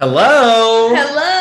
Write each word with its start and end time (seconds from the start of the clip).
Hello. 0.00 0.92
Hello. 0.94 1.38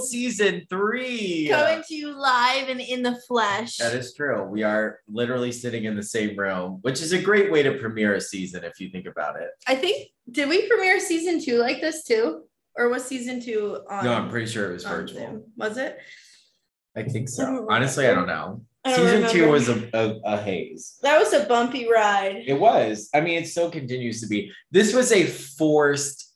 Season 0.00 0.62
three. 0.68 1.48
Coming 1.50 1.82
to 1.88 1.94
you 1.94 2.12
live 2.18 2.68
and 2.68 2.80
in 2.80 3.02
the 3.02 3.20
flesh. 3.28 3.76
That 3.76 3.94
is 3.94 4.14
true. 4.14 4.42
We 4.44 4.62
are 4.62 5.00
literally 5.08 5.52
sitting 5.52 5.84
in 5.84 5.96
the 5.96 6.02
same 6.02 6.36
room, 6.36 6.78
which 6.82 7.02
is 7.02 7.12
a 7.12 7.20
great 7.20 7.50
way 7.52 7.62
to 7.62 7.78
premiere 7.78 8.14
a 8.14 8.20
season 8.20 8.64
if 8.64 8.80
you 8.80 8.90
think 8.90 9.06
about 9.06 9.40
it. 9.40 9.48
I 9.66 9.74
think 9.74 10.08
did 10.30 10.48
we 10.48 10.68
premiere 10.68 11.00
season 11.00 11.42
two 11.42 11.58
like 11.58 11.80
this 11.80 12.04
too? 12.04 12.44
Or 12.76 12.88
was 12.88 13.04
season 13.04 13.40
two 13.40 13.80
on 13.90 14.04
no, 14.04 14.12
I'm 14.14 14.30
pretty 14.30 14.50
sure 14.50 14.70
it 14.70 14.74
was 14.74 14.84
virtual. 14.84 15.20
Zoom? 15.20 15.44
Was 15.56 15.76
it? 15.76 15.98
I 16.96 17.02
think 17.02 17.28
so. 17.28 17.66
Honestly, 17.70 18.06
I 18.06 18.14
don't 18.14 18.26
know. 18.26 18.62
Season 18.86 19.28
two 19.30 19.48
was 19.48 19.68
a, 19.68 19.88
a, 19.94 20.20
a 20.24 20.36
haze. 20.42 20.98
That 21.02 21.18
was 21.18 21.32
a 21.32 21.44
bumpy 21.44 21.88
ride. 21.88 22.42
It 22.46 22.58
was. 22.58 23.08
I 23.14 23.20
mean, 23.20 23.40
it 23.42 23.46
still 23.46 23.70
continues 23.70 24.20
to 24.22 24.26
be. 24.26 24.50
This 24.72 24.92
was 24.92 25.12
a 25.12 25.24
forced 25.24 26.34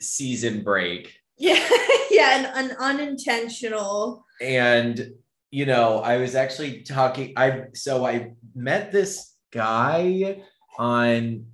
season 0.00 0.62
break. 0.64 1.14
Yeah, 1.36 1.62
yeah, 2.10 2.38
an, 2.38 2.70
an 2.70 2.76
unintentional. 2.78 4.24
and 4.40 5.12
you 5.52 5.66
know 5.66 5.98
i 5.98 6.16
was 6.16 6.34
actually 6.34 6.82
talking 6.82 7.34
i 7.36 7.64
so 7.74 8.04
i 8.04 8.32
met 8.56 8.90
this 8.90 9.34
guy 9.52 10.42
on 10.78 11.44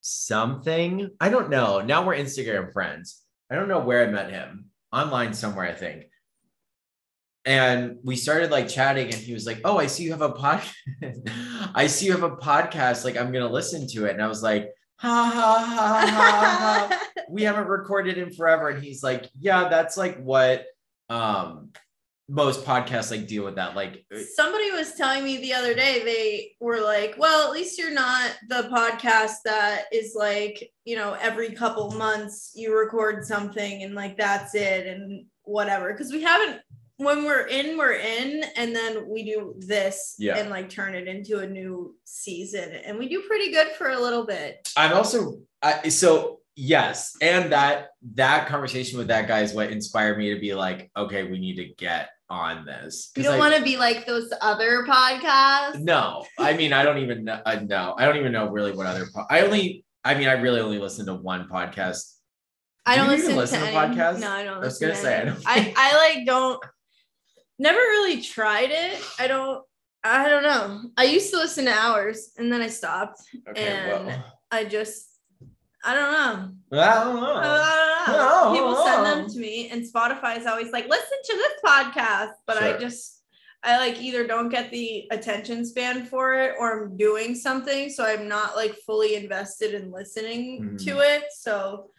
something 0.00 1.08
i 1.20 1.28
don't 1.30 1.48
know 1.48 1.80
now 1.80 2.04
we're 2.04 2.16
instagram 2.16 2.70
friends 2.72 3.22
i 3.50 3.54
don't 3.54 3.68
know 3.68 3.78
where 3.78 4.06
i 4.06 4.10
met 4.10 4.30
him 4.30 4.66
online 4.92 5.32
somewhere 5.32 5.66
i 5.66 5.72
think 5.72 6.04
and 7.44 7.98
we 8.02 8.16
started 8.16 8.50
like 8.50 8.68
chatting 8.68 9.06
and 9.06 9.14
he 9.14 9.34
was 9.34 9.46
like 9.46 9.60
oh 9.64 9.78
i 9.78 9.86
see 9.86 10.04
you 10.04 10.10
have 10.10 10.22
a 10.22 10.32
pod 10.32 10.62
i 11.74 11.86
see 11.86 12.06
you 12.06 12.12
have 12.12 12.22
a 12.22 12.36
podcast. 12.36 13.04
Like 13.04 13.16
i'm 13.16 13.32
gonna 13.32 13.50
listen 13.50 13.86
to 13.88 14.06
it. 14.06 14.12
And 14.12 14.22
i 14.22 14.26
was 14.26 14.42
like 14.42 14.70
ha 14.96 15.30
ha 15.34 15.64
ha 15.64 16.06
ha 16.10 16.88
ha 16.88 17.24
we 17.28 17.42
haven't 17.48 17.68
recorded 17.68 18.18
in 18.18 18.32
forever. 18.32 18.68
And 18.70 18.82
he's 18.82 19.02
like 19.02 19.28
yeah 19.38 19.68
that's 19.68 19.96
like 19.96 20.22
what 20.22 20.64
um 21.10 21.70
most 22.28 22.64
podcasts 22.64 23.10
like 23.10 23.26
deal 23.26 23.44
with 23.44 23.56
that. 23.56 23.76
Like 23.76 24.06
Somebody 24.34 24.70
was 24.70 24.94
telling 24.94 25.24
me 25.24 25.38
the 25.38 25.52
other 25.52 25.74
day, 25.74 26.02
they 26.04 26.52
were 26.58 26.80
like, 26.80 27.16
well, 27.18 27.46
at 27.46 27.52
least 27.52 27.78
you're 27.78 27.92
not 27.92 28.32
the 28.48 28.68
podcast 28.72 29.34
that 29.44 29.84
is 29.92 30.14
like, 30.14 30.70
you 30.84 30.96
know, 30.96 31.16
every 31.20 31.50
couple 31.50 31.90
months 31.92 32.52
you 32.54 32.76
record 32.76 33.24
something 33.24 33.82
and 33.82 33.94
like 33.94 34.16
that's 34.16 34.54
it 34.54 34.86
and 34.86 35.26
whatever. 35.42 35.92
Cause 35.94 36.10
we 36.10 36.22
haven't, 36.22 36.62
when 36.98 37.24
we're 37.24 37.46
in, 37.46 37.76
we're 37.76 37.94
in, 37.94 38.44
and 38.56 38.74
then 38.74 39.08
we 39.08 39.24
do 39.24 39.54
this 39.58 40.14
Yeah. 40.18 40.36
and 40.38 40.48
like 40.50 40.70
turn 40.70 40.94
it 40.94 41.08
into 41.08 41.38
a 41.40 41.46
new 41.46 41.96
season. 42.04 42.70
And 42.72 42.98
we 42.98 43.08
do 43.08 43.22
pretty 43.22 43.50
good 43.52 43.68
for 43.76 43.90
a 43.90 43.98
little 44.00 44.24
bit. 44.26 44.68
i'm 44.76 44.92
also 44.92 45.38
I, 45.62 45.88
so 45.88 46.40
yes 46.56 47.16
and 47.20 47.50
that 47.52 47.88
that 48.14 48.46
conversation 48.46 48.98
with 48.98 49.08
that 49.08 49.26
guy 49.26 49.40
is 49.40 49.52
what 49.54 49.70
inspired 49.70 50.18
me 50.18 50.32
to 50.34 50.38
be 50.40 50.54
like 50.54 50.90
okay 50.96 51.24
we 51.24 51.38
need 51.40 51.56
to 51.56 51.64
get 51.76 52.10
on 52.30 52.64
this 52.64 53.10
We 53.16 53.22
'Cause 53.22 53.32
don't 53.32 53.38
want 53.40 53.56
to 53.56 53.62
be 53.62 53.76
like 53.76 54.06
those 54.06 54.32
other 54.40 54.84
podcasts. 54.88 55.80
no 55.80 56.24
i 56.38 56.52
mean 56.54 56.72
i 56.72 56.84
don't 56.84 56.98
even 56.98 57.24
know 57.24 57.40
uh, 57.44 57.60
no 57.66 57.94
i 57.98 58.04
don't 58.06 58.16
even 58.18 58.30
know 58.30 58.48
really 58.50 58.70
what 58.72 58.86
other 58.86 59.06
po- 59.12 59.26
i 59.30 59.40
only 59.40 59.84
i 60.04 60.14
mean 60.14 60.28
i 60.28 60.34
really 60.34 60.60
only 60.60 60.78
listen 60.78 61.06
to 61.06 61.14
one 61.14 61.48
podcast 61.48 62.12
I 62.86 62.96
Do 62.96 63.00
don't 63.00 63.10
listen, 63.12 63.34
listen 63.36 63.60
to, 63.60 63.66
to 63.66 63.72
podcasts? 63.72 64.20
No, 64.20 64.30
I 64.30 64.44
don't. 64.44 64.56
I 64.58 64.66
was 64.66 64.78
gonna 64.78 64.92
to 64.92 64.98
say, 65.00 65.18
I 65.18 65.24
don't 65.24 65.42
I, 65.46 65.72
I 65.74 65.96
like 66.16 66.26
don't. 66.26 66.62
Never 67.58 67.78
really 67.78 68.20
tried 68.20 68.70
it. 68.70 69.00
I 69.18 69.26
don't. 69.26 69.62
I 70.02 70.28
don't 70.28 70.42
know. 70.42 70.82
I 70.98 71.04
used 71.04 71.30
to 71.30 71.38
listen 71.38 71.64
to 71.64 71.72
hours 71.72 72.32
and 72.36 72.52
then 72.52 72.60
I 72.60 72.66
stopped. 72.68 73.20
okay 73.48 73.62
And- 73.66 74.06
well 74.06 74.24
I 74.50 74.64
just. 74.64 75.10
I 75.86 75.94
don't 75.94 76.12
know. 76.12 76.80
I 76.80 76.94
don't 77.04 77.14
know. 77.16 77.34
I 77.34 78.04
don't 78.06 78.16
know. 78.16 78.52
People 78.54 78.84
send 78.86 79.04
them 79.04 79.28
to 79.28 79.38
me, 79.38 79.68
and 79.68 79.82
Spotify 79.82 80.38
is 80.38 80.46
always 80.46 80.72
like, 80.72 80.88
"Listen 80.88 81.18
to 81.24 81.36
this 81.36 81.52
podcast," 81.64 82.30
but 82.46 82.62
I 82.62 82.78
just. 82.78 83.20
I 83.62 83.76
like 83.78 84.00
either 84.00 84.26
don't 84.26 84.48
get 84.50 84.70
the 84.70 85.06
attention 85.10 85.64
span 85.64 86.04
for 86.06 86.34
it 86.34 86.54
or 86.58 86.84
I'm 86.84 86.96
doing 86.98 87.34
something. 87.34 87.88
So 87.90 88.04
I'm 88.04 88.28
not 88.28 88.56
like 88.56 88.74
fully 88.86 89.14
invested 89.14 89.72
in 89.74 89.90
listening 89.90 90.62
Mhm. 90.62 90.84
to 90.84 91.00
it. 91.00 91.24
So 91.34 91.90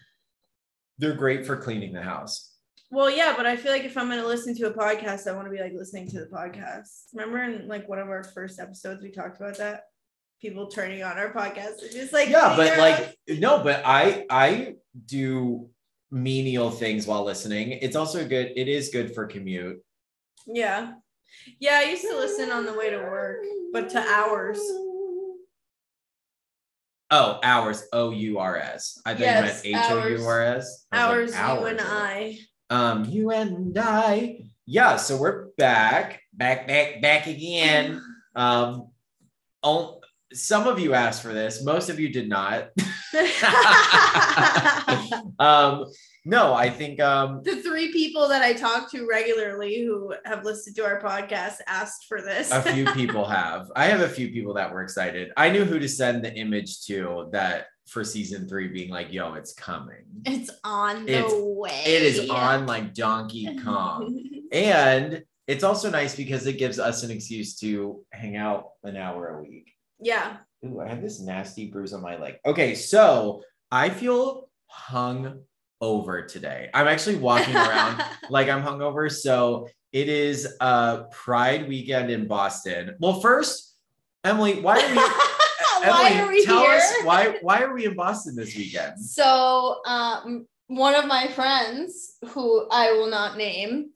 they're 0.99 1.13
great 1.15 1.45
for 1.45 1.57
cleaning 1.57 1.91
the 1.93 2.01
house 2.03 2.54
Well, 2.95 3.09
yeah, 3.09 3.33
but 3.35 3.45
I 3.45 3.57
feel 3.57 3.73
like 3.73 3.83
if 3.83 3.97
I'm 3.97 4.07
gonna 4.07 4.25
listen 4.25 4.55
to 4.55 4.67
a 4.67 4.73
podcast, 4.73 5.27
I 5.27 5.33
want 5.33 5.47
to 5.47 5.51
be 5.51 5.59
like 5.59 5.73
listening 5.73 6.09
to 6.11 6.19
the 6.21 6.27
podcast. 6.27 7.07
Remember 7.13 7.43
in 7.43 7.67
like 7.67 7.89
one 7.89 7.99
of 7.99 8.07
our 8.07 8.23
first 8.23 8.57
episodes, 8.57 9.03
we 9.03 9.11
talked 9.11 9.35
about 9.35 9.57
that. 9.57 9.83
People 10.41 10.67
turning 10.67 11.03
on 11.03 11.17
our 11.17 11.33
podcast, 11.33 11.83
it's 11.83 11.93
just 11.93 12.13
like 12.13 12.29
yeah 12.29 12.55
but 12.55 12.77
like 12.77 13.17
no 13.39 13.63
but 13.63 13.81
i 13.85 14.25
i 14.29 14.75
do 15.05 15.69
menial 16.11 16.69
things 16.69 17.07
while 17.07 17.23
listening 17.23 17.71
it's 17.71 17.95
also 17.95 18.27
good 18.27 18.51
it 18.55 18.67
is 18.67 18.89
good 18.89 19.13
for 19.15 19.25
commute 19.25 19.79
yeah, 20.45 20.93
yeah. 21.59 21.79
I 21.81 21.89
used 21.89 22.03
to 22.03 22.15
listen 22.15 22.51
on 22.51 22.65
the 22.65 22.73
way 22.73 22.91
to 22.91 22.97
work, 22.97 23.43
but 23.73 23.89
to 23.89 23.99
hours. 23.99 24.59
oh 27.11 27.39
hours 27.43 27.83
o-u-r-s 27.91 29.01
i 29.05 29.13
think 29.13 29.25
Yes, 29.25 29.65
you 29.65 29.73
meant 29.73 29.85
h-o-u-r-s 29.85 30.85
I 30.91 31.17
was 31.17 31.33
Hours, 31.33 31.33
like, 31.33 31.59
you 31.59 31.65
and 31.65 31.79
hours. 31.79 31.89
I. 31.91 32.39
um 32.69 33.05
you 33.05 33.31
and 33.31 33.77
i 33.77 34.39
yeah 34.65 34.95
so 34.95 35.17
we're 35.17 35.47
back 35.57 36.21
back 36.33 36.67
back 36.67 37.01
back 37.01 37.27
again 37.27 38.01
um 38.35 38.89
oh, 39.63 39.99
some 40.33 40.67
of 40.67 40.79
you 40.79 40.93
asked 40.93 41.21
for 41.21 41.33
this 41.33 41.63
most 41.63 41.89
of 41.89 41.99
you 41.99 42.09
did 42.09 42.27
not 42.27 42.69
um 45.39 45.85
no 46.25 46.53
i 46.53 46.69
think 46.69 46.99
um 46.99 47.41
the 47.43 47.61
three 47.61 47.91
people 47.93 48.27
that 48.27 48.41
I 48.41 48.53
talk 48.53 48.91
to 48.91 49.07
regularly 49.07 49.83
who 49.83 50.13
have 50.25 50.43
listened 50.45 50.75
to 50.75 50.85
our 50.85 51.01
podcast 51.01 51.55
asked 51.67 52.05
for 52.07 52.21
this. 52.21 52.51
a 52.51 52.61
few 52.61 52.85
people 52.93 53.25
have. 53.25 53.71
I 53.75 53.85
have 53.85 54.01
a 54.01 54.09
few 54.09 54.29
people 54.29 54.53
that 54.53 54.71
were 54.71 54.83
excited. 54.83 55.31
I 55.35 55.49
knew 55.49 55.65
who 55.65 55.79
to 55.79 55.89
send 55.89 56.23
the 56.23 56.33
image 56.33 56.85
to 56.85 57.27
that 57.31 57.67
for 57.87 58.03
season 58.03 58.47
three 58.47 58.67
being 58.67 58.89
like, 58.89 59.13
yo, 59.13 59.33
it's 59.35 59.53
coming. 59.53 60.03
it's 60.25 60.49
on 60.63 61.05
the 61.05 61.13
It's- 61.19 61.31
way. 61.35 61.83
It 61.85 62.01
is 62.03 62.29
on 62.29 62.65
like 62.65 62.93
Donkey 62.93 63.57
Kong. 63.63 64.21
and 64.51 65.23
it's 65.47 65.63
also 65.63 65.89
nice 65.91 66.15
because 66.15 66.47
it 66.47 66.53
gives 66.57 66.79
us 66.79 67.03
an 67.03 67.11
excuse 67.11 67.55
to 67.59 68.03
hang 68.11 68.35
out 68.37 68.69
an 68.83 68.97
hour 68.97 69.37
a 69.37 69.41
week. 69.41 69.71
yeah. 69.99 70.37
Ooh, 70.65 70.81
I 70.81 70.87
have 70.87 70.99
this 71.01 71.19
nasty 71.19 71.67
bruise 71.67 71.93
on 71.93 72.01
my 72.01 72.17
leg. 72.17 72.37
Okay, 72.43 72.73
so 72.73 73.43
I 73.69 73.89
feel 73.89 74.49
hung 74.65 75.41
over 75.79 76.23
today. 76.23 76.71
I'm 76.73 76.87
actually 76.87 77.17
walking 77.17 77.55
around 77.55 78.01
like 78.31 78.49
I'm 78.49 78.63
hungover. 78.63 79.11
So 79.11 79.67
it 79.91 80.09
is 80.09 80.55
uh 80.59 81.03
Pride 81.11 81.67
weekend 81.67 82.09
in 82.09 82.27
Boston. 82.27 82.95
Well, 82.99 83.19
first, 83.21 83.75
Emily, 84.23 84.59
why 84.59 84.79
are 84.81 84.89
we 84.89 84.95
why 85.89 86.19
are 86.19 86.27
we 86.27 86.45
tell 86.45 86.61
here? 86.61 86.71
us 86.71 86.93
why 87.03 87.37
why 87.41 87.61
are 87.61 87.73
we 87.73 87.85
in 87.85 87.95
Boston 87.95 88.35
this 88.35 88.55
weekend? 88.55 88.99
So, 88.99 89.81
um, 89.85 90.47
one 90.67 90.95
of 90.95 91.05
my 91.05 91.27
friends, 91.27 92.17
who 92.29 92.67
I 92.71 92.91
will 92.93 93.09
not 93.09 93.37
name, 93.37 93.91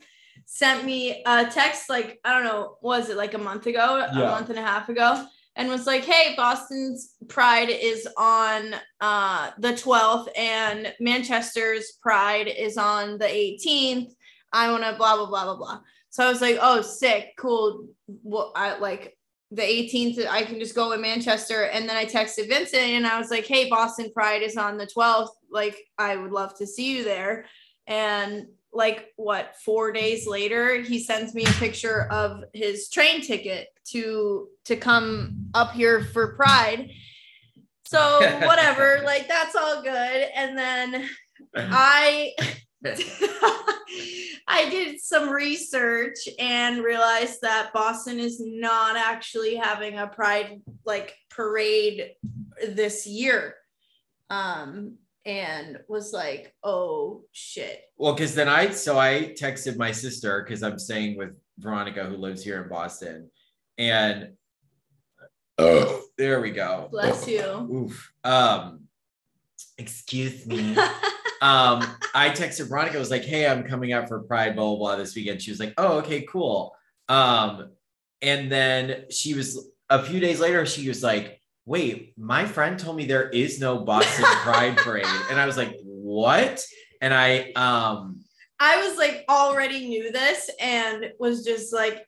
sent 0.45 0.83
me 0.83 1.23
a 1.25 1.45
text 1.45 1.89
like 1.89 2.19
I 2.23 2.33
don't 2.33 2.44
know, 2.44 2.77
was 2.81 3.09
it 3.09 3.17
like 3.17 3.33
a 3.33 3.39
month 3.39 3.67
ago, 3.67 4.07
a 4.11 4.13
month 4.16 4.50
and 4.50 4.59
a 4.59 4.63
half 4.63 4.89
ago, 4.89 5.25
and 5.55 5.69
was 5.69 5.85
like, 5.85 6.05
"Hey, 6.05 6.35
Boston's 6.35 7.16
Pride 7.27 7.69
is 7.69 8.07
on 8.17 8.75
uh, 9.01 9.51
the 9.59 9.73
12th, 9.73 10.27
and 10.38 10.94
Manchester's 11.00 11.94
Pride 12.01 12.47
is 12.47 12.77
on 12.77 13.17
the 13.17 13.25
18th. 13.25 14.11
I 14.51 14.71
want 14.71 14.83
to 14.83 14.95
blah 14.97 15.17
blah 15.17 15.27
blah 15.27 15.45
blah 15.45 15.57
blah." 15.57 15.79
So 16.09 16.25
I 16.25 16.29
was 16.29 16.41
like, 16.41 16.57
"Oh, 16.61 16.81
sick, 16.81 17.33
cool." 17.38 17.88
Well, 18.23 18.51
I 18.56 18.77
like 18.79 19.17
the 19.51 19.61
18th 19.61 20.27
i 20.27 20.43
can 20.43 20.59
just 20.59 20.75
go 20.75 20.91
in 20.91 21.01
manchester. 21.01 21.65
And 21.65 21.87
then 21.87 21.95
i 21.95 22.05
texted 22.05 22.47
vincent 22.47 22.83
and 22.83 23.07
i 23.07 23.19
was 23.19 23.31
like 23.31 23.45
hey 23.45 23.69
boston 23.69 24.11
pride 24.11 24.43
is 24.43 24.57
on 24.57 24.77
the 24.77 24.87
12th 24.87 25.29
like 25.51 25.77
i 25.97 26.15
would 26.15 26.31
love 26.31 26.57
to 26.57 26.68
see 26.68 26.97
you 26.97 27.03
there. 27.03 27.45
And 27.88 28.47
like 28.71 29.07
what 29.15 29.56
four 29.65 29.91
days 29.91 30.27
later 30.27 30.81
he 30.81 31.00
sends 31.00 31.33
me 31.33 31.44
a 31.44 31.51
picture 31.53 32.03
of 32.12 32.44
his 32.53 32.89
train 32.89 33.21
ticket 33.21 33.69
to 33.83 34.47
to 34.65 34.75
come 34.75 35.50
up 35.53 35.71
here 35.71 36.03
for 36.03 36.35
pride. 36.35 36.91
So 37.85 38.19
whatever 38.45 39.01
like 39.03 39.27
that's 39.27 39.56
all 39.56 39.81
good. 39.81 40.27
And 40.35 40.57
then 40.57 41.09
i 41.56 42.33
I 44.47 44.69
did 44.69 44.99
some 44.99 45.29
research 45.29 46.17
and 46.39 46.83
realized 46.83 47.41
that 47.41 47.71
Boston 47.73 48.19
is 48.19 48.41
not 48.43 48.95
actually 48.95 49.55
having 49.55 49.97
a 49.97 50.07
pride 50.07 50.61
like 50.85 51.15
parade 51.29 52.11
this 52.67 53.05
year. 53.05 53.55
Um 54.29 54.97
and 55.25 55.79
was 55.87 56.13
like, 56.13 56.55
"Oh 56.63 57.23
shit." 57.31 57.83
Well, 57.97 58.13
because 58.13 58.33
then 58.33 58.47
I 58.47 58.71
so 58.71 58.97
I 58.97 59.35
texted 59.39 59.77
my 59.77 59.91
sister 59.91 60.43
because 60.43 60.63
I'm 60.63 60.79
staying 60.79 61.17
with 61.17 61.31
Veronica 61.57 62.05
who 62.05 62.17
lives 62.17 62.43
here 62.43 62.63
in 62.63 62.69
Boston, 62.69 63.29
and 63.77 64.31
oh, 65.57 66.01
there 66.17 66.41
we 66.41 66.51
go. 66.51 66.87
Bless 66.91 67.27
you. 67.27 67.41
Oof. 67.41 68.13
Um, 68.23 68.85
excuse 69.77 70.45
me. 70.47 70.75
um, 71.41 71.81
I 72.13 72.30
texted 72.30 72.69
Veronica, 72.69 72.97
I 72.97 73.00
was 73.00 73.12
like, 73.12 73.24
hey, 73.24 73.47
I'm 73.47 73.63
coming 73.63 73.94
out 73.94 74.07
for 74.07 74.19
Pride, 74.19 74.56
blah, 74.56 74.65
blah, 74.65 74.77
blah, 74.77 74.95
this 74.95 75.15
weekend. 75.15 75.41
She 75.41 75.51
was 75.51 75.59
like, 75.59 75.74
oh, 75.77 76.00
okay, 76.00 76.21
cool. 76.24 76.75
Um, 77.07 77.69
and 78.21 78.51
then 78.51 79.06
she 79.09 79.33
was 79.33 79.69
a 79.89 80.03
few 80.03 80.19
days 80.19 80.39
later, 80.39 80.65
she 80.65 80.88
was 80.88 81.01
like, 81.01 81.39
wait, 81.65 82.13
my 82.18 82.45
friend 82.45 82.80
told 82.80 82.97
me 82.97 83.06
there 83.06 83.30
is 83.30 83.59
no 83.59 83.80
Boston 83.80 84.25
Pride 84.44 84.77
Parade. 84.77 85.06
And 85.30 85.39
I 85.39 85.45
was 85.45 85.57
like, 85.57 85.77
what? 85.83 86.63
And 87.01 87.13
I 87.13 87.51
um 87.56 88.24
I 88.59 88.86
was 88.86 88.97
like 88.97 89.24
already 89.30 89.88
knew 89.88 90.12
this 90.12 90.50
and 90.59 91.12
was 91.19 91.45
just 91.45 91.74
like 91.74 92.06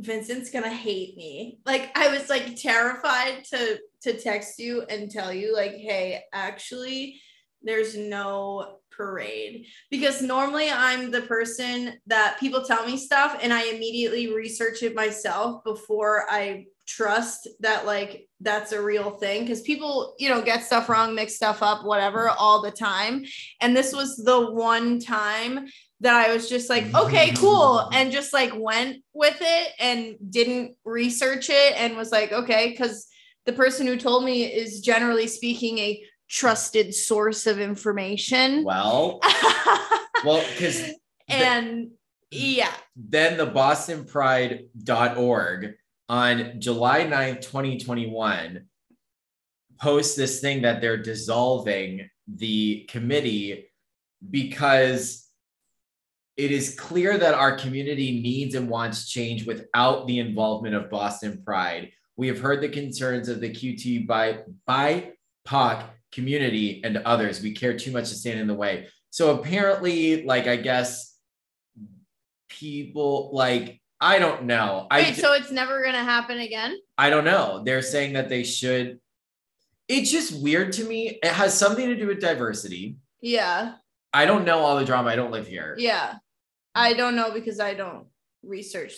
Vincent's 0.00 0.50
gonna 0.50 0.70
hate 0.70 1.16
me. 1.16 1.58
Like 1.66 1.90
I 1.96 2.08
was 2.08 2.30
like 2.30 2.56
terrified 2.56 3.44
to 3.50 3.78
to 4.02 4.18
text 4.18 4.58
you 4.58 4.82
and 4.82 5.10
tell 5.10 5.32
you 5.32 5.54
like, 5.54 5.72
hey, 5.72 6.22
actually, 6.32 7.20
there's 7.64 7.96
no 7.96 8.78
parade 8.90 9.66
because 9.90 10.22
normally 10.22 10.70
I'm 10.70 11.10
the 11.10 11.22
person 11.22 11.94
that 12.06 12.38
people 12.38 12.62
tell 12.64 12.86
me 12.86 12.96
stuff 12.96 13.38
and 13.42 13.52
I 13.52 13.64
immediately 13.64 14.32
research 14.32 14.82
it 14.82 14.94
myself 14.94 15.64
before 15.64 16.26
I 16.30 16.66
trust 16.86 17.48
that 17.60 17.86
like 17.86 18.28
that's 18.40 18.72
a 18.72 18.80
real 18.80 19.12
thing 19.12 19.40
because 19.40 19.62
people 19.62 20.14
you 20.18 20.28
know 20.28 20.42
get 20.42 20.62
stuff 20.62 20.88
wrong 20.88 21.14
mix 21.14 21.34
stuff 21.34 21.62
up 21.62 21.82
whatever 21.84 22.28
all 22.28 22.60
the 22.60 22.70
time 22.70 23.24
and 23.62 23.74
this 23.74 23.92
was 23.92 24.16
the 24.16 24.50
one 24.50 25.00
time 25.00 25.66
that 26.04 26.14
I 26.14 26.32
was 26.34 26.48
just 26.50 26.68
like, 26.68 26.94
okay, 26.94 27.32
cool. 27.32 27.88
And 27.92 28.12
just 28.12 28.32
like 28.32 28.52
went 28.54 28.98
with 29.14 29.38
it 29.40 29.72
and 29.78 30.16
didn't 30.30 30.76
research 30.84 31.48
it 31.48 31.74
and 31.76 31.96
was 31.96 32.12
like, 32.12 32.30
okay, 32.30 32.70
because 32.70 33.06
the 33.46 33.54
person 33.54 33.86
who 33.86 33.96
told 33.96 34.22
me 34.22 34.44
is 34.44 34.80
generally 34.80 35.26
speaking 35.26 35.78
a 35.78 36.04
trusted 36.28 36.94
source 36.94 37.46
of 37.46 37.60
information. 37.60 38.64
Well, 38.64 39.20
well, 40.24 40.44
because 40.50 40.90
and 41.28 41.90
yeah. 42.30 42.72
Then 42.96 43.36
the 43.36 43.46
bostonpride.org 43.46 45.74
on 46.08 46.60
July 46.60 47.04
9th, 47.04 47.42
2021, 47.42 48.64
posts 49.80 50.16
this 50.16 50.40
thing 50.40 50.62
that 50.62 50.80
they're 50.80 51.02
dissolving 51.02 52.08
the 52.26 52.86
committee 52.88 53.66
because 54.30 55.28
it 56.36 56.50
is 56.50 56.74
clear 56.74 57.16
that 57.16 57.34
our 57.34 57.56
community 57.56 58.20
needs 58.20 58.56
and 58.56 58.68
wants 58.68 59.08
change 59.08 59.46
without 59.46 60.06
the 60.06 60.18
involvement 60.18 60.74
of 60.74 60.90
Boston 60.90 61.40
Pride. 61.44 61.92
We 62.16 62.26
have 62.28 62.40
heard 62.40 62.60
the 62.60 62.68
concerns 62.68 63.28
of 63.28 63.40
the 63.40 63.50
QT 63.50 64.06
by 64.06 64.40
BIPOC 64.68 65.84
community 66.14 66.80
and 66.84 66.96
others. 66.98 67.42
We 67.42 67.52
care 67.52 67.76
too 67.76 67.92
much 67.92 68.08
to 68.10 68.14
stand 68.14 68.40
in 68.40 68.46
the 68.46 68.54
way. 68.54 68.88
So 69.10 69.38
apparently, 69.38 70.24
like 70.24 70.46
I 70.46 70.56
guess 70.56 71.16
people 72.48 73.30
like 73.32 73.80
I 74.00 74.18
don't 74.18 74.44
know. 74.44 74.86
Wait, 74.90 75.06
I 75.06 75.12
so 75.12 75.32
it's 75.32 75.50
never 75.50 75.82
gonna 75.84 76.04
happen 76.04 76.38
again? 76.38 76.78
I 76.98 77.10
don't 77.10 77.24
know. 77.24 77.62
They're 77.64 77.82
saying 77.82 78.14
that 78.14 78.28
they 78.28 78.44
should. 78.44 79.00
It's 79.88 80.10
just 80.10 80.42
weird 80.42 80.72
to 80.74 80.84
me. 80.84 81.18
It 81.22 81.32
has 81.32 81.56
something 81.56 81.86
to 81.86 81.96
do 81.96 82.06
with 82.06 82.20
diversity. 82.20 82.96
Yeah. 83.20 83.74
I 84.12 84.26
don't 84.26 84.44
know 84.44 84.60
all 84.60 84.78
the 84.78 84.84
drama. 84.84 85.10
I 85.10 85.16
don't 85.16 85.30
live 85.30 85.46
here. 85.46 85.74
Yeah. 85.78 86.14
I 86.74 86.94
don't 86.94 87.16
know 87.16 87.32
because 87.32 87.60
I 87.60 87.74
don't 87.74 88.06
research. 88.42 88.94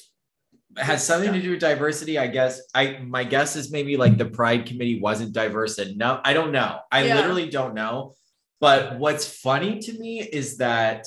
It 0.76 0.82
has 0.82 1.06
something 1.06 1.32
to 1.32 1.40
do 1.40 1.52
with 1.52 1.60
diversity, 1.60 2.18
I 2.18 2.26
guess. 2.26 2.60
I 2.74 2.98
my 3.06 3.24
guess 3.24 3.56
is 3.56 3.70
maybe 3.72 3.96
like 3.96 4.18
the 4.18 4.26
Pride 4.26 4.66
Committee 4.66 5.00
wasn't 5.00 5.32
diverse 5.32 5.78
enough. 5.78 6.20
I 6.24 6.34
don't 6.34 6.52
know. 6.52 6.80
I 6.92 7.04
Yeah. 7.04 7.16
literally 7.16 7.48
don't 7.48 7.74
know. 7.74 8.14
But 8.60 8.98
what's 8.98 9.26
funny 9.26 9.80
to 9.80 9.92
me 9.98 10.20
is 10.22 10.58
that 10.58 11.06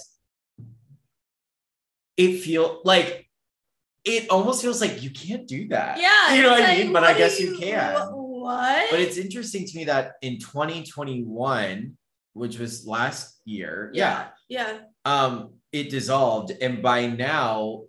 it 2.17 2.39
feel 2.39 2.81
like 2.83 3.27
it 4.05 4.29
almost 4.29 4.61
feels 4.61 4.81
like 4.81 5.03
you 5.03 5.09
can't 5.09 5.47
do 5.47 5.67
that. 5.69 5.99
Yeah. 5.99 6.33
you 6.35 6.41
know 6.41 6.51
what 6.51 6.59
it's 6.61 6.69
I 6.69 6.77
mean. 6.83 6.93
But 6.93 7.03
I 7.03 7.17
guess 7.17 7.37
do 7.37 7.45
you 7.45 7.57
can. 7.57 7.95
What? 8.11 8.89
But 8.89 8.99
it's 8.99 9.17
interesting 9.17 9.65
to 9.65 9.77
me 9.77 9.85
that 9.85 10.13
in 10.21 10.39
2021, 10.39 11.97
which 12.33 12.57
was 12.57 12.87
last 12.87 13.39
year, 13.45 13.91
yeah. 13.93 14.27
Yeah. 14.47 14.71
yeah, 14.71 14.79
um, 15.05 15.53
it 15.71 15.89
dissolved, 15.89 16.51
and 16.61 16.81
by 16.81 17.07
now, 17.07 17.83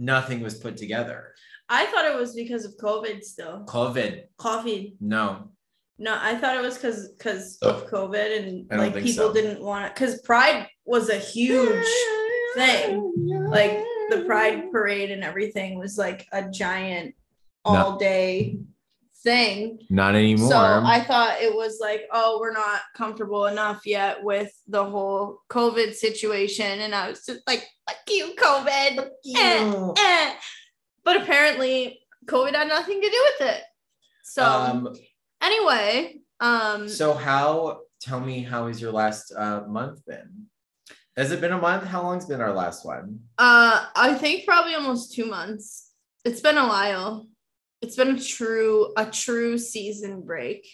nothing 0.00 0.40
was 0.40 0.54
put 0.58 0.76
together. 0.76 1.34
I 1.68 1.86
thought 1.86 2.06
it 2.06 2.16
was 2.18 2.34
because 2.34 2.64
of 2.64 2.76
COVID 2.78 3.22
still. 3.22 3.64
COVID, 3.68 4.24
Coffee. 4.38 4.96
no, 5.00 5.50
No, 5.98 6.18
I 6.20 6.34
thought 6.34 6.56
it 6.56 6.62
was 6.62 6.76
because 6.76 7.08
because 7.16 7.58
oh. 7.62 7.70
of 7.70 7.90
COVID 7.90 8.38
and 8.38 8.80
like 8.80 8.94
people 8.94 9.28
so. 9.28 9.32
didn't 9.32 9.62
want 9.62 9.84
it 9.86 9.94
because 9.94 10.20
Pride 10.22 10.66
was 10.84 11.10
a 11.10 11.18
huge 11.18 11.86
thing. 12.56 13.12
Like 13.48 13.84
the 14.10 14.24
Pride 14.26 14.72
parade 14.72 15.12
and 15.12 15.22
everything 15.22 15.78
was 15.78 15.96
like 15.96 16.26
a 16.32 16.50
giant 16.50 17.14
No. 17.64 17.72
all 17.76 17.96
day 17.98 18.58
thing. 19.22 19.78
not 19.90 20.14
anymore. 20.14 20.50
So 20.50 20.56
I 20.56 21.00
thought 21.00 21.40
it 21.40 21.54
was 21.54 21.78
like, 21.80 22.08
oh, 22.12 22.38
we're 22.40 22.52
not 22.52 22.80
comfortable 22.96 23.46
enough 23.46 23.82
yet 23.84 24.22
with 24.22 24.52
the 24.66 24.84
whole 24.84 25.40
COVID 25.50 25.94
situation. 25.94 26.80
And 26.80 26.94
I 26.94 27.08
was 27.10 27.24
just 27.24 27.40
like, 27.46 27.66
fuck 27.88 27.98
you, 28.08 28.34
COVID. 28.36 29.10
Eh, 29.36 29.92
eh. 29.98 30.32
But 31.04 31.22
apparently 31.22 32.00
COVID 32.26 32.54
had 32.54 32.68
nothing 32.68 33.00
to 33.00 33.08
do 33.08 33.26
with 33.38 33.48
it. 33.48 33.62
So 34.22 34.44
um, 34.44 34.94
anyway, 35.42 36.20
um 36.40 36.88
so 36.88 37.14
how? 37.14 37.80
Tell 38.00 38.20
me, 38.20 38.42
how 38.42 38.66
has 38.68 38.80
your 38.80 38.92
last 38.92 39.30
uh, 39.36 39.62
month 39.68 40.06
been? 40.06 40.46
Has 41.16 41.32
it 41.32 41.40
been 41.42 41.52
a 41.52 41.58
month? 41.58 41.84
How 41.84 42.02
long's 42.02 42.24
been 42.24 42.40
our 42.40 42.52
last 42.52 42.86
one? 42.86 43.20
uh 43.36 43.86
I 43.94 44.14
think 44.14 44.46
probably 44.46 44.74
almost 44.74 45.12
two 45.14 45.26
months. 45.26 45.90
It's 46.24 46.40
been 46.40 46.56
a 46.56 46.66
while. 46.66 47.26
It's 47.82 47.96
been 47.96 48.16
a 48.16 48.20
true 48.20 48.92
a 48.96 49.06
true 49.06 49.58
season 49.58 50.22
break. 50.22 50.66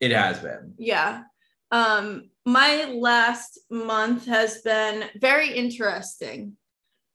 It 0.00 0.10
has 0.12 0.38
been. 0.38 0.74
Yeah. 0.78 1.22
Um, 1.70 2.30
my 2.46 2.86
last 2.86 3.58
month 3.70 4.26
has 4.26 4.62
been 4.62 5.04
very 5.20 5.50
interesting. 5.52 6.56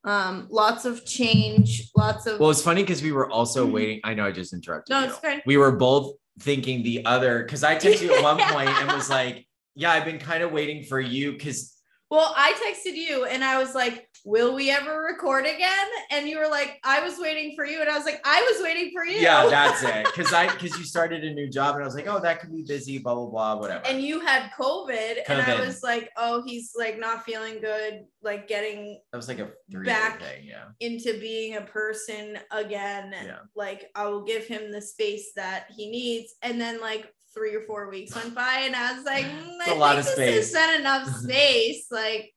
Um, 0.05 0.47
lots 0.51 0.83
of 0.85 1.05
change, 1.05 1.89
lots 1.95 2.25
of 2.27 2.39
Well, 2.39 2.49
it's 2.51 2.61
funny 2.61 2.83
because 2.83 3.01
we 3.01 3.13
were 3.13 3.31
also 3.31 3.65
waiting. 3.65 4.01
I 4.03 4.13
know 4.13 4.25
I 4.25 4.31
just 4.31 4.53
interrupted 4.53 4.91
no, 4.93 4.99
you. 4.99 5.05
it's 5.07 5.17
fine. 5.17 5.41
we 5.45 5.55
were 5.57 5.71
both 5.71 6.13
thinking 6.39 6.83
the 6.83 7.05
other 7.05 7.43
because 7.43 7.63
I 7.63 7.75
texted 7.77 8.01
you 8.01 8.15
at 8.15 8.21
one 8.23 8.37
point 8.37 8.69
and 8.69 8.91
was 8.91 9.09
like, 9.19 9.47
"Yeah, 9.75 9.91
I've 9.93 10.03
been 10.05 10.19
kind 10.19 10.43
of 10.43 10.51
waiting 10.51 10.83
for 10.83 10.99
you 10.99 11.31
because 11.31 11.73
Well, 12.11 12.33
I 12.35 12.51
texted 12.53 12.95
you 12.95 13.25
and 13.25 13.43
I 13.43 13.57
was 13.57 13.73
like, 13.73 14.07
Will 14.25 14.55
we 14.55 14.69
ever 14.71 15.01
record 15.01 15.45
again? 15.45 15.85
And 16.09 16.29
you 16.29 16.37
were 16.39 16.47
like, 16.47 16.79
I 16.83 17.01
was 17.03 17.17
waiting 17.19 17.55
for 17.57 17.65
you. 17.65 17.81
And 17.81 17.89
I 17.89 17.97
was 17.97 18.05
like, 18.05 18.21
I 18.23 18.41
was 18.53 18.63
waiting 18.63 18.91
for 18.93 19.05
you. 19.05 19.17
yeah, 19.19 19.47
that's 19.47 19.83
it." 19.95 20.05
Because 20.05 20.31
I 20.31 20.47
because 20.47 20.77
you 20.77 20.85
started 20.85 21.23
a 21.25 21.33
new 21.33 21.49
job 21.49 21.75
and 21.75 21.83
I 21.83 21.85
was 21.85 21.93
like, 21.95 22.07
"Oh, 22.07 22.19
that 22.21 22.39
could 22.39 22.51
be 22.53 22.63
busy." 22.65 22.99
Blah 22.99 23.15
blah 23.15 23.25
blah, 23.29 23.55
whatever. 23.57 23.85
and 23.85 24.01
you 24.01 24.21
had 24.21 24.49
COVID, 24.57 25.17
and 25.27 25.41
I 25.41 25.59
was 25.59 25.83
like, 25.83 26.09
oh, 26.17 26.41
he's 26.45 26.71
like 26.77 26.99
not 26.99 27.23
feeling 27.25 27.59
good, 27.59 28.05
like 28.21 28.47
getting 28.47 28.99
that 29.11 29.17
was 29.17 29.27
like 29.27 29.39
a 29.39 29.49
three 29.71 29.85
Back. 29.85 30.21
thing. 30.21 30.45
Yeah. 30.45 30.65
into 30.79 31.19
being 31.19 31.57
a 31.57 31.61
person 31.61 32.37
again. 32.51 33.13
Yeah. 33.13 33.39
Like 33.55 33.89
I 33.95 34.07
will 34.07 34.23
give 34.23 34.45
him 34.45 34.71
the 34.71 34.81
space 34.81 35.31
that 35.35 35.65
he 35.75 35.89
needs. 35.91 36.35
And 36.41 36.59
then 36.61 36.79
like 36.79 37.13
three 37.33 37.55
or 37.55 37.61
four 37.65 37.89
weeks 37.89 38.15
went 38.15 38.35
by 38.35 38.61
and 38.63 38.75
I 38.75 38.93
was 38.93 39.03
like, 39.05 39.25
mm, 39.25 39.57
I 39.67 39.71
a 39.71 39.75
lot 39.75 39.95
think 39.95 40.07
of 40.07 40.13
space. 40.13 40.53
been 40.53 40.79
enough 40.81 41.07
space. 41.17 41.87
Like, 41.91 42.31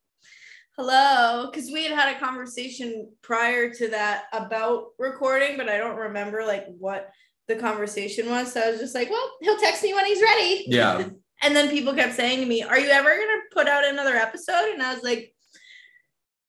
hello. 0.77 1.51
Cause 1.53 1.71
we 1.73 1.85
had 1.85 1.93
had 1.93 2.17
a 2.17 2.21
conversation 2.21 3.11
prior 3.23 3.73
to 3.75 3.89
that 3.89 4.25
about 4.33 4.89
recording, 4.99 5.57
but 5.57 5.69
I 5.69 5.79
don't 5.79 5.97
remember 5.97 6.45
like 6.45 6.67
what 6.79 7.11
the 7.49 7.57
conversation 7.57 8.29
was. 8.29 8.53
So 8.53 8.61
I 8.61 8.71
was 8.71 8.81
just 8.81 8.95
like, 8.95 9.11
well, 9.11 9.33
he'll 9.41 9.59
text 9.59 9.83
me 9.83 9.95
when 9.95 10.07
he's 10.07 10.23
ready. 10.23 10.65
Yeah. 10.69 11.09
And 11.43 11.55
then 11.55 11.69
people 11.69 11.93
kept 11.93 12.15
saying 12.15 12.41
to 12.41 12.47
me, 12.47 12.63
Are 12.63 12.81
you 12.81 12.89
ever 12.89 13.11
gonna 13.11 13.43
put 13.53 13.69
out 13.69 13.85
another 13.85 14.15
episode? 14.17 14.71
And 14.73 14.83
I 14.83 14.95
was 14.95 15.03
like, 15.05 15.35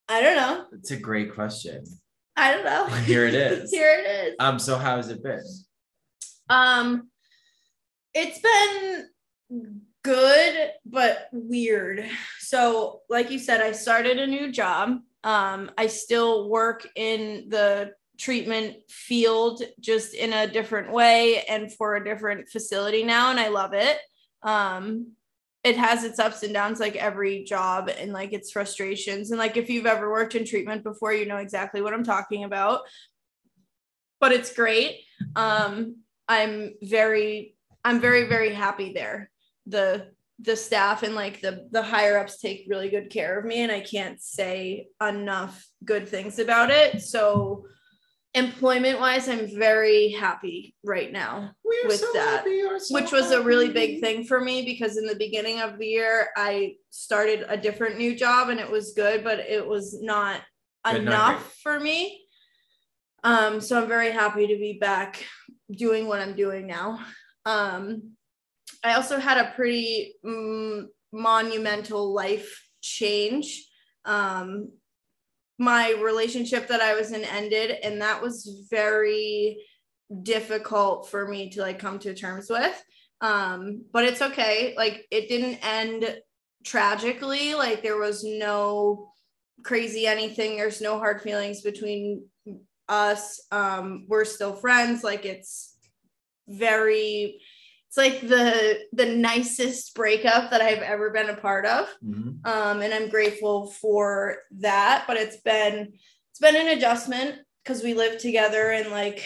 I 0.07 0.21
don't 0.21 0.37
know. 0.37 0.65
It's 0.71 0.91
a 0.91 0.97
great 0.97 1.35
question. 1.35 1.83
I 2.37 2.53
don't 2.53 2.63
know. 2.63 2.85
Here 3.03 3.25
it 3.25 3.33
is. 3.35 3.69
Here 3.69 3.99
it 3.99 4.29
is. 4.29 4.35
Um. 4.39 4.59
So 4.59 4.77
how 4.77 4.95
has 4.95 5.09
it 5.09 5.21
been? 5.21 5.43
Um, 6.49 7.09
it's 8.13 8.39
been 8.39 9.81
good 10.07 10.71
but 10.85 11.27
weird. 11.33 12.05
So, 12.39 13.01
like 13.09 13.29
you 13.29 13.39
said, 13.39 13.59
I 13.59 13.73
started 13.73 14.19
a 14.19 14.25
new 14.25 14.53
job. 14.53 14.99
Um, 15.25 15.69
I 15.77 15.87
still 15.87 16.49
work 16.49 16.87
in 16.95 17.49
the 17.49 17.91
treatment 18.17 18.77
field, 18.89 19.61
just 19.81 20.13
in 20.13 20.31
a 20.31 20.47
different 20.47 20.93
way 20.93 21.43
and 21.43 21.73
for 21.73 21.95
a 21.95 22.03
different 22.03 22.47
facility 22.47 23.03
now, 23.03 23.31
and 23.31 23.39
I 23.39 23.49
love 23.49 23.73
it. 23.73 23.97
Um, 24.43 25.11
it 25.65 25.75
has 25.75 26.05
its 26.05 26.19
ups 26.19 26.41
and 26.43 26.53
downs 26.53 26.79
like 26.79 26.95
every 26.95 27.43
job 27.43 27.89
and 27.89 28.13
like 28.13 28.31
its 28.31 28.49
frustrations 28.49 29.31
and 29.31 29.37
like 29.37 29.57
if 29.57 29.69
you've 29.69 29.85
ever 29.85 30.09
worked 30.09 30.35
in 30.35 30.45
treatment 30.45 30.81
before 30.81 31.11
you 31.11 31.25
know 31.25 31.37
exactly 31.37 31.81
what 31.81 31.93
i'm 31.93 32.05
talking 32.05 32.45
about 32.45 32.81
but 34.21 34.31
it's 34.31 34.53
great 34.53 35.01
um 35.35 35.97
i'm 36.29 36.75
very 36.81 37.55
i'm 37.83 37.99
very 37.99 38.29
very 38.29 38.53
happy 38.53 38.93
there 38.93 39.29
the 39.67 40.07
the 40.39 40.55
staff 40.55 41.03
and 41.03 41.15
like 41.15 41.41
the 41.41 41.67
the 41.71 41.81
higher 41.81 42.17
ups 42.17 42.39
take 42.39 42.67
really 42.69 42.89
good 42.89 43.09
care 43.09 43.39
of 43.39 43.45
me 43.45 43.61
and 43.61 43.71
I 43.71 43.79
can't 43.79 44.21
say 44.21 44.87
enough 45.01 45.65
good 45.83 46.07
things 46.07 46.37
about 46.39 46.69
it. 46.69 47.01
So 47.01 47.65
employment 48.33 48.99
wise, 48.99 49.27
I'm 49.27 49.47
very 49.57 50.09
happy 50.09 50.75
right 50.83 51.11
now 51.11 51.53
We're 51.63 51.87
with 51.87 51.99
so 51.99 52.11
that, 52.13 52.45
so 52.79 52.93
which 52.93 53.11
was 53.11 53.31
a 53.31 53.41
really 53.41 53.69
big 53.69 53.99
thing 53.99 54.25
for 54.25 54.39
me 54.39 54.63
because 54.63 54.97
in 54.97 55.07
the 55.07 55.15
beginning 55.15 55.59
of 55.61 55.79
the 55.79 55.87
year 55.87 56.29
I 56.37 56.75
started 56.91 57.45
a 57.49 57.57
different 57.57 57.97
new 57.97 58.15
job 58.15 58.49
and 58.49 58.59
it 58.59 58.69
was 58.69 58.93
good, 58.93 59.23
but 59.23 59.39
it 59.39 59.65
was 59.65 59.99
not 60.01 60.41
Good, 60.85 61.03
not 61.03 61.31
enough 61.31 61.55
for 61.63 61.79
me. 61.79 62.21
Um, 63.23 63.59
so 63.59 63.81
I'm 63.81 63.87
very 63.87 64.11
happy 64.11 64.47
to 64.47 64.57
be 64.57 64.77
back 64.79 65.25
doing 65.71 66.07
what 66.07 66.21
I'm 66.21 66.35
doing 66.35 66.67
now. 66.67 66.99
Um, 67.45 68.16
I 68.83 68.93
also 68.93 69.19
had 69.19 69.37
a 69.37 69.51
pretty 69.55 70.15
mm, 70.25 70.85
monumental 71.11 72.13
life 72.13 72.67
change. 72.81 73.65
Um, 74.05 74.71
my 75.59 75.91
relationship 75.93 76.67
that 76.67 76.81
I 76.81 76.93
was 76.93 77.11
in 77.11 77.23
ended, 77.23 77.71
and 77.83 78.01
that 78.01 78.21
was 78.21 78.67
very 78.69 79.57
difficult 80.23 81.09
for 81.09 81.27
me 81.27 81.49
to 81.49 81.61
like 81.61 81.79
come 81.79 81.99
to 81.99 82.13
terms 82.13 82.49
with. 82.49 82.83
Um, 83.21 83.85
but 83.91 84.03
it's 84.03 84.21
okay. 84.21 84.75
Like 84.77 85.05
it 85.11 85.27
didn't 85.27 85.65
end 85.65 86.21
tragically. 86.63 87.55
Like 87.55 87.81
there 87.81 87.97
was 87.97 88.23
no 88.23 89.11
crazy 89.63 90.05
anything. 90.05 90.57
There's 90.57 90.81
no 90.81 90.99
hard 90.99 91.21
feelings 91.21 91.61
between 91.61 92.25
us. 92.87 93.41
Um, 93.51 94.05
we're 94.07 94.25
still 94.25 94.53
friends. 94.53 95.03
Like 95.03 95.25
it's 95.25 95.75
very 96.47 97.41
it's 97.87 97.97
like 97.97 98.21
the 98.21 98.79
the 98.91 99.05
nicest 99.05 99.95
breakup 99.95 100.51
that 100.51 100.61
I've 100.61 100.81
ever 100.83 101.09
been 101.09 101.29
a 101.29 101.37
part 101.37 101.65
of. 101.65 101.87
Mhm. 102.03 102.45
Um, 102.45 102.81
and 102.81 102.93
I'm 102.93 103.09
grateful 103.09 103.67
for 103.71 104.39
that. 104.59 105.05
But 105.07 105.17
it's 105.17 105.37
been 105.37 105.93
it's 106.31 106.39
been 106.39 106.55
an 106.55 106.67
adjustment 106.77 107.39
because 107.63 107.83
we 107.83 107.93
lived 107.93 108.19
together 108.19 108.71
and 108.71 108.89
like 108.91 109.23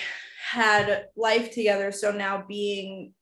had 0.52 1.06
life 1.16 1.52
together. 1.52 1.92
So 1.92 2.12
now 2.12 2.44
being 2.48 3.14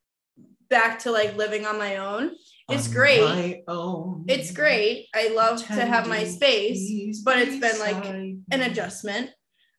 back 0.69 0.99
to 0.99 1.11
like 1.11 1.35
living 1.37 1.65
on 1.65 1.77
my 1.77 1.97
own, 1.97 2.31
it's 2.69 2.87
On 2.87 2.93
great. 2.93 3.21
my 3.21 3.61
own. 3.67 4.25
It's 4.27 4.51
great. 4.51 5.07
I 5.15 5.29
love 5.29 5.65
to 5.67 5.73
have 5.85 6.07
my 6.07 6.23
space, 6.25 7.21
but 7.23 7.39
it's 7.39 7.57
been 7.59 7.79
like 7.79 8.05
an 8.05 8.61
adjustment. 8.61 9.31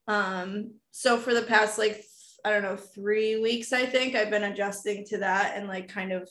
Um, 0.09 0.75
so 0.91 1.19
for 1.19 1.33
the 1.35 1.43
past 1.43 1.79
like 1.79 2.03
I 2.45 2.51
don't 2.51 2.63
know 2.63 2.77
three 2.77 3.41
weeks, 3.41 3.73
I 3.73 3.87
think 3.87 4.15
I've 4.15 4.31
been 4.31 4.45
adjusting 4.45 5.05
to 5.07 5.19
that 5.19 5.55
and 5.57 5.69
like 5.69 5.89
kind 5.89 6.13
of 6.13 6.29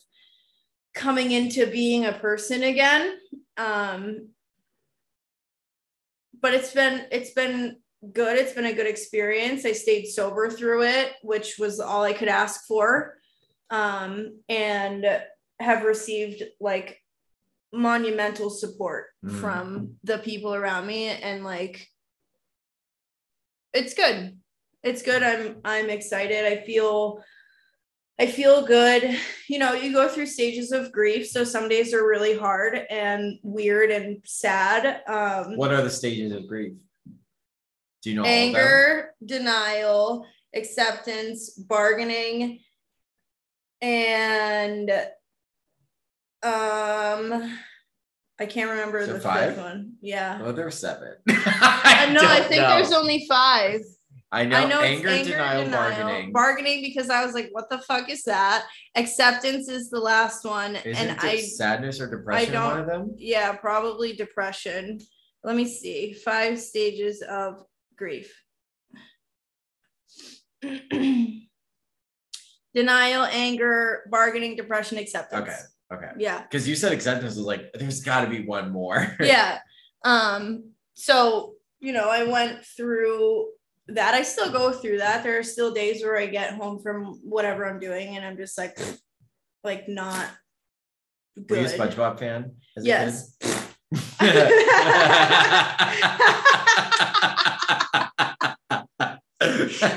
coming 0.94 1.32
into 1.32 1.68
being 1.68 2.06
a 2.06 2.14
person 2.14 2.64
again. 2.64 3.18
Um, 3.58 4.30
but 6.42 6.54
it's 6.54 6.74
been 6.74 7.06
it's 7.12 7.32
been 7.32 7.78
good. 8.14 8.38
It's 8.38 8.54
been 8.54 8.66
a 8.66 8.74
good 8.74 8.88
experience. 8.88 9.66
I 9.66 9.74
stayed 9.74 10.06
sober 10.08 10.50
through 10.50 10.84
it, 10.84 11.14
which 11.22 11.58
was 11.60 11.80
all 11.80 12.04
I 12.04 12.14
could 12.14 12.30
ask 12.30 12.66
for, 12.66 13.18
um, 13.70 14.40
and 14.48 15.06
have 15.60 15.84
received 15.84 16.44
like 16.60 17.02
monumental 17.74 18.50
support 18.50 19.08
Mm. 19.24 19.42
from 19.42 19.96
the 20.06 20.18
people 20.18 20.56
around 20.56 20.88
me 20.88 21.08
and 21.10 21.44
like 21.44 21.86
it's 23.74 23.94
good 23.94 24.40
it's 24.84 25.02
good 25.02 25.24
i'm 25.24 25.58
i'm 25.66 25.90
excited 25.90 26.46
i 26.46 26.64
feel 26.66 27.22
i 28.20 28.26
feel 28.26 28.66
good 28.66 29.18
you 29.50 29.60
know 29.60 29.74
you 29.74 29.92
go 29.94 30.08
through 30.08 30.26
stages 30.26 30.72
of 30.72 30.92
grief 30.92 31.28
so 31.28 31.44
some 31.44 31.68
days 31.70 31.94
are 31.94 32.08
really 32.08 32.38
hard 32.38 32.76
and 32.90 33.40
weird 33.44 33.92
and 33.92 34.22
sad 34.26 35.02
um 35.08 35.56
What 35.58 35.74
are 35.74 35.82
the 35.82 35.90
stages 35.90 36.32
of 36.32 36.48
grief? 36.48 36.74
Do 38.02 38.10
you 38.10 38.16
know 38.16 38.22
all 38.24 38.28
anger 38.28 39.14
denial 39.26 40.26
acceptance 40.56 41.50
bargaining 41.52 42.60
and 43.82 44.90
um 46.44 47.58
i 48.40 48.46
can't 48.48 48.70
remember 48.70 49.06
So 49.06 49.14
the 49.14 49.20
five? 49.20 49.56
fifth 49.56 49.64
one 49.64 49.94
yeah 50.02 50.40
Oh, 50.42 50.52
there 50.54 50.66
were 50.66 50.72
seven. 50.72 51.16
I 51.30 52.10
know. 52.14 52.22
I 52.24 52.40
think 52.42 52.62
know. 52.62 52.70
there's 52.70 52.94
only 52.94 53.26
five. 53.28 53.82
I 54.32 54.46
know, 54.46 54.58
I 54.58 54.66
know 54.66 54.82
anger, 54.82 55.08
it's 55.10 55.28
denial, 55.28 55.70
bargaining. 55.72 56.32
Bargaining 56.32 56.82
because 56.84 57.10
I 57.10 57.26
was 57.26 57.34
like, 57.34 57.50
what 57.52 57.70
the 57.70 57.80
fuck 57.80 58.10
is 58.10 58.24
that? 58.24 58.66
Acceptance 58.96 59.68
is 59.70 59.90
the 59.90 60.00
last 60.00 60.46
one. 60.46 60.76
Isn't 60.76 60.96
and 60.96 61.18
it 61.18 61.24
I, 61.24 61.38
sadness 61.42 62.00
or 62.00 62.08
depression 62.08 62.54
don't- 62.54 62.70
one 62.70 62.80
of 62.80 62.86
them? 62.86 63.16
yeah, 63.18 63.54
probably 63.54 64.14
depression. 64.14 65.00
Let 65.44 65.56
me 65.56 65.66
see. 65.66 66.14
Five 66.14 66.60
stages 66.60 67.24
of 67.28 67.64
grief. 67.98 68.32
Denial, 72.76 73.24
anger, 73.32 74.04
bargaining, 74.12 74.56
depression, 74.56 75.00
acceptance. 75.00 75.42
Okay. 75.42 75.58
Okay. 75.92 76.12
Yeah. 76.20 76.44
Because 76.44 76.68
you 76.68 76.76
said 76.76 76.92
acceptance 76.92 77.36
was 77.36 77.46
like, 77.46 77.72
there's 77.74 78.02
got 78.02 78.22
to 78.26 78.30
be 78.30 78.46
one 78.46 78.70
more. 78.72 79.16
yeah 79.22 79.60
um 80.06 80.64
so 80.94 81.56
you 81.82 81.92
know 81.92 82.08
i 82.10 82.24
went 82.24 82.64
through 82.64 83.48
that 83.94 84.14
i 84.14 84.22
still 84.22 84.52
go 84.52 84.72
through 84.72 84.98
that 84.98 85.24
there 85.24 85.38
are 85.38 85.44
still 85.44 85.74
days 85.74 86.04
where 86.04 86.18
i 86.18 86.26
get 86.26 86.54
home 86.54 86.82
from 86.82 87.20
whatever 87.24 87.68
i'm 87.68 87.80
doing 87.80 88.16
and 88.16 88.26
i'm 88.26 88.38
just 88.38 88.58
like 88.58 88.78
like 89.64 89.88
not 89.88 90.28
Were 91.50 91.58
you 91.58 91.66
a 91.66 91.70
SpongeBob 91.70 92.20
fan? 92.20 92.52
yes 92.78 93.36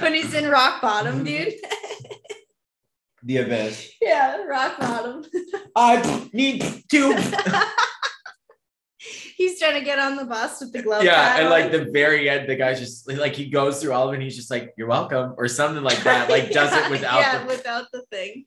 when 0.00 0.14
he's 0.14 0.32
in 0.34 0.49
rock 0.49 0.80
bottom 0.80 1.25
dude 1.25 1.54
the 3.25 3.37
abyss. 3.38 3.90
yeah 4.00 4.42
rock 4.44 4.78
bottom 4.80 5.25
I 5.75 6.28
need 6.32 6.62
to. 6.90 7.14
trying 9.62 9.78
to 9.78 9.85
get 9.85 9.99
on 9.99 10.16
the 10.16 10.25
bus 10.25 10.61
with 10.61 10.73
the 10.73 10.83
glove 10.83 11.04
yeah, 11.04 11.38
and 11.38 11.50
like 11.50 11.71
the 11.71 11.85
very 11.87 12.28
end, 12.28 12.49
the 12.49 12.57
guy's 12.57 12.78
just 12.81 13.11
like 13.11 13.35
he 13.35 13.49
goes 13.49 13.81
through 13.81 13.92
all 13.92 14.09
of 14.09 14.12
it. 14.12 14.16
and 14.16 14.23
He's 14.23 14.37
just 14.37 14.50
like, 14.50 14.75
"You're 14.76 14.88
welcome," 14.88 15.35
or 15.37 15.49
something 15.49 15.83
like 15.83 16.02
that. 16.04 16.28
Like 16.28 16.50
does 16.50 16.73
it 16.73 16.90
without 16.97 17.21
yeah 17.21 17.38
the. 17.38 17.47
without 17.47 17.87
the 17.92 18.02
thing 18.11 18.47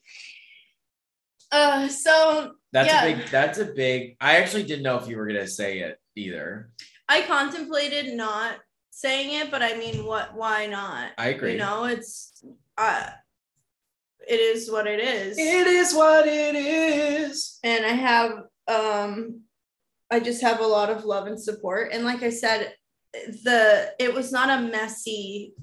uh 1.52 1.88
so 1.88 2.54
That's 2.72 2.90
yeah. 2.90 3.06
a 3.06 3.16
big. 3.16 3.28
That's 3.30 3.60
a 3.60 3.66
big. 3.66 4.18
I 4.20 4.38
actually 4.38 4.64
didn't 4.64 4.84
know 4.84 4.98
if 4.98 5.08
you 5.08 5.18
were 5.18 5.28
gonna 5.28 5.48
say 5.48 5.80
it 5.80 6.00
either. 6.16 6.70
I 7.08 7.22
contemplated 7.22 8.14
not 8.14 8.58
saying 8.92 9.40
it, 9.40 9.52
but 9.52 9.62
I 9.62 9.78
mean, 9.78 10.06
what? 10.06 10.36
Why 10.36 10.66
not? 10.66 11.12
I 11.18 11.28
agree. 11.30 11.54
You 11.54 11.60
know, 11.60 11.86
it's 11.86 12.44
uh, 12.78 13.10
it 14.28 14.40
is 14.40 14.70
what 14.70 14.88
it 14.88 15.00
is, 15.00 15.38
It 15.38 15.68
is 15.68 15.94
what 15.94 16.28
it 16.28 16.56
is. 16.56 17.60
and 17.64 17.86
I 17.86 17.90
have 17.90 18.32
um, 18.68 19.42
I 20.12 20.20
just 20.20 20.42
have 20.42 20.60
a 20.60 20.68
lot 20.68 20.90
of 20.90 21.06
love 21.06 21.28
and 21.28 21.42
support, 21.42 21.92
and 21.92 22.06
like 22.06 22.22
I 22.24 22.30
said, 22.30 22.74
the 23.44 23.94
it 24.00 24.14
was 24.14 24.32
not 24.32 24.50
a 24.50 24.62
messy 24.62 25.54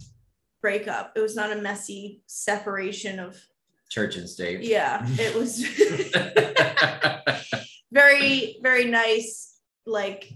breakup. 0.61 1.12
It 1.16 1.20
was 1.20 1.37
not 1.37 1.52
a 1.52 1.56
messy 1.56 2.22
separation 2.26 3.18
of 3.18 3.37
Church 3.90 4.16
and 4.16 4.28
state. 4.28 4.62
yeah. 4.62 5.04
It 5.18 5.34
was 5.37 5.62
very 7.92 8.58
very 8.62 8.87
nice. 8.87 9.58
Like 9.87 10.32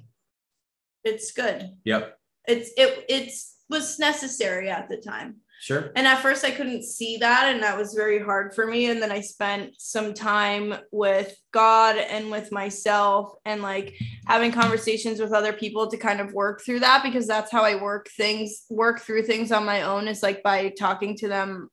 it's 1.04 1.32
good. 1.32 1.70
yep. 1.84 2.18
It's 2.46 2.70
it 2.76 3.04
it's 3.08 3.56
was 3.68 3.98
necessary 3.98 4.68
at 4.70 4.88
the 4.88 4.98
time. 4.98 5.36
Sure. 5.66 5.90
And 5.96 6.06
at 6.06 6.20
first 6.20 6.44
I 6.44 6.52
couldn't 6.52 6.84
see 6.84 7.16
that 7.16 7.52
and 7.52 7.60
that 7.64 7.76
was 7.76 7.92
very 7.92 8.20
hard 8.20 8.54
for 8.54 8.68
me. 8.68 8.88
And 8.88 9.02
then 9.02 9.10
I 9.10 9.20
spent 9.20 9.72
some 9.78 10.14
time 10.14 10.76
with 10.92 11.36
God 11.50 11.96
and 11.96 12.30
with 12.30 12.52
myself 12.52 13.32
and 13.44 13.62
like 13.62 13.98
having 14.28 14.52
conversations 14.52 15.18
with 15.18 15.32
other 15.32 15.52
people 15.52 15.90
to 15.90 15.96
kind 15.96 16.20
of 16.20 16.32
work 16.32 16.62
through 16.64 16.78
that 16.80 17.02
because 17.02 17.26
that's 17.26 17.50
how 17.50 17.64
I 17.64 17.82
work 17.82 18.08
things 18.16 18.64
work 18.70 19.00
through 19.00 19.24
things 19.24 19.50
on 19.50 19.64
my 19.64 19.82
own 19.82 20.06
is 20.06 20.22
like 20.22 20.40
by 20.44 20.68
talking 20.68 21.16
to 21.16 21.26
them 21.26 21.68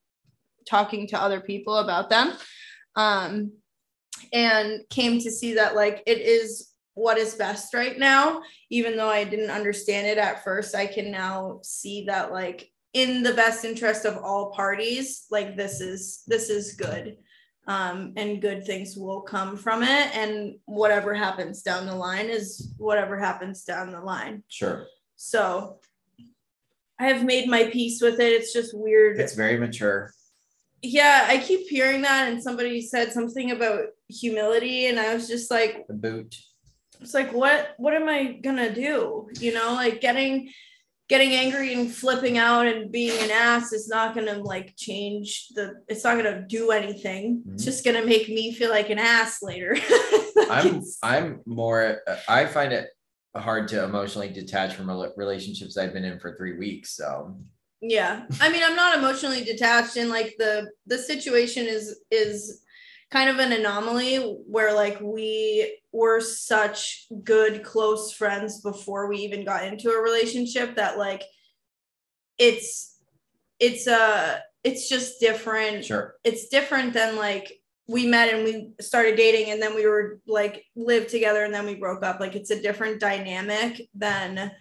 talking 0.67 1.05
to 1.09 1.21
other 1.21 1.41
people 1.41 1.75
about 1.75 2.09
them. 2.09 2.33
Um 2.95 3.51
and 4.33 4.81
came 4.89 5.19
to 5.19 5.29
see 5.29 5.53
that 5.53 5.75
like 5.75 6.01
it 6.07 6.17
is 6.17 6.71
what 6.95 7.19
is 7.19 7.35
best 7.35 7.75
right 7.75 7.99
now. 7.99 8.41
Even 8.71 8.97
though 8.97 9.09
I 9.09 9.23
didn't 9.23 9.51
understand 9.51 10.07
it 10.07 10.17
at 10.17 10.43
first 10.43 10.73
I 10.73 10.87
can 10.87 11.11
now 11.11 11.59
see 11.61 12.05
that 12.05 12.31
like 12.31 12.72
in 12.93 13.23
the 13.23 13.33
best 13.33 13.65
interest 13.65 14.05
of 14.05 14.17
all 14.17 14.51
parties 14.51 15.25
like 15.31 15.55
this 15.57 15.81
is 15.81 16.23
this 16.27 16.49
is 16.49 16.73
good 16.73 17.17
um, 17.65 18.13
and 18.17 18.41
good 18.41 18.65
things 18.65 18.97
will 18.97 19.21
come 19.21 19.55
from 19.57 19.83
it 19.83 20.15
and 20.15 20.55
whatever 20.65 21.13
happens 21.13 21.61
down 21.61 21.85
the 21.87 21.95
line 21.95 22.29
is 22.29 22.73
whatever 22.77 23.17
happens 23.17 23.63
down 23.63 23.91
the 23.91 23.99
line 24.01 24.43
Sure. 24.47 24.85
so 25.15 25.79
i 26.99 27.05
have 27.07 27.23
made 27.23 27.49
my 27.49 27.63
peace 27.65 28.01
with 28.01 28.19
it 28.19 28.31
it's 28.33 28.53
just 28.53 28.77
weird 28.77 29.19
It's 29.19 29.33
very 29.33 29.57
mature. 29.57 30.11
yeah 30.81 31.25
i 31.29 31.37
keep 31.37 31.67
hearing 31.67 32.01
that 32.03 32.29
and 32.31 32.43
somebody 32.43 32.81
said 32.81 33.11
something 33.11 33.51
about 33.51 33.85
humility 34.09 34.85
and 34.87 34.99
I 34.99 35.13
was 35.15 35.27
just 35.27 35.49
like 35.49 35.87
The 35.87 35.93
boot. 35.95 36.35
it's 37.01 37.13
like 37.15 37.31
what 37.33 37.73
what 37.77 37.93
am 37.95 38.07
I 38.07 38.33
gonna 38.43 38.71
do? 38.73 39.27
You 39.39 39.53
know, 39.53 39.73
like 39.73 40.01
getting 40.01 40.51
getting 41.09 41.31
angry 41.33 41.73
and 41.73 41.91
flipping 41.93 42.37
out 42.37 42.65
and 42.65 42.91
being 42.91 43.17
an 43.23 43.29
ass 43.31 43.73
is 43.73 43.87
not 43.87 44.15
gonna 44.15 44.37
like 44.39 44.73
change 44.77 45.49
the 45.55 45.75
it's 45.87 46.03
not 46.03 46.15
gonna 46.17 46.45
do 46.47 46.71
anything. 46.71 47.43
It's 47.53 47.63
Mhm. 47.63 47.65
just 47.65 47.85
gonna 47.85 48.05
make 48.05 48.27
me 48.29 48.53
feel 48.53 48.69
like 48.69 48.89
an 48.89 48.99
ass 48.99 49.41
later. 49.41 49.75
I'm 50.49 50.81
I'm 51.03 51.41
more 51.45 52.01
I 52.27 52.45
find 52.45 52.71
it 52.73 52.89
hard 53.35 53.67
to 53.69 53.83
emotionally 53.83 54.29
detach 54.29 54.75
from 54.75 54.89
relationships 55.17 55.77
I've 55.77 55.93
been 55.93 56.05
in 56.05 56.19
for 56.19 56.35
three 56.37 56.57
weeks. 56.57 56.91
So 56.95 57.35
yeah 57.85 58.23
i 58.39 58.49
mean 58.49 58.61
i'm 58.63 58.77
not 58.77 58.97
emotionally 58.97 59.43
detached 59.43 59.97
and 59.97 60.09
like 60.09 60.33
the 60.39 60.71
the 60.87 60.97
situation 60.97 61.65
is 61.65 61.99
is 62.11 62.61
kind 63.13 63.29
of 63.29 63.37
an 63.37 63.51
anomaly 63.51 64.17
where 64.47 64.73
like 64.73 64.99
we 64.99 65.77
were 65.91 66.19
such 66.19 67.05
good 67.23 67.63
close 67.63 68.11
friends 68.11 68.59
before 68.61 69.07
we 69.07 69.17
even 69.17 69.45
got 69.45 69.63
into 69.63 69.91
a 69.91 70.01
relationship 70.01 70.75
that 70.75 70.97
like 70.97 71.21
it's 72.39 72.99
it's 73.59 73.87
uh 73.87 74.39
it's 74.63 74.89
just 74.89 75.19
different 75.19 75.85
sure. 75.85 76.15
it's 76.23 76.47
different 76.47 76.91
than 76.91 77.15
like 77.15 77.53
we 77.87 78.07
met 78.07 78.33
and 78.33 78.43
we 78.45 78.71
started 78.81 79.15
dating 79.15 79.51
and 79.51 79.61
then 79.61 79.75
we 79.75 79.85
were 79.85 80.19
like 80.25 80.65
lived 80.75 81.09
together 81.09 81.43
and 81.43 81.53
then 81.53 81.67
we 81.67 81.75
broke 81.75 82.03
up 82.03 82.19
like 82.19 82.33
it's 82.35 82.49
a 82.49 82.61
different 82.63 82.99
dynamic 82.99 83.79
than 83.93 84.51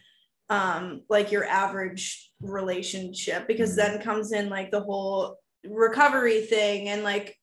um 0.50 1.00
like 1.08 1.32
your 1.32 1.46
average 1.46 2.30
relationship 2.42 3.46
because 3.48 3.72
Mhm. 3.72 3.76
then 3.76 4.02
comes 4.02 4.32
in 4.32 4.50
like 4.50 4.70
the 4.70 4.80
whole 4.82 5.38
recovery 5.64 6.42
thing 6.42 6.90
and 6.90 7.02
like 7.02 7.38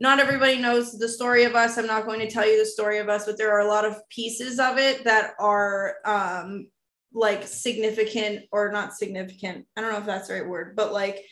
not 0.00 0.20
everybody 0.20 0.58
knows 0.58 0.96
the 0.96 1.08
story 1.08 1.44
of 1.44 1.54
us. 1.54 1.76
I'm 1.76 1.86
not 1.86 2.06
going 2.06 2.20
to 2.20 2.30
tell 2.30 2.48
you 2.48 2.58
the 2.58 2.66
story 2.66 2.98
of 2.98 3.08
us 3.08 3.26
but 3.26 3.36
there 3.36 3.52
are 3.52 3.60
a 3.60 3.68
lot 3.68 3.84
of 3.84 3.96
pieces 4.08 4.58
of 4.58 4.78
it 4.78 5.04
that 5.04 5.32
are 5.38 5.96
um 6.04 6.68
like 7.12 7.46
significant 7.46 8.44
or 8.52 8.70
not 8.70 8.94
significant. 8.94 9.66
I 9.76 9.80
don't 9.80 9.92
know 9.92 9.98
if 9.98 10.06
that's 10.06 10.28
the 10.28 10.34
right 10.34 10.48
word 10.48 10.76
but 10.76 10.92
like 10.92 11.24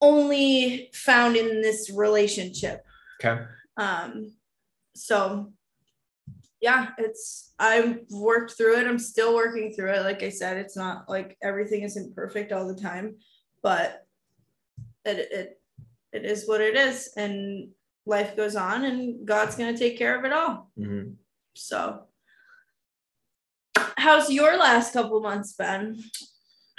only 0.00 0.90
found 0.94 1.36
in 1.36 1.60
this 1.60 1.90
relationship. 1.90 2.84
Okay. 3.22 3.42
um 3.76 4.32
so 4.94 5.52
yeah 6.60 6.88
it's 6.98 7.52
i've 7.58 8.00
worked 8.10 8.52
through 8.56 8.78
it. 8.78 8.86
I'm 8.86 8.98
still 8.98 9.34
working 9.34 9.72
through 9.72 9.92
it. 9.92 10.02
Like 10.02 10.22
i 10.22 10.28
said 10.28 10.56
it's 10.56 10.76
not 10.76 11.08
like 11.08 11.36
everything 11.42 11.82
isn't 11.82 12.14
perfect 12.14 12.52
all 12.52 12.66
the 12.68 12.80
time 12.80 13.16
but 13.62 14.06
it 15.04 15.28
it, 15.32 15.59
it 16.12 16.24
is 16.24 16.46
what 16.48 16.60
it 16.60 16.76
is 16.76 17.10
and 17.16 17.68
life 18.06 18.36
goes 18.36 18.56
on 18.56 18.84
and 18.84 19.26
god's 19.26 19.56
going 19.56 19.72
to 19.72 19.78
take 19.78 19.96
care 19.98 20.18
of 20.18 20.24
it 20.24 20.32
all 20.32 20.70
Mhm. 20.78 21.14
so 21.54 22.04
how's 23.96 24.30
your 24.30 24.56
last 24.56 24.92
couple 24.92 25.20
months 25.20 25.52
been 25.54 26.02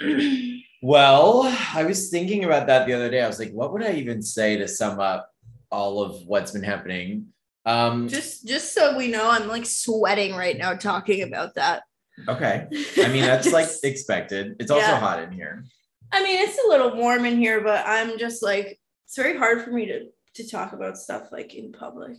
Well, 0.84 1.42
I 1.74 1.84
was 1.84 2.10
thinking 2.10 2.42
about 2.42 2.66
that 2.66 2.88
the 2.88 2.92
other 2.92 3.08
day. 3.08 3.22
I 3.22 3.28
was 3.28 3.38
like, 3.38 3.52
what 3.52 3.72
would 3.72 3.84
I 3.84 3.92
even 3.92 4.20
say 4.20 4.56
to 4.56 4.66
sum 4.66 4.98
up 4.98 5.30
all 5.70 6.02
of 6.02 6.26
what's 6.26 6.50
been 6.50 6.64
happening? 6.64 7.28
Um, 7.64 8.08
just 8.08 8.44
just 8.44 8.74
so 8.74 8.96
we 8.98 9.06
know 9.06 9.30
i'm 9.30 9.46
like 9.46 9.64
sweating 9.64 10.34
right 10.34 10.58
now 10.58 10.74
talking 10.74 11.22
about 11.22 11.54
that 11.54 11.84
okay. 12.28 12.66
I 12.98 13.06
mean, 13.08 13.22
that's 13.30 13.52
like 13.52 13.68
expected. 13.84 14.56
It's 14.58 14.72
also 14.72 14.84
Yeah. 14.88 14.98
hot 14.98 15.22
in 15.22 15.30
here. 15.30 15.64
I 16.10 16.20
mean, 16.24 16.40
it's 16.42 16.58
a 16.58 16.68
little 16.68 16.96
warm 16.96 17.24
in 17.24 17.38
here, 17.38 17.60
but 17.60 17.86
I'm 17.86 18.18
just 18.18 18.42
like, 18.42 18.80
it's 19.12 19.18
very 19.18 19.36
hard 19.36 19.62
for 19.62 19.70
me 19.70 19.84
to 19.84 20.06
to 20.36 20.48
talk 20.48 20.72
about 20.72 20.96
stuff 20.96 21.30
like 21.30 21.52
in 21.54 21.70
public. 21.70 22.16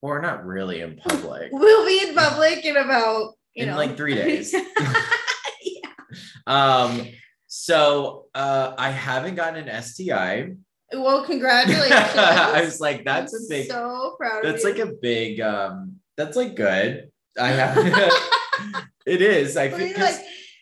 Or 0.00 0.22
not 0.22 0.46
really 0.46 0.80
in 0.80 0.94
public. 0.96 1.48
We'll 1.52 1.84
be 1.84 2.08
in 2.08 2.14
public 2.14 2.64
in 2.64 2.76
about 2.76 3.32
you 3.52 3.64
In, 3.64 3.70
know 3.70 3.76
like, 3.76 3.96
three 3.96 4.14
days. 4.14 4.54
yeah. 5.64 5.90
Um, 6.46 7.08
so 7.48 8.26
uh 8.32 8.74
I 8.78 8.92
haven't 8.92 9.34
gotten 9.34 9.68
an 9.68 9.82
STI. 9.82 10.52
Well, 10.92 11.24
congratulations. 11.24 11.90
I 12.16 12.62
was 12.64 12.80
like, 12.80 13.04
that's 13.04 13.34
I'm 13.34 13.40
a 13.40 13.48
big 13.48 13.70
So 13.70 14.14
proud 14.16 14.44
that's 14.44 14.62
like 14.62 14.78
a 14.78 14.92
big 15.02 15.40
um 15.40 15.96
that's 16.16 16.36
like 16.36 16.54
good. 16.54 17.10
I 17.36 17.48
have 17.48 17.76
it 19.04 19.20
is. 19.20 19.56
I 19.56 19.68
feel 19.68 20.00
like, 20.00 20.20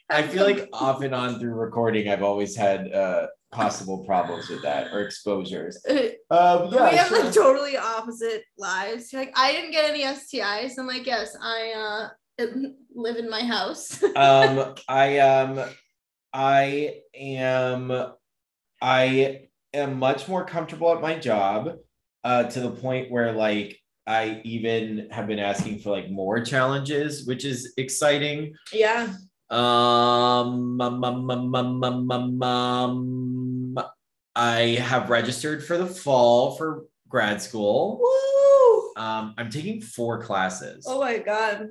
I 0.09 0.23
feel 0.23 0.45
like 0.45 0.67
off 0.73 1.03
and 1.03 1.15
on 1.15 1.39
through 1.39 1.53
recording, 1.53 2.09
I've 2.09 2.23
always 2.23 2.57
had 2.57 2.91
uh 2.91 3.27
possible 3.53 4.05
problems 4.05 4.49
with 4.49 4.63
that 4.63 4.93
or 4.93 5.01
exposures. 5.01 5.83
uh, 5.89 5.95
Um 6.35 6.71
we 6.71 6.77
yeah, 6.77 6.91
have 6.91 7.09
sure. 7.09 7.25
like 7.25 7.33
totally 7.35 7.77
opposite 7.77 8.43
lives. 8.57 9.13
Like, 9.13 9.33
I 9.37 9.53
didn't 9.53 9.73
get 9.73 9.91
any 9.91 10.03
STIs. 10.05 10.73
I'm 10.79 10.87
like, 10.87 11.07
yes, 11.07 11.37
I 11.41 11.73
uh 11.73 12.47
live 12.95 13.17
in 13.17 13.29
my 13.29 13.43
house. 13.43 14.03
um 14.17 14.75
I 14.89 15.19
um 15.19 15.61
I 16.33 16.95
am 17.15 17.93
I 18.81 19.49
am 19.75 19.99
much 19.99 20.29
more 20.29 20.45
comfortable 20.45 20.95
at 20.95 21.01
my 21.03 21.19
job 21.19 21.77
uh 22.25 22.45
to 22.45 22.61
the 22.61 22.71
point 22.71 23.11
where 23.11 23.33
like 23.33 23.79
I 24.07 24.41
even 24.45 25.09
have 25.11 25.27
been 25.27 25.39
asking 25.39 25.81
for 25.81 25.91
like 25.91 26.11
more 26.11 26.41
challenges, 26.41 27.27
which 27.27 27.45
is 27.45 27.75
exciting. 27.77 28.55
yeah. 28.73 29.09
Um, 29.51 30.81
um, 30.81 31.05
um, 31.05 31.31
um, 31.31 31.55
um, 31.55 31.85
um, 31.85 32.11
um, 32.13 32.43
um, 32.43 33.20
I 34.41 34.77
have 34.77 35.11
registered 35.11 35.63
for 35.63 35.77
the 35.77 35.87
fall 35.87 36.57
for 36.57 36.87
grad 37.11 37.43
school. 37.43 37.99
Woo! 38.01 39.03
Um, 39.03 39.35
I'm 39.37 39.51
taking 39.51 39.83
four 39.83 40.23
classes. 40.23 40.87
Oh 40.89 40.99
my 40.99 41.19
god. 41.19 41.69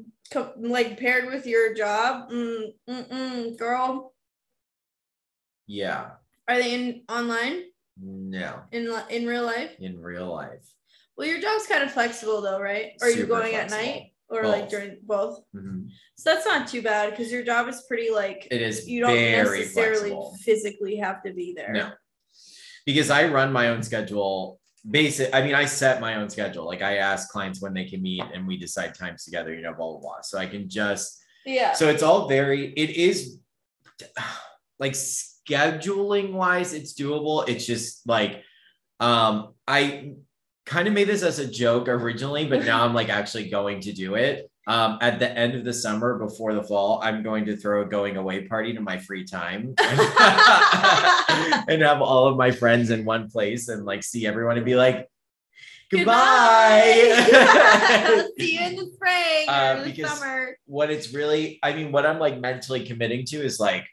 Like 0.56 1.00
paired 1.00 1.26
with 1.34 1.48
your 1.48 1.74
job. 1.74 2.30
Mm, 2.30 2.66
mm-mm, 2.88 3.58
girl. 3.58 4.14
Yeah, 5.66 6.12
Are 6.48 6.58
they 6.60 6.76
in 6.76 7.04
online? 7.10 7.64
no, 7.98 8.62
In 8.72 8.88
in 9.10 9.26
real 9.26 9.44
life? 9.46 9.72
in 9.80 10.00
real 10.00 10.32
life. 10.32 10.64
Well, 11.18 11.28
your 11.28 11.42
job's 11.42 11.66
kind 11.66 11.84
of 11.84 11.92
flexible 11.92 12.42
though, 12.42 12.60
right? 12.62 12.92
Are 13.02 13.10
you 13.10 13.22
Super 13.22 13.28
going 13.30 13.56
at 13.56 13.72
night 13.72 14.14
or 14.30 14.46
like 14.48 14.70
during 14.70 15.00
both? 15.04 15.40
Mhm. 15.56 15.90
So 16.18 16.34
that's 16.34 16.46
not 16.46 16.68
too 16.68 16.84
bad 16.84 17.10
because 17.10 17.32
your 17.32 17.44
job 17.44 17.68
is 17.68 17.84
pretty 17.88 18.12
like 18.12 18.48
It 18.52 18.62
is 18.62 18.88
you 18.88 19.02
don't 19.02 19.16
necessarily 19.16 20.10
flexible. 20.12 20.38
physically 20.44 20.96
have 20.98 21.24
to 21.24 21.34
be 21.34 21.54
there. 21.56 21.72
No, 21.74 21.92
because 22.94 23.12
I 23.12 23.28
run 23.28 23.54
my 23.54 23.70
own 23.70 23.84
schedule. 23.84 24.60
Basic, 24.90 25.30
I 25.32 25.44
mean, 25.44 25.54
I 25.54 25.66
set 25.66 26.02
my 26.02 26.16
own 26.16 26.28
schedule. 26.30 26.66
Like 26.66 26.82
I 26.82 26.98
ask 26.98 27.30
clients 27.30 27.62
when 27.62 27.74
they 27.74 27.86
can 27.86 28.02
meet, 28.02 28.24
and 28.34 28.48
we 28.48 28.58
decide 28.58 28.96
times 28.96 29.24
together. 29.26 29.54
You 29.54 29.62
know, 29.62 29.74
blah 29.74 29.92
blah 29.92 30.00
blah. 30.00 30.22
So 30.22 30.40
I 30.40 30.48
can 30.48 30.68
just 30.68 31.22
Yeah. 31.46 31.74
so 31.74 31.88
it's 31.88 32.02
all 32.02 32.28
very 32.28 32.74
it 32.74 32.90
is 32.90 33.38
like 34.80 34.94
scheduling 34.94 36.32
wise 36.32 36.74
it's 36.74 36.94
doable 36.94 37.48
it's 37.50 37.66
just 37.66 38.08
like 38.08 38.44
um 39.00 39.54
i 39.68 40.14
kind 40.66 40.88
of 40.88 40.94
made 40.94 41.08
this 41.08 41.24
as 41.24 41.40
a 41.40 41.48
joke 41.48 41.88
originally 41.90 42.46
but 42.48 42.64
now 42.64 42.86
i'm 42.86 42.94
like 42.94 43.10
actually 43.10 43.50
going 43.50 43.82
to 43.82 43.92
do 43.92 44.16
it 44.16 44.50
um 44.70 44.98
at 45.02 45.20
the 45.20 45.30
end 45.38 45.56
of 45.56 45.64
the 45.66 45.74
summer 45.74 46.18
before 46.20 46.54
the 46.54 46.64
fall 46.64 47.00
i'm 47.04 47.22
going 47.24 47.46
to 47.46 47.56
throw 47.58 47.82
a 47.82 47.86
going 47.86 48.16
away 48.18 48.48
party 48.48 48.74
to 48.74 48.80
my 48.82 48.98
free 48.98 49.26
time. 49.26 49.74
And 51.70 51.82
have 51.84 52.02
all 52.02 52.28
of 52.28 52.36
my 52.38 52.52
friends 52.52 52.90
in 52.90 53.06
one 53.06 53.30
place 53.30 53.70
and 53.70 53.86
like 53.86 54.04
see 54.04 54.26
everyone 54.28 54.58
and 54.58 54.66
be 54.66 54.76
like 54.76 55.08
goodbye, 55.92 58.26
See 58.40 58.56
you 58.56 58.62
in 58.68 58.76
the 58.76 58.92
spring 58.94 59.46
Uh, 59.48 59.84
the 59.84 59.92
because- 59.92 60.20
summer. 60.20 60.58
what 60.66 60.90
it's 60.92 61.14
really 61.14 61.60
i 61.64 61.74
mean 61.74 61.92
what 61.92 62.06
i'm 62.06 62.20
like 62.20 62.40
mentally 62.40 62.86
committing 62.86 63.26
to 63.26 63.38
is 63.44 63.60
like 63.60 63.86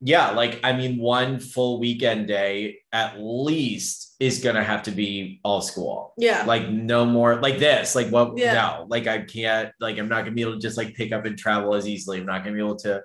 yeah 0.00 0.30
like 0.30 0.60
i 0.62 0.72
mean 0.72 0.98
one 0.98 1.40
full 1.40 1.80
weekend 1.80 2.28
day 2.28 2.78
at 2.92 3.16
least 3.18 4.14
is 4.20 4.40
gonna 4.42 4.62
have 4.62 4.82
to 4.82 4.90
be 4.90 5.40
all 5.44 5.60
school. 5.60 6.12
Yeah. 6.16 6.44
like 6.44 6.68
no 6.68 7.04
more 7.04 7.40
like 7.40 7.58
this 7.58 7.94
like 7.94 8.08
what 8.10 8.36
Yeah. 8.36 8.52
no 8.54 8.86
like 8.88 9.06
i 9.06 9.20
can't 9.20 9.70
like 9.80 9.98
i'm 9.98 10.08
not 10.08 10.20
gonna 10.24 10.32
be 10.34 10.42
able 10.42 10.54
to 10.54 10.60
just 10.60 10.76
like 10.76 10.94
pick 10.94 11.12
up 11.12 11.24
and 11.24 11.36
travel 11.38 11.74
as 11.74 11.86
easily. 11.88 12.18
I'm 12.18 12.26
not 12.26 12.44
gonna 12.44 12.54
be 12.56 12.60
able 12.62 12.76
to 12.76 13.02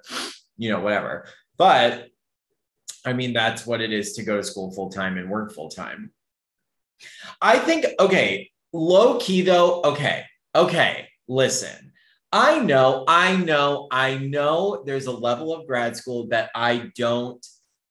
you 0.57 0.69
know 0.69 0.79
whatever. 0.81 1.25
But 1.57 2.07
i 3.05 3.13
mean 3.13 3.33
that's 3.33 3.65
what 3.65 3.81
it 3.81 3.91
is 3.91 4.13
to 4.13 4.23
go 4.23 4.37
to 4.37 4.43
school 4.43 4.71
full 4.73 4.89
time 4.89 5.17
and 5.17 5.29
work 5.29 5.51
full 5.53 5.69
time 5.69 6.11
i 7.41 7.59
think 7.59 7.85
okay 7.99 8.49
low 8.71 9.17
key 9.19 9.41
though 9.41 9.81
okay 9.83 10.23
okay 10.55 11.07
listen 11.27 11.91
i 12.33 12.59
know 12.59 13.05
i 13.07 13.35
know 13.37 13.87
i 13.91 14.17
know 14.17 14.83
there's 14.85 15.05
a 15.05 15.11
level 15.11 15.53
of 15.55 15.65
grad 15.67 15.95
school 15.95 16.27
that 16.27 16.49
i 16.55 16.89
don't 16.97 17.45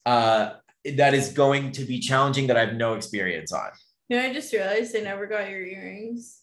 uh 0.05 0.51
that 0.97 1.15
is 1.15 1.29
going 1.33 1.71
to 1.73 1.85
be 1.85 1.99
challenging 2.01 2.47
that 2.49 2.57
i 2.57 2.65
have 2.67 2.75
no 2.75 2.95
experience 2.95 3.53
on 3.53 3.71
You 4.09 4.17
know, 4.19 4.25
I 4.25 4.33
just 4.35 4.53
realized 4.53 4.95
I 4.97 5.01
never 5.01 5.27
got 5.27 5.49
your 5.49 5.63
earrings. 5.65 6.41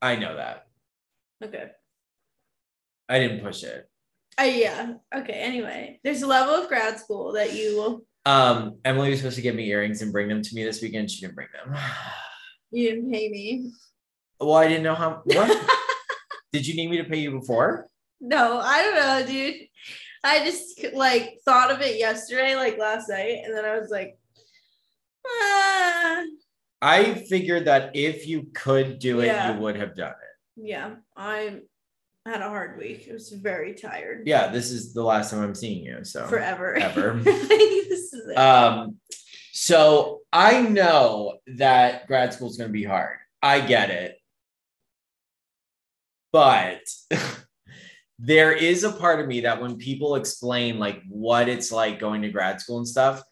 i 0.00 0.16
know 0.16 0.34
that 0.36 0.66
Okay. 1.44 1.66
i 3.08 3.18
didn't 3.18 3.40
push 3.44 3.62
it 3.64 3.88
Uh, 4.40 4.44
yeah. 4.44 4.94
Okay. 5.14 5.34
Anyway, 5.34 6.00
there's 6.02 6.22
a 6.22 6.26
level 6.26 6.54
of 6.54 6.66
grad 6.68 6.98
school 6.98 7.32
that 7.34 7.52
you 7.52 8.00
Um, 8.24 8.78
Emily 8.82 9.10
was 9.10 9.18
supposed 9.20 9.36
to 9.36 9.42
give 9.42 9.54
me 9.54 9.68
earrings 9.68 10.00
and 10.00 10.10
bring 10.10 10.26
them 10.28 10.40
to 10.40 10.54
me 10.54 10.64
this 10.64 10.80
weekend. 10.80 11.10
She 11.10 11.20
didn't 11.20 11.34
bring 11.36 11.52
them. 11.52 11.68
You 12.74 12.88
didn't 12.88 13.12
pay 13.12 13.28
me. 13.28 13.70
Well, 14.40 14.54
I 14.56 14.66
didn't 14.68 14.84
know 14.88 14.94
how. 14.94 15.20
What 15.24 15.50
did 16.52 16.66
you 16.66 16.74
need 16.74 16.90
me 16.90 16.98
to 16.98 17.04
pay 17.04 17.18
you 17.18 17.30
before? 17.38 17.86
No, 18.20 18.58
I 18.62 18.82
don't 18.82 18.94
know, 18.94 19.26
dude. 19.26 19.56
I 20.24 20.44
just 20.44 20.84
like 20.94 21.38
thought 21.44 21.70
of 21.72 21.80
it 21.80 21.98
yesterday, 21.98 22.54
like 22.54 22.78
last 22.78 23.08
night, 23.08 23.38
and 23.44 23.56
then 23.56 23.64
I 23.64 23.78
was 23.78 23.90
like, 23.90 24.16
ah. 25.26 26.22
I 26.80 27.14
figured 27.28 27.66
that 27.66 27.94
if 27.94 28.26
you 28.26 28.48
could 28.54 28.98
do 28.98 29.20
it, 29.20 29.26
Yeah. 29.26 29.54
you 29.54 29.60
would 29.60 29.76
have 29.76 29.94
done 29.96 30.10
it. 30.12 30.66
yeah, 30.66 30.96
I 31.16 31.60
had 32.26 32.40
a 32.42 32.48
hard 32.48 32.78
week. 32.78 33.06
I 33.10 33.14
was 33.14 33.30
very 33.30 33.74
tired. 33.74 34.24
Yeah, 34.26 34.48
this 34.48 34.70
is 34.70 34.92
the 34.92 35.02
last 35.02 35.30
time 35.30 35.42
I'm 35.42 35.54
seeing 35.54 35.84
you. 35.84 36.04
So 36.04 36.26
Forever. 36.26 36.74
Ever. 36.74 37.14
this 37.22 38.12
is 38.12 38.28
it. 38.28 38.36
Um, 38.38 38.96
so 39.52 40.20
I 40.32 40.62
know 40.62 41.38
that 41.56 42.06
grad 42.06 42.32
school 42.32 42.48
is 42.50 42.56
going 42.56 42.68
to 42.68 42.72
be 42.72 42.84
hard. 42.84 43.16
I 43.42 43.60
get 43.60 43.90
it. 43.90 44.16
But 46.32 46.80
there 48.18 48.52
is 48.52 48.84
a 48.84 48.92
part 48.92 49.20
of 49.20 49.26
me 49.26 49.42
that 49.42 49.60
when 49.60 49.76
people 49.76 50.16
explain 50.16 50.78
like 50.78 51.02
what 51.08 51.48
it's 51.48 51.70
like 51.70 51.98
going 51.98 52.22
to 52.22 52.30
grad 52.30 52.60
school 52.60 52.78
and 52.78 52.88
stuff, 52.88 53.22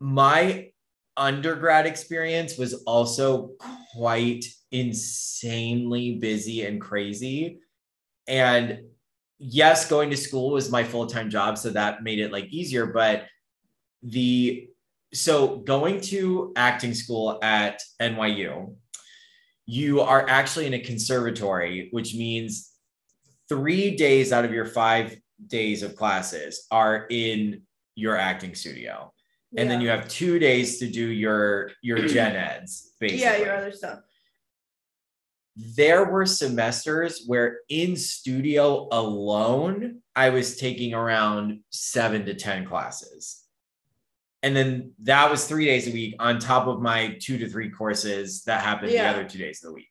my 0.00 0.70
undergrad 1.16 1.86
experience 1.86 2.58
was 2.58 2.74
also 2.84 3.52
quite 3.94 4.44
insanely 4.70 6.16
busy 6.16 6.66
and 6.66 6.80
crazy. 6.80 7.60
And 8.26 8.80
yes, 9.38 9.88
going 9.88 10.10
to 10.10 10.16
school 10.16 10.50
was 10.50 10.70
my 10.70 10.84
full-time 10.84 11.30
job, 11.30 11.58
so 11.58 11.70
that 11.70 12.02
made 12.02 12.18
it 12.18 12.32
like 12.32 12.46
easier, 12.52 12.86
but 12.86 13.26
the 14.02 14.68
so 15.14 15.56
going 15.58 16.00
to 16.00 16.52
acting 16.56 16.92
school 16.92 17.38
at 17.42 17.80
NYU, 18.00 18.74
you 19.66 20.00
are 20.00 20.26
actually 20.28 20.66
in 20.66 20.74
a 20.74 20.78
conservatory, 20.78 21.88
which 21.90 22.14
means 22.14 22.72
three 23.48 23.96
days 23.96 24.32
out 24.32 24.44
of 24.44 24.52
your 24.52 24.64
five 24.64 25.16
days 25.46 25.82
of 25.82 25.96
classes 25.96 26.66
are 26.70 27.06
in 27.10 27.62
your 27.94 28.16
acting 28.16 28.54
studio. 28.54 29.12
And 29.56 29.70
then 29.70 29.80
you 29.80 29.88
have 29.88 30.08
two 30.08 30.38
days 30.38 30.78
to 30.78 30.88
do 30.88 31.06
your 31.06 31.70
your 31.82 32.06
gen 32.08 32.36
eds, 32.36 32.92
basically 33.00 33.22
yeah, 33.22 33.36
your 33.38 33.56
other 33.56 33.72
stuff. 33.72 34.00
there 35.76 36.04
were 36.04 36.26
semesters 36.26 37.24
where 37.26 37.60
in 37.68 37.96
studio 37.96 38.88
alone, 38.92 40.02
I 40.14 40.30
was 40.30 40.56
taking 40.56 40.92
around 40.92 41.60
seven 41.70 42.26
to 42.26 42.34
10 42.34 42.66
classes. 42.66 43.45
And 44.42 44.54
then 44.54 44.92
that 45.02 45.30
was 45.30 45.46
three 45.46 45.64
days 45.64 45.88
a 45.88 45.90
week 45.92 46.14
on 46.20 46.38
top 46.38 46.66
of 46.66 46.80
my 46.80 47.16
two 47.20 47.38
to 47.38 47.48
three 47.48 47.70
courses 47.70 48.42
that 48.44 48.62
happened 48.62 48.92
Yeah. 48.92 49.12
the 49.12 49.18
other 49.20 49.28
two 49.28 49.38
days 49.38 49.62
of 49.64 49.68
the 49.70 49.74
week. 49.74 49.88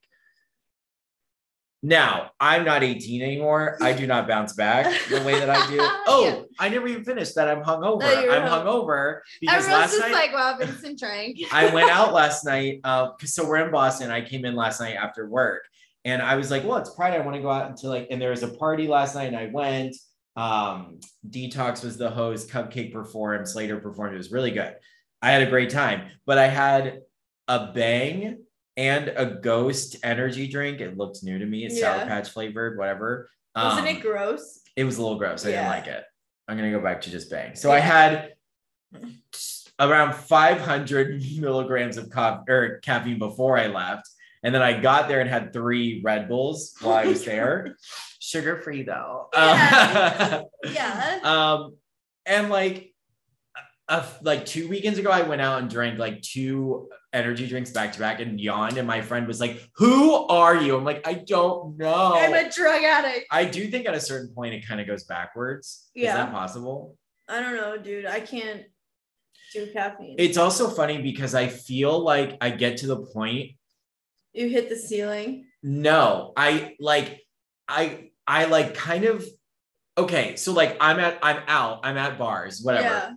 Now, 1.82 2.30
I'm 2.40 2.64
not 2.64 2.82
18 2.82 3.22
anymore. 3.22 3.76
I 3.80 3.92
do 3.92 4.06
not 4.06 4.26
bounce 4.26 4.54
back 4.54 4.86
the 5.08 5.22
way 5.22 5.38
that 5.38 5.50
I 5.50 5.68
do. 5.70 5.76
Oh, 6.08 6.24
Yeah. 6.24 6.42
I 6.58 6.68
never 6.68 6.88
even 6.88 7.04
finished 7.04 7.34
that. 7.34 7.48
I'm 7.48 7.62
hungover. 7.62 8.22
You're 8.22 8.32
I'm 8.32 8.48
hung- 8.48 8.66
hungover 8.66 9.20
because 9.40 9.64
Everyone's 9.66 9.82
last 9.82 9.90
just 9.92 10.02
night 10.02 10.12
like, 10.12 10.32
wow, 10.32 10.56
Vincent 10.58 10.98
drank. 10.98 11.38
I 11.52 11.72
went 11.74 11.90
out 11.90 12.14
last 12.14 12.44
night. 12.44 12.80
Uh, 12.82 13.10
so 13.24 13.46
we're 13.46 13.64
in 13.66 13.70
Boston. 13.70 14.10
I 14.10 14.22
came 14.22 14.44
in 14.44 14.56
last 14.56 14.80
night 14.80 14.94
after 14.96 15.28
work, 15.28 15.62
and 16.04 16.22
I 16.22 16.36
was 16.36 16.50
like, 16.50 16.64
"Well, 16.64 16.78
it's 16.78 16.90
Pride. 16.94 17.12
I 17.12 17.18
want 17.20 17.36
to 17.36 17.42
go 17.42 17.50
out 17.50 17.68
into 17.70 17.88
like." 17.88 18.08
And 18.10 18.20
there 18.22 18.30
was 18.30 18.42
a 18.42 18.48
party 18.48 18.88
last 18.88 19.14
night, 19.14 19.26
and 19.28 19.36
I 19.36 19.46
went. 19.52 19.94
Um, 20.36 21.00
Detox 21.28 21.82
was 21.82 21.96
the 21.96 22.10
host. 22.10 22.50
Cupcake 22.50 22.92
performed. 22.92 23.48
Slater 23.48 23.78
performed. 23.78 24.14
It 24.14 24.18
was 24.18 24.30
really 24.30 24.50
good. 24.50 24.74
I 25.22 25.30
had 25.30 25.42
a 25.42 25.50
great 25.50 25.70
time, 25.70 26.02
but 26.26 26.36
I 26.38 26.46
had 26.46 27.00
a 27.48 27.72
bang 27.72 28.38
and 28.76 29.08
a 29.08 29.24
ghost 29.42 29.96
energy 30.02 30.46
drink. 30.46 30.80
It 30.80 30.96
looked 30.98 31.22
new 31.24 31.38
to 31.38 31.46
me. 31.46 31.64
It's 31.64 31.80
Sour 31.80 32.04
Patch 32.04 32.28
flavored, 32.30 32.76
whatever. 32.78 33.30
Wasn't 33.54 33.88
Um, 33.88 33.96
it 33.96 34.02
gross? 34.02 34.60
it 34.76 34.84
was 34.84 34.98
a 34.98 35.02
little 35.02 35.16
gross. 35.18 35.46
I 35.46 35.50
didn't 35.52 35.68
like 35.68 35.86
it. 35.86 36.04
I'm 36.46 36.56
gonna 36.58 36.70
go 36.70 36.80
back 36.80 37.00
to 37.02 37.10
just 37.10 37.30
bang. 37.30 37.54
So 37.56 37.70
I 37.72 37.78
had 37.80 38.34
around 39.80 40.14
500 40.14 41.22
milligrams 41.40 41.96
of 41.96 42.10
co- 42.10 42.44
or 42.48 42.78
caffeine 42.80 43.18
before 43.18 43.58
I 43.58 43.66
left, 43.68 44.08
and 44.42 44.54
then 44.54 44.62
I 44.62 44.78
got 44.78 45.08
there 45.08 45.20
and 45.20 45.28
had 45.30 45.52
three 45.54 46.02
Red 46.04 46.28
Bulls 46.28 46.74
while 46.82 46.94
I 46.96 47.06
was 47.06 47.24
there. 47.32 47.76
Sugar 48.26 48.60
free 48.60 48.82
though. 48.82 49.28
Yeah. 49.32 50.42
Um, 50.42 50.44
yeah. 50.72 51.20
um, 51.22 51.76
and 52.26 52.50
like, 52.50 52.92
a, 53.88 54.04
like 54.22 54.44
two 54.44 54.68
weekends 54.68 54.98
ago, 54.98 55.10
I 55.10 55.22
went 55.22 55.40
out 55.40 55.60
and 55.60 55.70
drank 55.70 55.96
like 55.96 56.20
two 56.22 56.88
energy 57.12 57.46
drinks 57.46 57.70
back 57.70 57.92
to 57.92 58.00
back 58.00 58.18
and 58.18 58.40
yawned. 58.40 58.78
And 58.78 58.86
my 58.86 59.00
friend 59.00 59.28
was 59.28 59.40
like, 59.40 59.62
"Who 59.76 60.12
are 60.26 60.56
you?" 60.56 60.76
I'm 60.76 60.82
like, 60.82 61.06
"I 61.06 61.14
don't 61.14 61.78
know." 61.78 62.14
I'm 62.16 62.34
a 62.34 62.50
drug 62.50 62.82
addict. 62.82 63.26
I 63.30 63.44
do 63.44 63.68
think 63.68 63.86
at 63.86 63.94
a 63.94 64.00
certain 64.00 64.34
point 64.34 64.54
it 64.54 64.66
kind 64.66 64.80
of 64.80 64.88
goes 64.88 65.04
backwards. 65.04 65.88
Yeah. 65.94 66.10
Is 66.10 66.14
that 66.16 66.32
possible? 66.32 66.96
I 67.28 67.40
don't 67.40 67.54
know, 67.54 67.78
dude. 67.78 68.06
I 68.06 68.18
can't 68.18 68.62
do 69.52 69.70
caffeine. 69.72 70.16
It's 70.18 70.36
also 70.36 70.68
funny 70.68 71.00
because 71.00 71.36
I 71.36 71.46
feel 71.46 72.00
like 72.00 72.36
I 72.40 72.50
get 72.50 72.78
to 72.78 72.88
the 72.88 72.98
point. 72.98 73.52
you 74.32 74.48
hit 74.48 74.68
the 74.68 74.76
ceiling. 74.76 75.46
No, 75.62 76.32
I 76.36 76.74
like, 76.80 77.20
I, 77.68 78.10
I 78.26 78.46
like 78.46 78.74
kind 78.74 79.04
of, 79.04 79.24
okay. 79.96 80.36
So 80.36 80.52
like 80.52 80.76
I'm 80.80 80.98
at, 81.00 81.18
I'm 81.22 81.42
out, 81.46 81.80
I'm 81.84 81.96
at 81.96 82.18
bars, 82.18 82.60
whatever. 82.62 82.84
Yeah. 82.84 83.12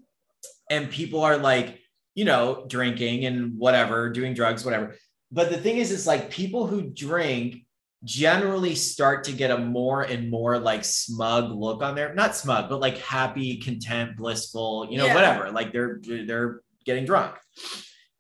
And 0.70 0.90
people 0.90 1.22
are 1.22 1.38
like, 1.38 1.80
you 2.16 2.26
know, 2.26 2.66
drinking 2.68 3.26
and 3.26 3.58
whatever, 3.58 4.10
doing 4.10 4.34
drugs, 4.34 4.64
whatever. 4.66 4.96
But 5.32 5.50
the 5.50 5.58
thing 5.58 5.78
is, 5.78 5.92
it's 5.92 6.08
like 6.08 6.30
people 6.30 6.68
who 6.68 6.82
drink 6.82 7.66
generally 8.04 8.76
start 8.76 9.26
to 9.26 9.32
get 9.34 9.52
a 9.52 9.58
more 9.58 10.04
and 10.04 10.30
more 10.30 10.58
like 10.58 10.86
smug 10.86 11.52
look 11.52 11.84
on 11.84 11.96
their 11.96 12.14
not 12.14 12.34
smug 12.34 12.70
but 12.70 12.80
like 12.80 12.98
happy 13.00 13.58
content 13.58 14.16
blissful 14.16 14.88
you 14.90 14.98
know 14.98 15.06
Yeah. 15.06 15.16
whatever 15.16 15.52
like 15.52 15.74
they're 15.74 16.00
they're 16.02 16.62
getting 16.86 17.04
drunk 17.04 17.36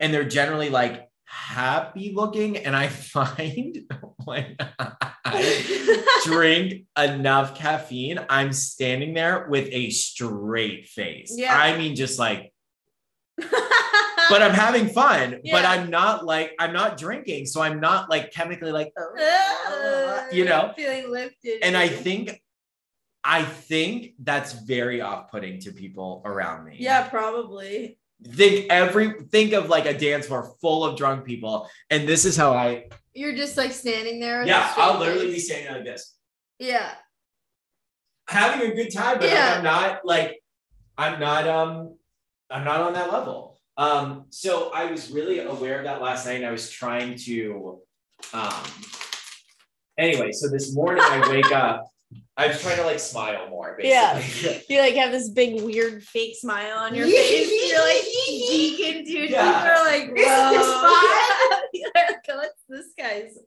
and 0.01 0.13
they're 0.13 0.27
generally 0.27 0.69
like 0.69 1.08
happy 1.31 2.11
looking 2.15 2.57
and 2.57 2.75
i 2.75 2.87
find 3.13 3.77
when 4.25 4.55
i 5.25 6.21
drink 6.25 6.85
enough 6.97 7.55
caffeine 7.55 8.19
i'm 8.29 8.51
standing 8.51 9.13
there 9.13 9.47
with 9.47 9.67
a 9.71 9.89
straight 9.91 10.87
face 10.87 11.33
Yeah. 11.37 11.55
i 11.55 11.77
mean 11.77 11.95
just 11.95 12.17
like 12.17 12.51
but 13.37 14.41
i'm 14.41 14.53
having 14.53 14.87
fun 14.89 15.39
but 15.51 15.65
i'm 15.65 15.91
not 15.91 16.25
like 16.25 16.53
i'm 16.59 16.73
not 16.73 16.97
drinking 16.97 17.45
so 17.45 17.61
i'm 17.61 17.79
not 17.79 18.09
like 18.09 18.31
chemically 18.31 18.71
like 18.71 18.91
"Oh," 18.97 20.27
you 20.31 20.45
know 20.45 20.73
feeling 20.75 21.11
lifted. 21.11 21.59
and 21.63 21.77
I 21.77 21.87
think 21.87 22.41
I 23.21 23.43
think 23.43 24.13
that's 24.19 24.53
very 24.53 25.01
off-putting 25.01 25.59
to 25.61 25.73
people 25.73 26.21
around 26.23 26.63
me. 26.65 26.77
yeah, 26.79 27.07
probably. 27.09 27.98
Think 28.23 28.65
every 28.69 29.13
think 29.31 29.53
of 29.53 29.69
like 29.69 29.85
a 29.85 29.97
dance 29.97 30.25
floor 30.27 30.53
full 30.59 30.83
of 30.83 30.97
drunk 30.97 31.23
people, 31.25 31.69
and 31.89 32.07
this 32.07 32.25
is 32.25 32.35
how 32.35 32.51
I 32.53 32.87
You're 33.13 33.35
just 33.35 33.55
like 33.55 33.71
standing 33.71 34.19
there. 34.19 34.45
yeah, 34.45 34.73
I'll 34.75 34.99
literally 34.99 35.27
be 35.31 35.39
standing 35.39 35.71
like 35.73 35.85
this, 35.85 36.15
Yeah. 36.59 36.91
having 38.27 38.69
a 38.71 38.75
good 38.75 38.93
time, 38.93 39.19
but 39.19 39.29
Yeah. 39.29 39.55
I'm 39.57 39.63
not 39.63 40.01
like 40.05 40.41
I'm 40.97 41.17
not 41.19 41.47
um 41.47 41.95
I'm 42.49 42.65
not 42.65 42.81
on 42.81 42.93
that 42.93 43.11
level. 43.13 43.57
Um, 43.77 44.25
so 44.31 44.71
I 44.73 44.91
was 44.91 45.09
really 45.11 45.39
aware 45.39 45.77
of 45.77 45.85
that 45.85 46.01
last 46.01 46.25
night, 46.25 46.33
and 46.37 46.45
I 46.45 46.51
was 46.51 46.69
trying 46.69 47.15
to 47.19 47.79
um 48.33 48.63
anyway, 49.97 50.33
so 50.33 50.49
this 50.49 50.75
morning 50.75 51.01
I 51.05 51.25
wake 51.29 51.51
up. 51.53 51.85
I 52.39 52.47
was 52.47 52.61
trying 52.61 52.77
to 52.77 52.83
like 52.85 52.99
smile 52.99 53.49
more, 53.49 53.77
Yeah. 53.81 54.17
You 54.69 54.79
like 54.79 54.95
have 54.95 55.11
this 55.11 55.29
big 55.29 55.61
weird 55.61 56.03
fake 56.03 56.35
smile 56.37 56.77
on 56.77 56.95
your 56.95 57.05
face. 57.17 57.69
You're 57.69 57.81
like 57.81 58.03
deacon, 58.27 59.03
dude. 59.03 59.29
Yeah. 59.29 59.43
People 59.51 59.67
are 59.71 59.85
like, 59.85 60.09
Is 60.09 60.25
this 60.57 60.67
whoa. 60.67 61.59
You're 61.73 61.91
like, 61.95 62.27
What's 62.27 62.63
this 62.69 62.87
guy's 62.97 63.37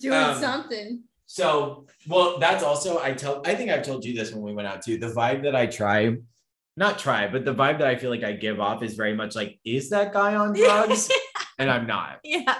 doing 0.00 0.18
Um, 0.18 0.40
something? 0.40 1.02
So, 1.26 1.86
well, 2.08 2.38
that's 2.38 2.64
also 2.64 3.00
I 3.00 3.12
tell 3.12 3.42
I 3.46 3.54
think 3.54 3.70
I've 3.70 3.82
told 3.84 4.04
you 4.04 4.14
this 4.14 4.32
when 4.32 4.42
we 4.42 4.52
went 4.54 4.66
out 4.66 4.82
too. 4.82 4.98
The 4.98 5.08
vibe 5.08 5.42
that 5.44 5.54
I 5.54 5.66
try, 5.66 6.16
not 6.76 6.98
try, 6.98 7.28
but 7.28 7.44
the 7.44 7.54
vibe 7.54 7.78
that 7.78 7.86
I 7.86 7.96
feel 7.96 8.10
like 8.10 8.24
I 8.24 8.32
give 8.32 8.58
off 8.60 8.82
is 8.82 8.94
very 8.94 9.14
much 9.14 9.36
like, 9.36 9.58
is 9.64 9.90
that 9.90 10.12
guy 10.12 10.34
on 10.34 10.54
drugs? 10.54 11.10
and 11.58 11.70
I'm 11.70 11.86
not. 11.86 12.18
yeah. 12.24 12.56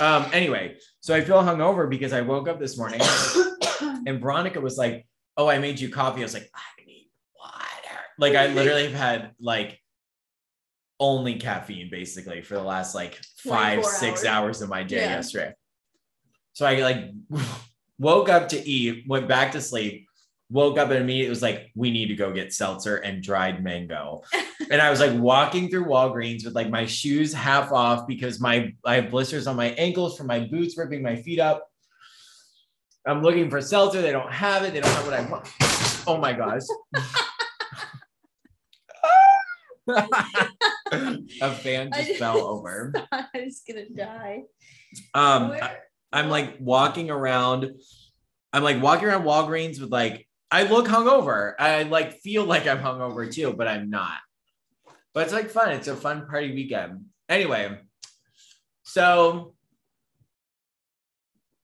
Um, 0.00 0.26
anyway, 0.32 0.76
so 1.00 1.14
I 1.14 1.22
feel 1.22 1.38
hungover 1.42 1.88
because 1.88 2.12
I 2.12 2.20
woke 2.22 2.48
up 2.48 2.58
this 2.60 2.76
morning 2.78 3.00
and 4.06 4.20
Veronica 4.20 4.60
was 4.60 4.76
like, 4.78 5.06
Oh, 5.36 5.48
I 5.48 5.58
made 5.58 5.80
you 5.80 5.88
coffee. 5.88 6.20
I 6.20 6.24
was 6.24 6.34
like, 6.34 6.50
I 6.54 6.84
need 6.86 7.10
water. 7.38 7.98
Like 8.18 8.34
I 8.34 8.48
literally 8.48 8.84
have 8.84 8.92
had 8.92 9.30
like 9.40 9.80
only 11.00 11.36
caffeine 11.36 11.88
basically 11.90 12.42
for 12.42 12.54
the 12.54 12.62
last 12.62 12.94
like 12.94 13.18
five, 13.38 13.84
six 13.84 14.24
hours. 14.24 14.26
hours 14.26 14.62
of 14.62 14.68
my 14.68 14.82
day 14.82 14.96
Yeah. 15.00 15.16
yesterday. 15.16 15.52
So 16.52 16.66
I 16.66 16.80
like 16.80 17.10
woke 17.98 18.28
up 18.28 18.48
to 18.50 18.68
eat, 18.68 19.04
went 19.08 19.26
back 19.26 19.52
to 19.52 19.60
sleep, 19.60 20.06
woke 20.50 20.76
up 20.78 20.90
and 20.90 21.00
immediately 21.00 21.30
was 21.30 21.40
like, 21.42 21.70
we 21.74 21.90
need 21.90 22.08
to 22.08 22.14
go 22.14 22.30
get 22.32 22.52
seltzer 22.52 22.96
and 22.96 23.22
dried 23.22 23.64
mango. 23.64 24.22
and 24.70 24.82
I 24.82 24.90
was 24.90 25.00
like 25.00 25.18
walking 25.18 25.70
through 25.70 25.86
Walgreens 25.86 26.44
with 26.44 26.54
like 26.54 26.68
my 26.68 26.84
shoes 26.84 27.32
half 27.32 27.72
off 27.72 28.06
because 28.06 28.38
my 28.38 28.72
I 28.84 28.96
have 28.96 29.10
blisters 29.10 29.46
on 29.46 29.56
my 29.56 29.70
ankles 29.70 30.16
from 30.16 30.26
my 30.26 30.40
boots 30.40 30.76
ripping 30.76 31.02
my 31.02 31.16
feet 31.16 31.40
up. 31.40 31.66
I'm 33.06 33.22
looking 33.22 33.50
for 33.50 33.60
seltzer. 33.60 34.00
They 34.02 34.12
don't 34.12 34.32
have 34.32 34.62
it. 34.64 34.72
They 34.72 34.80
don't 34.80 34.90
have 34.92 35.04
what 35.04 35.14
I 35.14 35.22
want. 35.28 35.48
Oh 36.06 36.18
my 36.18 36.32
gosh. 36.32 36.62
A 39.88 41.50
fan 41.54 41.90
I 41.92 42.02
just 42.04 42.18
fell 42.18 42.38
over. 42.46 42.92
I 43.12 43.26
was 43.34 43.62
gonna 43.66 43.88
die. 43.88 44.42
Um, 45.14 45.48
Where- 45.50 45.62
I- 45.64 45.76
I'm 46.14 46.28
like 46.28 46.58
walking 46.60 47.10
around. 47.10 47.70
I'm 48.52 48.62
like 48.62 48.82
walking 48.82 49.08
around 49.08 49.24
Walgreens 49.24 49.80
with 49.80 49.90
like 49.90 50.28
I 50.50 50.64
look 50.64 50.86
hungover. 50.86 51.54
I 51.58 51.84
like 51.84 52.18
feel 52.20 52.44
like 52.44 52.66
I'm 52.66 52.78
hungover 52.80 53.32
too, 53.32 53.54
but 53.54 53.66
I'm 53.66 53.88
not. 53.88 54.18
But 55.14 55.24
it's 55.24 55.32
like 55.32 55.48
fun. 55.50 55.70
It's 55.72 55.88
a 55.88 55.96
fun 55.96 56.26
party 56.26 56.52
weekend. 56.52 57.06
Anyway, 57.30 57.78
so 58.82 59.54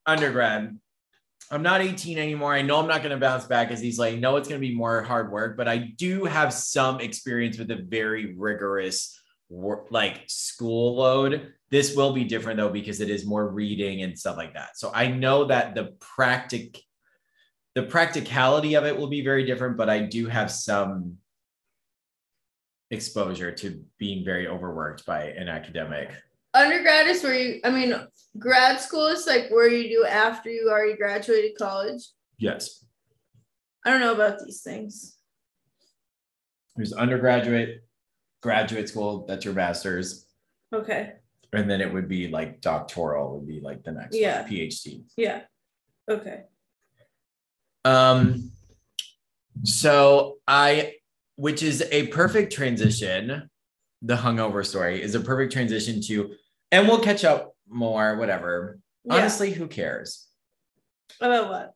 undergrad. 0.07 0.79
I'm 1.50 1.62
not 1.62 1.80
18 1.80 2.18
anymore. 2.18 2.52
I 2.52 2.62
know 2.62 2.78
I'm 2.78 2.87
not 2.87 3.02
going 3.02 3.11
to 3.11 3.16
bounce 3.16 3.46
back 3.46 3.70
as 3.70 3.82
easily. 3.82 4.11
I 4.11 4.16
know 4.16 4.37
it's 4.37 4.48
going 4.48 4.61
to 4.61 4.66
be 4.66 4.74
more 4.74 5.02
hard 5.02 5.32
work, 5.32 5.56
but 5.56 5.66
I 5.66 5.78
do 5.78 6.24
have 6.24 6.52
some 6.52 7.00
experience 7.00 7.58
with 7.58 7.70
a 7.70 7.76
very 7.76 8.34
rigorous 8.37 9.18
work, 9.48 9.87
like 9.90 10.24
school 10.26 10.96
load. 10.96 11.54
This 11.70 11.96
will 11.96 12.12
be 12.12 12.24
different 12.24 12.58
though 12.58 12.68
because 12.68 13.00
it 13.00 13.08
is 13.08 13.24
more 13.24 13.48
reading 13.48 14.02
and 14.02 14.18
stuff 14.18 14.37
like 14.37 14.54
that. 14.54 14.76
So 14.76 14.92
I 14.94 15.08
know 15.08 15.46
that 15.46 15.74
the 15.74 15.94
practic 16.00 16.82
the 17.74 17.82
practicality 17.84 18.74
of 18.74 18.84
it 18.84 18.96
will 18.96 19.06
be 19.06 19.22
very 19.22 19.44
different, 19.46 19.76
but 19.76 19.88
I 19.88 20.00
do 20.00 20.26
have 20.26 20.50
some 20.50 21.18
exposure 22.90 23.52
to 23.52 23.84
being 23.98 24.24
very 24.24 24.48
overworked 24.48 25.06
by 25.06 25.26
an 25.26 25.48
academic. 25.48 26.11
Undergrad 26.59 27.07
is 27.07 27.23
where 27.23 27.35
you. 27.35 27.61
I 27.64 27.71
mean, 27.71 27.94
grad 28.38 28.81
school 28.81 29.07
is 29.07 29.27
like 29.27 29.49
where 29.51 29.68
you 29.68 29.88
do 29.88 30.05
after 30.05 30.51
you 30.51 30.68
already 30.68 30.97
graduated 30.97 31.53
college. 31.57 32.03
Yes. 32.38 32.85
I 33.85 33.90
don't 33.90 34.01
know 34.01 34.14
about 34.14 34.44
these 34.44 34.62
things. 34.62 35.16
There's 36.77 36.92
undergraduate, 36.92 37.85
graduate 38.42 38.88
school, 38.88 39.25
that's 39.27 39.44
your 39.44 39.55
master's. 39.55 40.27
Okay. 40.75 41.14
And 41.53 41.71
then 41.71 41.81
it 41.81 41.92
would 41.92 42.09
be 42.09 42.29
like 42.29 42.61
doctoral 42.61 43.38
would 43.38 43.49
be 43.49 43.61
like 43.61 43.83
the 43.85 43.92
next 43.92 44.14
one, 44.14 44.23
Yeah. 44.23 44.47
PhD. 44.47 45.05
Yeah. 45.16 45.42
Okay. 46.11 46.42
Um, 47.85 48.51
so 49.64 50.38
I, 50.47 50.94
which 51.37 51.62
is 51.62 51.85
a 51.90 52.09
perfect 52.09 52.53
transition. 52.53 53.49
The 54.03 54.16
hungover 54.16 54.64
story 54.64 55.01
is 55.03 55.14
a 55.14 55.21
perfect 55.21 55.53
transition 55.53 56.01
to, 56.03 56.35
and 56.72 56.88
we'll 56.88 57.00
catch 57.00 57.24
up 57.24 57.54
more, 57.68 58.16
whatever. 58.16 58.78
Yeah. 59.04 59.14
Honestly, 59.14 59.52
who 59.52 59.66
cares? 59.66 60.26
About 61.20 61.48
what? 61.48 61.72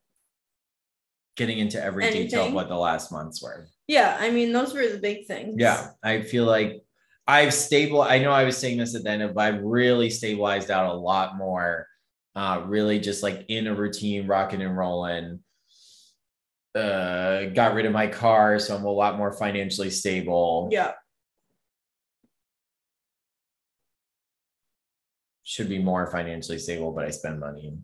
Getting 1.37 1.59
into 1.59 1.83
every 1.83 2.11
detail 2.11 2.46
of 2.46 2.52
what 2.52 2.68
the 2.68 2.76
last 2.76 3.11
months 3.11 3.42
were. 3.42 3.66
Yeah. 3.87 4.16
I 4.20 4.31
mean, 4.31 4.52
those 4.52 4.74
were 4.74 4.87
the 4.88 4.98
big 4.98 5.26
things. 5.26 5.57
Yeah, 5.59 5.88
I 6.02 6.22
feel 6.22 6.44
like 6.44 6.83
I've 7.26 7.55
stable. 7.55 8.02
I 8.02 8.18
know 8.18 8.33
I 8.33 8.44
was 8.44 8.59
saying 8.59 8.78
this 8.78 8.94
at 8.94 9.05
the 9.05 9.11
end 9.11 9.22
of, 9.22 9.35
but 9.35 9.55
I've 9.55 9.62
really 9.62 10.11
stabilized 10.11 10.70
out 10.70 10.92
a 10.92 10.98
lot 10.98 11.37
more. 11.37 11.87
Uh, 12.35 12.62
really 12.66 12.98
just 12.98 13.22
like 13.22 13.44
in 13.48 13.66
a 13.66 13.74
routine, 13.74 14.26
rocking 14.26 14.62
and 14.62 14.76
rolling. 14.76 15.40
Uh, 16.74 17.44
got 17.46 17.74
rid 17.74 17.85
of 17.85 17.92
my 17.92 18.07
car, 18.07 18.59
so 18.59 18.74
I'm 18.74 18.85
a 18.85 18.90
lot 18.90 19.18
more 19.18 19.33
financially 19.33 19.90
stable. 19.90 20.68
Yeah. 20.72 20.92
Should 25.52 25.68
be 25.68 25.78
more 25.78 26.06
financially 26.10 26.56
stable, 26.58 26.92
but 26.92 27.04
I 27.04 27.10
spend 27.10 27.38
money. 27.38 27.74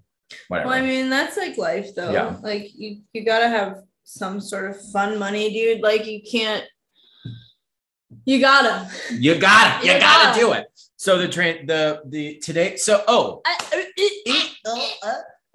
Whatever. 0.48 0.70
Well, 0.70 0.78
I 0.78 0.80
mean, 0.82 1.10
that's 1.10 1.36
like 1.36 1.58
life 1.58 1.94
though. 1.94 2.10
Yeah. 2.10 2.36
Like 2.42 2.70
you, 2.74 3.02
you 3.12 3.24
gotta 3.26 3.46
have 3.48 3.82
some 4.04 4.40
sort 4.40 4.70
of 4.70 4.76
fun 4.90 5.18
money, 5.18 5.52
dude. 5.52 5.82
Like 5.82 6.06
you 6.06 6.22
can't. 6.22 6.64
You 8.24 8.40
gotta. 8.40 8.90
you 9.12 9.38
got 9.38 9.82
it. 9.82 9.86
You 9.86 9.92
You 9.92 10.00
got 10.00 10.32
gotta. 10.32 10.40
to 10.40 10.46
do 10.46 10.52
it. 10.52 10.64
So 10.96 11.18
the 11.18 11.28
train, 11.28 11.66
the 11.66 12.00
the 12.08 12.38
today. 12.38 12.76
So 12.76 13.04
oh, 13.06 13.42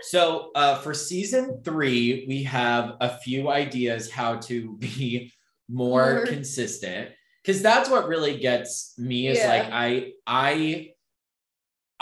So 0.02 0.52
uh, 0.54 0.76
for 0.82 0.93
season 0.93 1.62
three, 1.63 2.26
we 2.28 2.43
have 2.43 2.93
a 3.02 3.17
few 3.17 3.49
ideas 3.49 4.12
how 4.12 4.36
to 4.41 4.73
be 4.78 5.32
more 5.69 6.15
More- 6.17 6.26
consistent 6.28 7.10
because 7.41 7.62
that's 7.63 7.89
what 7.89 8.08
really 8.08 8.38
gets 8.38 8.93
me 8.99 9.28
is 9.28 9.39
Yeah. 9.39 9.47
like 9.49 9.69
I 9.71 10.12
I 10.28 10.93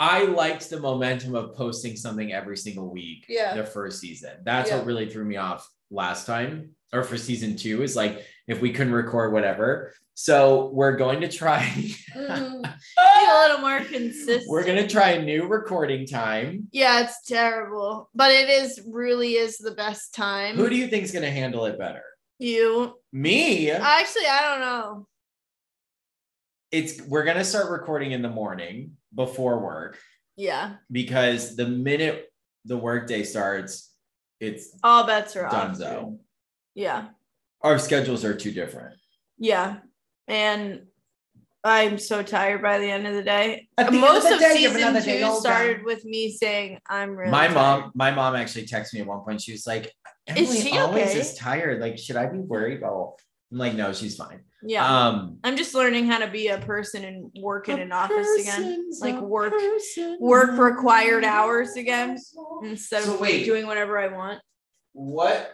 I 0.02 0.24
liked 0.24 0.68
the 0.68 0.80
momentum 0.80 1.36
of 1.36 1.54
posting 1.54 1.94
something 1.96 2.32
every 2.32 2.56
single 2.56 2.90
week 2.90 3.24
Yeah. 3.28 3.54
the 3.54 3.64
first 3.64 4.00
season. 4.00 4.32
That's 4.44 4.68
Yeah. 4.68 4.78
what 4.78 4.86
really 4.86 5.08
threw 5.08 5.24
me 5.24 5.36
off 5.36 5.68
last 5.92 6.26
time 6.26 6.74
or 6.92 7.04
for 7.04 7.16
season 7.16 7.54
two 7.56 7.84
is 7.84 7.94
like 7.94 8.20
if 8.48 8.60
we 8.60 8.72
couldn't 8.72 8.94
record 8.94 9.32
whatever. 9.32 9.94
So 10.14 10.70
we're 10.74 10.96
going 10.96 11.20
to 11.20 11.28
try 11.28 11.60
Mm, 12.16 12.64
a 12.98 13.38
little 13.42 13.58
more 13.58 13.80
consistent. 13.80 14.42
we're 14.48 14.64
gonna 14.66 14.86
try 14.88 15.10
a 15.12 15.22
new 15.24 15.46
recording 15.46 16.04
time. 16.06 16.68
Yeah, 16.72 17.00
it's 17.04 17.22
terrible, 17.26 18.10
but 18.14 18.30
it 18.32 18.50
is 18.50 18.80
really 18.86 19.34
is 19.36 19.56
the 19.56 19.70
best 19.70 20.14
time. 20.14 20.56
Who 20.56 20.68
do 20.68 20.76
you 20.76 20.88
think 20.88 21.04
is 21.04 21.12
gonna 21.12 21.30
handle 21.30 21.64
it 21.66 21.78
better? 21.78 22.02
you? 22.38 22.98
Me. 23.12 23.70
Actually, 23.70 24.26
I 24.26 24.40
don't 24.42 24.60
know. 24.60 25.06
It's 26.72 27.00
we're 27.02 27.24
gonna 27.24 27.44
start 27.44 27.70
recording 27.70 28.12
in 28.12 28.22
the 28.22 28.28
morning 28.30 28.96
before 29.14 29.60
work 29.60 29.98
Yeah, 30.36 30.74
because 30.90 31.54
the 31.54 31.66
minute 31.68 32.26
the 32.64 32.76
workday 32.76 33.22
starts, 33.24 33.92
it's 34.40 34.76
all 34.82 35.06
bets 35.06 35.36
are 35.36 35.46
off. 35.46 35.52
Dunzo. 35.78 36.18
Yeah, 36.74 37.08
our 37.60 37.78
schedules 37.78 38.24
are 38.24 38.34
too 38.34 38.50
different. 38.50 38.94
yeah, 39.38 39.78
and 40.26 40.86
I'm 41.64 41.98
so 41.98 42.22
tired 42.24 42.60
by 42.62 42.78
the 42.78 42.90
end 42.90 43.06
of 43.06 43.14
the 43.14 43.22
day. 43.22 43.68
The 43.76 43.90
Most 43.92 44.24
of 44.24 44.30
the 44.32 44.38
day, 44.38 44.62
have 44.62 44.72
season 44.74 44.94
two 45.04 45.34
started 45.38 45.84
with 45.84 46.04
me 46.04 46.32
saying 46.32 46.80
I'm 46.88 47.14
really. 47.14 47.30
my 47.30 47.46
tired." 47.46 47.54
mom, 47.54 47.92
my 47.94 48.10
mom 48.10 48.34
actually 48.34 48.66
texted 48.66 48.94
me 48.94 49.00
at 49.02 49.06
one 49.06 49.20
point. 49.20 49.40
She 49.42 49.52
was 49.52 49.64
like, 49.66 49.84
Is 50.26 50.48
Emily 50.48 50.60
she 50.60 50.78
always 50.78 51.10
okay? 51.10 51.20
is 51.20 51.34
tired. 51.34 51.80
Like, 51.80 51.98
should 51.98 52.16
I 52.16 52.26
be 52.26 52.38
worried? 52.38 52.82
Oh, 52.82 53.16
I'm 53.52 53.58
like, 53.58 53.74
no, 53.74 53.92
she's 53.92 54.16
fine. 54.16 54.40
Yeah, 54.64 54.86
Um 55.08 55.38
I'm 55.44 55.56
just 55.56 55.74
learning 55.74 56.06
how 56.06 56.18
to 56.18 56.28
be 56.28 56.48
a 56.48 56.58
person 56.58 57.04
and 57.04 57.30
work 57.42 57.68
in 57.68 57.78
an 57.80 57.90
office 57.92 58.28
again, 58.40 58.88
like 59.00 59.20
work- 59.20 59.52
work 60.20 60.56
required 60.58 61.24
hours 61.24 61.76
again 61.76 62.16
instead 62.62 63.02
So 63.02 63.14
of 63.14 63.20
wait. 63.20 63.44
doing 63.44 63.66
whatever 63.66 63.98
I 63.98 64.06
want. 64.08 64.40
What? 64.92 65.52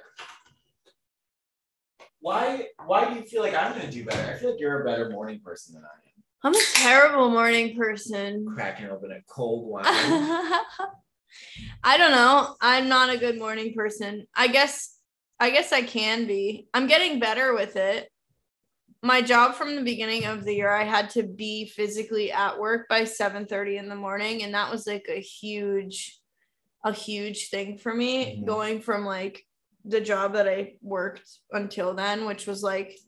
Why? 2.21 2.67
Why 2.85 3.09
do 3.09 3.15
you 3.19 3.23
feel 3.23 3.43
like 3.43 3.55
I'm 3.55 3.73
gonna 3.73 3.91
do 3.91 4.05
better? 4.05 4.31
I 4.33 4.37
feel 4.37 4.51
like 4.51 4.61
you're 4.61 4.83
a 4.83 4.85
better 4.85 5.09
morning 5.11 5.41
person 5.43 5.75
than 5.75 5.85
I 5.85 5.87
am. 5.87 6.23
I'm 6.45 6.55
a 6.55 6.65
terrible 6.75 7.31
morning 7.31 7.77
person. 7.77 8.47
Cracking 8.55 8.91
open 8.91 9.11
a 9.11 9.21
cold 9.27 9.67
wine. 9.71 9.85
I 11.85 11.97
don't 11.97 12.11
know. 12.13 12.57
I'm 12.61 12.89
not 12.89 13.09
a 13.11 13.17
good 13.19 13.39
morning 13.39 13.73
person. 13.75 14.27
I 14.35 14.49
guess 14.49 14.98
I 15.41 15.51
guess 15.51 15.73
I 15.73 15.83
can 15.83 16.27
be. 16.27 16.69
I'm 16.75 16.87
getting 16.87 17.21
better 17.21 17.55
with 17.55 17.77
it. 17.77 18.11
My 19.03 19.23
job 19.23 19.55
from 19.55 19.77
the 19.77 19.83
beginning 19.83 20.25
of 20.25 20.45
the 20.45 20.55
year, 20.55 20.71
I 20.73 20.83
had 20.83 21.11
to 21.11 21.23
be 21.23 21.67
physically 21.67 22.33
at 22.33 22.59
work 22.59 22.89
by 22.89 23.05
7:30 23.05 23.77
in 23.79 23.89
the 23.89 23.95
morning, 23.95 24.43
and 24.43 24.55
that 24.55 24.71
was 24.71 24.87
like 24.87 25.07
a 25.09 25.21
huge, 25.21 26.19
a 26.85 26.93
huge 26.93 27.49
thing 27.51 27.79
for 27.79 27.95
me. 27.95 28.37
Mhm. 28.37 28.47
Going 28.47 28.81
from 28.81 29.05
like 29.05 29.47
the 29.85 30.01
job 30.01 30.33
that 30.35 30.49
I 30.49 30.75
worked 30.83 31.29
until 31.53 31.95
then, 31.95 32.27
which 32.27 32.47
was 32.47 32.63
like, 32.63 32.99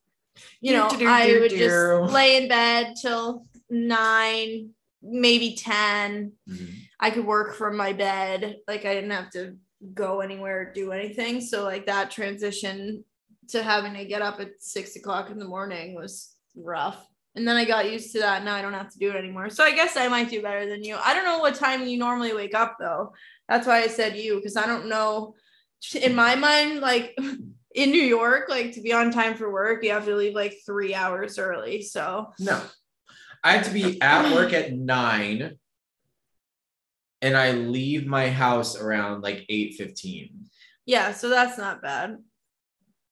you 0.61 0.73
know, 0.73 0.89
I 1.09 1.27
would 1.41 1.51
just 1.51 2.13
lay 2.13 2.37
in 2.37 2.49
bed 2.49 2.95
till 3.03 3.47
nine, 3.69 4.71
maybe 5.03 5.57
10 5.57 6.33
Mhm. 6.49 6.75
I 7.01 7.11
could 7.11 7.27
work 7.27 7.57
from 7.57 7.77
my 7.77 7.93
bed. 7.93 8.59
Like 8.69 8.85
I 8.85 8.95
didn't 8.95 9.11
have 9.11 9.31
to 9.31 9.57
go 9.95 10.21
anywhere 10.21 10.73
do 10.73 10.93
anything. 10.93 11.41
So 11.41 11.65
like 11.65 11.87
that 11.87 12.11
transition 12.11 13.05
to 13.49 13.63
having 13.63 13.95
to 13.95 14.05
get 14.05 14.23
up 14.23 14.41
at 14.41 14.61
six 14.61 14.97
o'clock 14.97 15.31
in 15.31 15.39
the 15.39 15.45
morning 15.45 15.95
was 15.95 16.35
rough. 16.55 17.07
And 17.37 17.47
then 17.47 17.57
I 17.57 17.65
got 17.65 17.91
used 17.91 18.13
to 18.13 18.21
that. 18.21 18.45
Now 18.45 18.55
I 18.55 18.63
don't 18.63 18.73
have 18.73 18.91
to 18.93 18.99
do 18.99 19.11
it 19.11 19.17
anymore. 19.17 19.51
So 19.51 19.65
I 19.65 19.73
guess 19.73 19.97
I 19.97 20.09
might 20.09 20.31
do 20.31 20.43
better 20.43 20.69
than 20.69 20.83
you. 20.83 20.97
I 20.97 21.15
don't 21.15 21.25
know 21.25 21.39
what 21.39 21.55
time 21.55 21.87
you 21.87 21.99
normally 21.99 22.35
wake 22.35 22.55
up 22.55 22.77
though. 22.79 23.13
That's 23.49 23.67
why 23.67 23.83
I 23.83 23.87
said 23.87 24.17
you, 24.17 24.37
because 24.37 24.57
I 24.57 24.67
don't 24.67 24.89
know. 24.89 25.35
In 25.95 26.15
my 26.15 26.35
mind, 26.35 26.81
like 26.81 27.17
in 27.75 27.91
New 27.91 28.03
York, 28.03 28.49
like 28.49 28.73
to 28.73 28.81
be 28.81 28.93
on 28.93 29.11
time 29.11 29.35
for 29.35 29.51
work, 29.51 29.85
you 29.85 29.91
have 29.93 30.05
to 30.07 30.17
leave 30.17 30.35
like 30.35 30.57
three 30.67 30.95
hours 30.95 31.39
early. 31.39 31.83
So 31.83 32.33
No, 32.39 32.61
I 33.43 33.53
have 33.53 33.67
to 33.67 33.73
be 33.73 34.01
at 34.03 34.35
work 34.35 34.53
at 34.53 34.73
nine, 34.73 35.59
and 37.23 37.37
I 37.37 37.53
leave 37.53 38.07
my 38.07 38.29
house 38.31 38.77
around 38.81 39.23
like 39.23 39.45
eight 39.49 39.75
fifteen. 39.75 40.47
yeah, 40.87 41.13
so 41.13 41.29
that's 41.29 41.59
not 41.59 41.83
bad. 41.83 42.19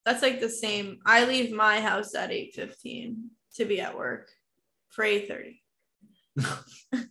That's 0.05 0.23
like 0.23 0.40
the 0.40 0.49
same. 0.49 0.99
I 1.05 1.25
leave 1.27 1.53
my 1.53 1.81
house 1.81 2.14
at 2.14 2.31
8:15 2.31 3.16
to 3.57 3.64
be 3.66 3.81
at 3.81 3.97
work 3.97 4.31
for 4.88 5.05
8:30. 5.05 5.61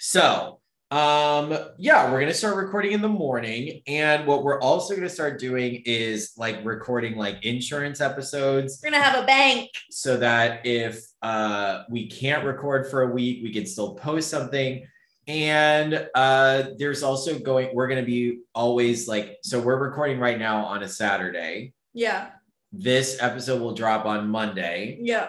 So, 0.00 0.60
um, 0.90 1.56
yeah, 1.76 2.10
we're 2.10 2.20
gonna 2.20 2.32
start 2.32 2.56
recording 2.56 2.92
in 2.92 3.02
the 3.02 3.08
morning, 3.08 3.82
and 3.86 4.26
what 4.26 4.42
we're 4.44 4.60
also 4.60 4.94
gonna 4.94 5.08
start 5.08 5.38
doing 5.40 5.82
is 5.84 6.32
like 6.36 6.64
recording 6.64 7.16
like 7.16 7.44
insurance 7.44 8.00
episodes, 8.00 8.80
We're 8.82 8.90
gonna 8.90 9.02
have 9.02 9.22
a 9.22 9.26
bank. 9.26 9.70
so 9.90 10.16
that 10.18 10.64
if 10.64 11.00
uh 11.22 11.82
we 11.90 12.08
can't 12.08 12.44
record 12.44 12.88
for 12.90 13.02
a 13.02 13.08
week, 13.12 13.40
we 13.42 13.52
can 13.52 13.66
still 13.66 13.94
post 13.96 14.30
something. 14.30 14.86
And 15.28 16.08
uh 16.14 16.70
there's 16.78 17.02
also 17.02 17.38
going, 17.38 17.68
we're 17.74 17.86
gonna 17.86 18.02
be 18.02 18.40
always 18.54 19.06
like, 19.06 19.36
so 19.42 19.60
we're 19.60 19.78
recording 19.78 20.18
right 20.18 20.38
now 20.38 20.64
on 20.64 20.82
a 20.82 20.88
Saturday. 20.88 21.74
Yeah. 21.94 22.30
This 22.72 23.18
episode 23.20 23.60
will 23.60 23.74
drop 23.74 24.06
on 24.06 24.28
Monday. 24.28 24.98
Yeah. 25.00 25.28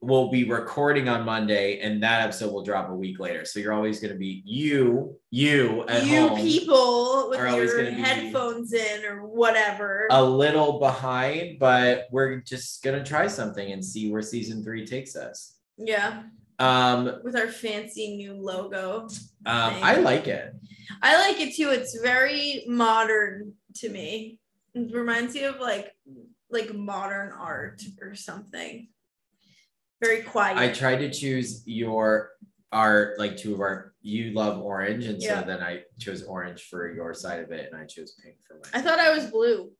We'll 0.00 0.30
be 0.30 0.44
recording 0.44 1.08
on 1.08 1.24
Monday, 1.24 1.80
and 1.80 2.02
that 2.02 2.20
episode 2.20 2.52
will 2.52 2.62
drop 2.62 2.90
a 2.90 2.94
week 2.94 3.18
later. 3.18 3.46
So 3.46 3.58
you're 3.58 3.72
always 3.72 4.00
going 4.00 4.12
to 4.12 4.18
be 4.18 4.42
you, 4.44 5.16
you 5.30 5.86
at 5.88 6.04
you 6.04 6.28
home, 6.28 6.38
people 6.38 7.30
with 7.30 7.40
your 7.40 7.90
headphones 7.90 8.74
in 8.74 9.06
or 9.06 9.26
whatever. 9.26 10.06
a 10.10 10.22
little 10.22 10.78
behind, 10.78 11.58
but 11.58 12.06
we're 12.10 12.36
just 12.42 12.82
going 12.82 13.02
to 13.02 13.08
try 13.08 13.26
something 13.26 13.72
and 13.72 13.82
see 13.82 14.10
where 14.12 14.20
season 14.20 14.62
three 14.62 14.84
takes 14.84 15.16
us. 15.16 15.54
yeah. 15.78 16.24
Um, 16.58 17.20
With 17.24 17.36
our 17.36 17.48
fancy 17.48 18.16
new 18.16 18.34
logo. 18.34 19.02
um, 19.46 19.74
I 19.82 19.96
like 19.96 20.28
it. 20.28 20.54
I 21.02 21.16
like 21.28 21.40
it 21.40 21.54
too. 21.54 21.70
It's 21.70 21.98
very 22.00 22.64
modern 22.68 23.54
to 23.76 23.88
me. 23.88 24.38
It 24.74 24.94
reminds 24.94 25.34
me 25.34 25.44
of 25.44 25.58
like 25.60 25.92
like 26.50 26.72
modern 26.74 27.32
art 27.32 27.82
or 28.00 28.14
something. 28.14 28.88
Very 30.02 30.22
quiet. 30.22 30.58
I 30.58 30.68
tried 30.72 30.96
to 30.98 31.10
choose 31.10 31.62
your 31.66 32.30
art, 32.70 33.18
like 33.18 33.36
two 33.36 33.54
of 33.54 33.60
our 33.60 33.92
you 34.02 34.32
love 34.32 34.60
orange, 34.60 35.06
and 35.06 35.20
Yeah. 35.22 35.40
so 35.40 35.46
then 35.46 35.62
I 35.62 35.82
chose 35.98 36.22
orange 36.24 36.64
for 36.64 36.92
your 36.92 37.14
side 37.14 37.40
of 37.42 37.50
it, 37.52 37.70
and 37.72 37.80
I 37.80 37.86
chose 37.86 38.14
pink 38.22 38.36
for 38.46 38.54
mine. 38.54 38.70
I 38.74 38.80
thought 38.82 38.98
I 38.98 39.14
was 39.16 39.26
blue. 39.26 39.70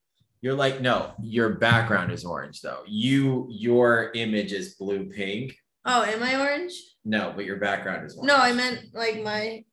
You're 0.40 0.54
like, 0.54 0.80
no, 0.80 1.12
your 1.22 1.50
background 1.50 2.10
is 2.12 2.24
orange 2.24 2.60
though. 2.62 2.82
You 2.86 3.46
your 3.50 4.10
image 4.14 4.52
is 4.52 4.74
blue 4.74 5.04
pink. 5.06 5.56
Oh, 5.84 6.02
am 6.02 6.22
I 6.22 6.40
orange? 6.40 6.72
No, 7.04 7.32
but 7.36 7.44
your 7.44 7.56
background 7.56 8.06
is 8.06 8.16
orange. 8.16 8.28
No, 8.28 8.36
I 8.36 8.52
meant 8.52 8.94
like 8.94 9.22
my 9.22 9.64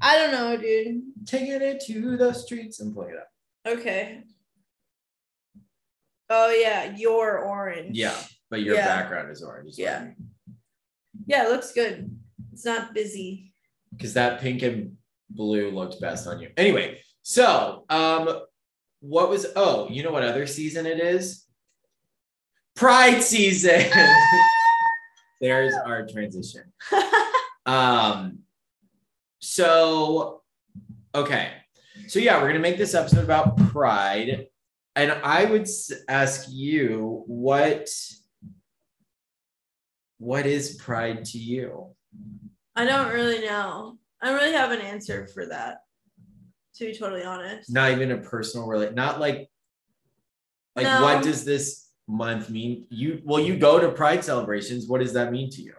I 0.00 0.18
don't 0.18 0.32
know, 0.32 0.56
dude. 0.56 1.02
taking 1.26 1.52
it 1.62 1.80
to 1.86 2.16
the 2.16 2.32
streets 2.32 2.80
and 2.80 2.92
pulling 2.94 3.10
it 3.10 3.16
up. 3.18 3.28
Okay. 3.78 4.22
Oh 6.28 6.50
yeah, 6.50 6.94
you're 6.96 7.38
orange. 7.38 7.96
Yeah, 7.96 8.16
but 8.50 8.62
your 8.62 8.74
Yeah. 8.74 8.86
background 8.86 9.30
is 9.30 9.42
orange. 9.42 9.74
Yeah. 9.78 10.08
Yeah, 11.26 11.46
it 11.46 11.50
looks 11.50 11.72
good. 11.72 12.10
It's 12.52 12.64
not 12.64 12.94
busy. 12.94 13.52
Because 13.92 14.14
that 14.14 14.40
pink 14.40 14.62
and 14.62 14.96
blue 15.30 15.70
looked 15.70 16.00
best 16.00 16.26
on 16.26 16.40
you. 16.40 16.50
Anyway, 16.56 17.00
so 17.22 17.84
um, 17.88 18.40
what 19.00 19.30
was 19.30 19.46
oh, 19.56 19.88
you 19.88 20.02
know 20.02 20.10
what 20.10 20.24
other 20.24 20.46
season 20.46 20.84
it 20.86 20.98
is? 21.00 21.44
Pride 22.74 23.22
season. 23.22 23.84
There's 25.40 25.74
our 25.74 26.06
transition. 26.06 26.64
Um, 27.66 28.42
so 29.40 30.42
okay, 31.12 31.50
so 32.06 32.20
yeah, 32.20 32.40
we're 32.40 32.46
gonna 32.46 32.60
make 32.60 32.78
this 32.78 32.94
episode 32.94 33.24
about 33.24 33.56
pride, 33.72 34.46
and 34.94 35.10
I 35.10 35.46
would 35.46 35.66
ask 36.08 36.46
you 36.48 37.24
what 37.26 37.88
what 40.18 40.46
is 40.46 40.76
pride 40.76 41.24
to 41.24 41.38
you? 41.38 41.88
I 42.76 42.84
don't 42.84 43.12
really 43.12 43.44
know. 43.44 43.98
I 44.22 44.26
don't 44.30 44.36
really 44.40 44.52
have 44.52 44.70
an 44.70 44.80
answer 44.80 45.26
for 45.26 45.46
that. 45.46 45.78
To 46.76 46.86
be 46.86 46.96
totally 46.96 47.24
honest. 47.24 47.68
Not 47.68 47.90
even 47.90 48.12
a 48.12 48.18
personal 48.18 48.68
relate, 48.68 48.94
not 48.94 49.18
like 49.18 49.50
like 50.76 50.84
No. 50.84 51.02
what 51.02 51.24
does 51.24 51.44
this 51.44 51.85
month 52.08 52.50
mean? 52.50 52.86
You 52.90 53.22
well, 53.24 53.40
you 53.40 53.56
go 53.56 53.78
to 53.80 53.90
pride 53.90 54.24
celebrations. 54.24 54.86
What 54.86 55.00
does 55.00 55.12
that 55.14 55.32
mean 55.32 55.50
to 55.50 55.62
you? 55.62 55.74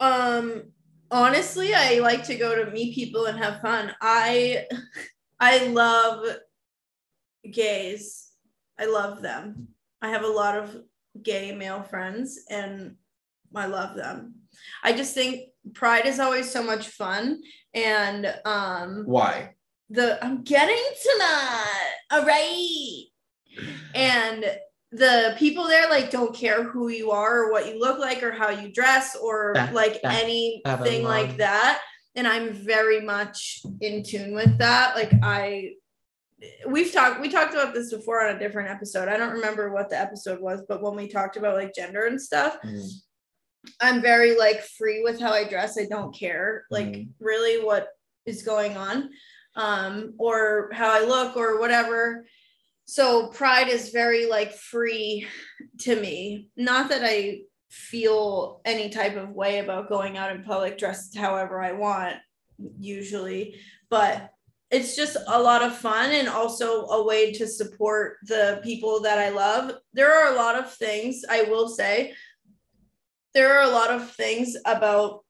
Um 0.00 0.64
honestly, 1.10 1.74
I 1.74 1.98
like 2.00 2.24
to 2.24 2.36
go 2.36 2.64
to 2.64 2.70
meet 2.70 2.94
people 2.94 3.26
and 3.26 3.38
have 3.38 3.60
fun. 3.60 3.94
I 4.00 4.66
I 5.40 5.66
love 5.68 6.26
gays. 7.50 8.30
I 8.78 8.86
love 8.86 9.22
them. 9.22 9.68
I 10.02 10.10
have 10.10 10.24
a 10.24 10.28
lot 10.28 10.56
of 10.56 10.76
gay 11.22 11.54
male 11.54 11.82
friends 11.82 12.40
and 12.50 12.96
I 13.54 13.66
love 13.66 13.96
them. 13.96 14.34
I 14.82 14.92
just 14.92 15.14
think 15.14 15.48
pride 15.74 16.06
is 16.06 16.20
always 16.20 16.50
so 16.50 16.62
much 16.62 16.88
fun 16.88 17.40
and 17.74 18.34
um 18.44 19.04
Why? 19.06 19.54
the 19.90 20.22
I'm 20.24 20.42
getting 20.42 20.74
to 20.76 21.14
that. 21.18 21.90
All 22.10 22.24
right. 22.24 23.04
And 23.94 24.44
the 24.92 25.34
people 25.38 25.64
there 25.66 25.90
like 25.90 26.10
don't 26.10 26.34
care 26.34 26.62
who 26.62 26.88
you 26.88 27.10
are 27.10 27.44
or 27.44 27.52
what 27.52 27.66
you 27.66 27.78
look 27.78 27.98
like 27.98 28.22
or 28.22 28.32
how 28.32 28.50
you 28.50 28.72
dress 28.72 29.16
or 29.16 29.52
Ba- 29.54 29.70
like 29.72 30.00
ba- 30.02 30.12
anything 30.12 31.02
like 31.04 31.36
that. 31.38 31.80
And 32.14 32.26
I'm 32.26 32.52
very 32.52 33.00
much 33.00 33.60
in 33.80 34.02
tune 34.02 34.34
with 34.34 34.58
that. 34.58 34.94
Like 34.94 35.12
I 35.22 35.72
we've 36.68 36.92
talked 36.92 37.20
we 37.20 37.28
talked 37.28 37.52
about 37.54 37.74
this 37.74 37.92
before 37.92 38.26
on 38.26 38.36
a 38.36 38.38
different 38.38 38.70
episode. 38.70 39.08
I 39.08 39.16
don't 39.16 39.32
remember 39.32 39.70
what 39.72 39.90
the 39.90 39.98
episode 39.98 40.40
was, 40.40 40.62
but 40.68 40.82
when 40.82 40.94
we 40.96 41.08
talked 41.08 41.36
about 41.36 41.54
like 41.56 41.74
gender 41.74 42.06
and 42.06 42.20
stuff, 42.20 42.56
Mm, 42.64 42.88
I'm 43.80 44.00
very 44.00 44.38
like 44.38 44.62
free 44.78 45.02
with 45.02 45.20
how 45.20 45.32
I 45.32 45.44
dress. 45.44 45.76
I 45.78 45.86
don't 45.86 46.14
care 46.16 46.64
like 46.70 46.86
Mhm. 46.86 47.08
really 47.20 47.64
what 47.64 47.88
is 48.24 48.42
going 48.42 48.76
on 48.76 49.10
um 49.56 50.14
or 50.18 50.70
how 50.72 50.90
I 50.90 51.04
look 51.04 51.36
or 51.36 51.58
whatever. 51.58 52.26
So 52.86 53.28
pride 53.28 53.68
is 53.68 53.90
very 53.90 54.26
like 54.26 54.52
free 54.52 55.26
to 55.80 56.00
me. 56.00 56.48
Not 56.56 56.88
that 56.88 57.02
I 57.04 57.40
feel 57.68 58.60
any 58.64 58.88
type 58.88 59.16
of 59.16 59.30
way 59.30 59.58
about 59.58 59.88
going 59.88 60.16
out 60.16 60.34
in 60.34 60.44
public 60.44 60.78
dressed 60.78 61.16
however 61.16 61.60
I 61.60 61.72
want 61.72 62.16
usually, 62.78 63.56
but 63.90 64.30
it's 64.70 64.96
just 64.96 65.16
a 65.28 65.40
lot 65.40 65.62
of 65.62 65.76
fun 65.76 66.10
and 66.10 66.28
also 66.28 66.86
a 66.86 67.04
way 67.04 67.32
to 67.32 67.46
support 67.46 68.16
the 68.24 68.60
people 68.64 69.00
that 69.00 69.18
I 69.18 69.28
love. 69.28 69.72
There 69.92 70.12
are 70.12 70.32
a 70.32 70.36
lot 70.36 70.58
of 70.58 70.72
things 70.72 71.22
I 71.28 71.42
will 71.42 71.68
say 71.68 72.14
there 73.36 73.58
are 73.58 73.68
a 73.68 73.74
lot 73.74 73.90
of 73.90 74.10
things 74.12 74.56
about 74.64 75.25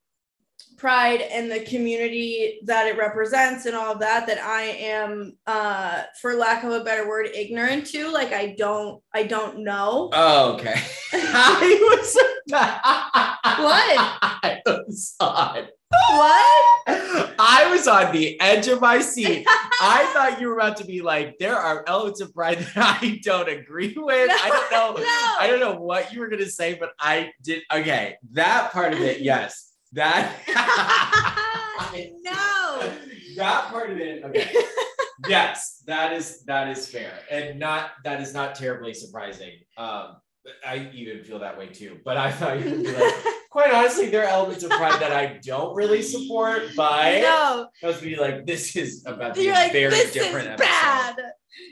pride 0.76 1.20
and 1.22 1.50
the 1.50 1.60
community 1.60 2.60
that 2.64 2.86
it 2.86 2.98
represents 2.98 3.66
and 3.66 3.74
all 3.74 3.92
of 3.94 4.00
that 4.00 4.26
that 4.26 4.38
i 4.38 4.62
am 4.62 5.36
uh 5.46 6.02
for 6.20 6.34
lack 6.34 6.64
of 6.64 6.70
a 6.72 6.84
better 6.84 7.08
word 7.08 7.26
ignorant 7.34 7.86
to 7.86 8.10
like 8.12 8.32
i 8.32 8.54
don't 8.58 9.02
i 9.14 9.22
don't 9.22 9.58
know 9.58 10.10
Oh, 10.12 10.54
okay. 10.54 10.74
I 11.12 11.78
was 11.90 12.16
What? 12.48 13.96
I 14.22 14.60
was 14.66 15.14
on. 15.20 15.66
what 15.90 17.32
I 17.38 17.68
was 17.70 17.86
on 17.88 18.12
the 18.12 18.38
edge 18.40 18.68
of 18.68 18.80
my 18.80 19.00
seat. 19.00 19.44
I 19.48 20.10
thought 20.12 20.40
you 20.40 20.48
were 20.48 20.54
about 20.58 20.76
to 20.78 20.84
be 20.84 21.00
like, 21.00 21.38
there 21.38 21.56
are 21.56 21.84
elements 21.86 22.20
of 22.20 22.34
pride 22.34 22.58
that 22.58 23.00
I 23.02 23.20
don't 23.22 23.48
agree 23.48 23.94
with. 23.96 24.30
I 24.32 24.48
don't 24.48 24.70
know. 24.96 25.02
No. 25.02 25.36
I 25.38 25.46
don't 25.48 25.60
know 25.60 25.74
what 25.80 26.12
you 26.12 26.20
were 26.20 26.28
gonna 26.28 26.46
say, 26.46 26.74
but 26.74 26.90
I 27.00 27.30
did. 27.42 27.62
Okay, 27.72 28.16
that 28.32 28.72
part 28.72 28.92
of 28.94 29.00
it, 29.00 29.20
yes. 29.20 29.65
That. 29.96 30.36
no 32.22 32.92
That 33.36 33.68
part 33.70 33.90
of 33.90 33.98
it. 33.98 34.24
Okay. 34.24 34.54
yes, 35.28 35.82
that 35.86 36.12
is 36.12 36.42
that 36.44 36.68
is 36.68 36.86
fair, 36.88 37.12
and 37.30 37.58
not 37.58 37.90
that 38.04 38.20
is 38.20 38.32
not 38.32 38.54
terribly 38.54 38.94
surprising. 38.94 39.52
Um, 39.76 40.16
I 40.64 40.90
even 40.94 41.24
feel 41.24 41.38
that 41.40 41.58
way 41.58 41.68
too. 41.68 41.98
But 42.04 42.16
I 42.18 42.30
thought 42.30 42.60
you 42.60 42.70
would 42.70 42.84
be 42.84 42.92
like, 42.92 43.14
quite 43.50 43.72
honestly, 43.72 44.08
there 44.08 44.24
are 44.24 44.28
elements 44.28 44.62
of 44.62 44.70
pride 44.70 45.00
that 45.00 45.12
I 45.12 45.40
don't 45.42 45.74
really 45.74 46.02
support, 46.02 46.62
but 46.76 47.20
no 47.20 47.68
I 47.82 47.86
was 47.86 48.00
be 48.00 48.16
like, 48.16 48.46
this 48.46 48.76
is 48.76 49.02
about 49.06 49.34
to 49.34 49.40
be 49.40 49.50
like 49.50 49.72
very 49.72 50.10
different 50.12 50.48
episode. 50.48 50.68
bad 50.68 51.16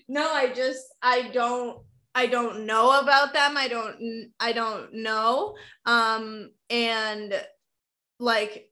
no 0.08 0.32
i 0.32 0.52
just 0.52 0.82
i 1.02 1.28
don't 1.28 1.78
i 2.14 2.26
don't 2.26 2.66
know 2.66 3.00
about 3.00 3.32
them 3.32 3.56
i 3.56 3.68
don't 3.68 4.30
i 4.40 4.52
don't 4.52 4.94
know 4.94 5.54
um 5.86 6.50
and 6.70 7.34
like 8.18 8.70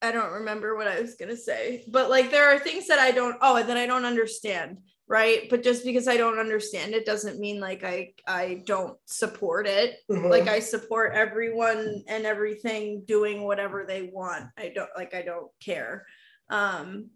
i 0.00 0.10
don't 0.12 0.32
remember 0.32 0.76
what 0.76 0.88
i 0.88 1.00
was 1.00 1.14
gonna 1.14 1.36
say 1.36 1.84
but 1.88 2.10
like 2.10 2.30
there 2.30 2.48
are 2.48 2.58
things 2.58 2.86
that 2.86 2.98
i 2.98 3.10
don't 3.10 3.36
oh 3.40 3.62
that 3.62 3.76
i 3.76 3.86
don't 3.86 4.04
understand 4.04 4.78
right 5.08 5.48
but 5.50 5.62
just 5.62 5.84
because 5.84 6.08
i 6.08 6.16
don't 6.16 6.38
understand 6.38 6.94
it 6.94 7.06
doesn't 7.06 7.40
mean 7.40 7.60
like 7.60 7.84
i 7.84 8.12
i 8.26 8.62
don't 8.66 8.96
support 9.06 9.66
it 9.66 9.96
like 10.08 10.48
i 10.48 10.58
support 10.58 11.12
everyone 11.14 12.02
and 12.08 12.24
everything 12.24 13.02
doing 13.06 13.42
whatever 13.42 13.84
they 13.86 14.10
want 14.12 14.44
i 14.58 14.72
don't 14.74 14.90
like 14.96 15.14
i 15.14 15.22
don't 15.22 15.50
care 15.60 16.06
um 16.50 17.08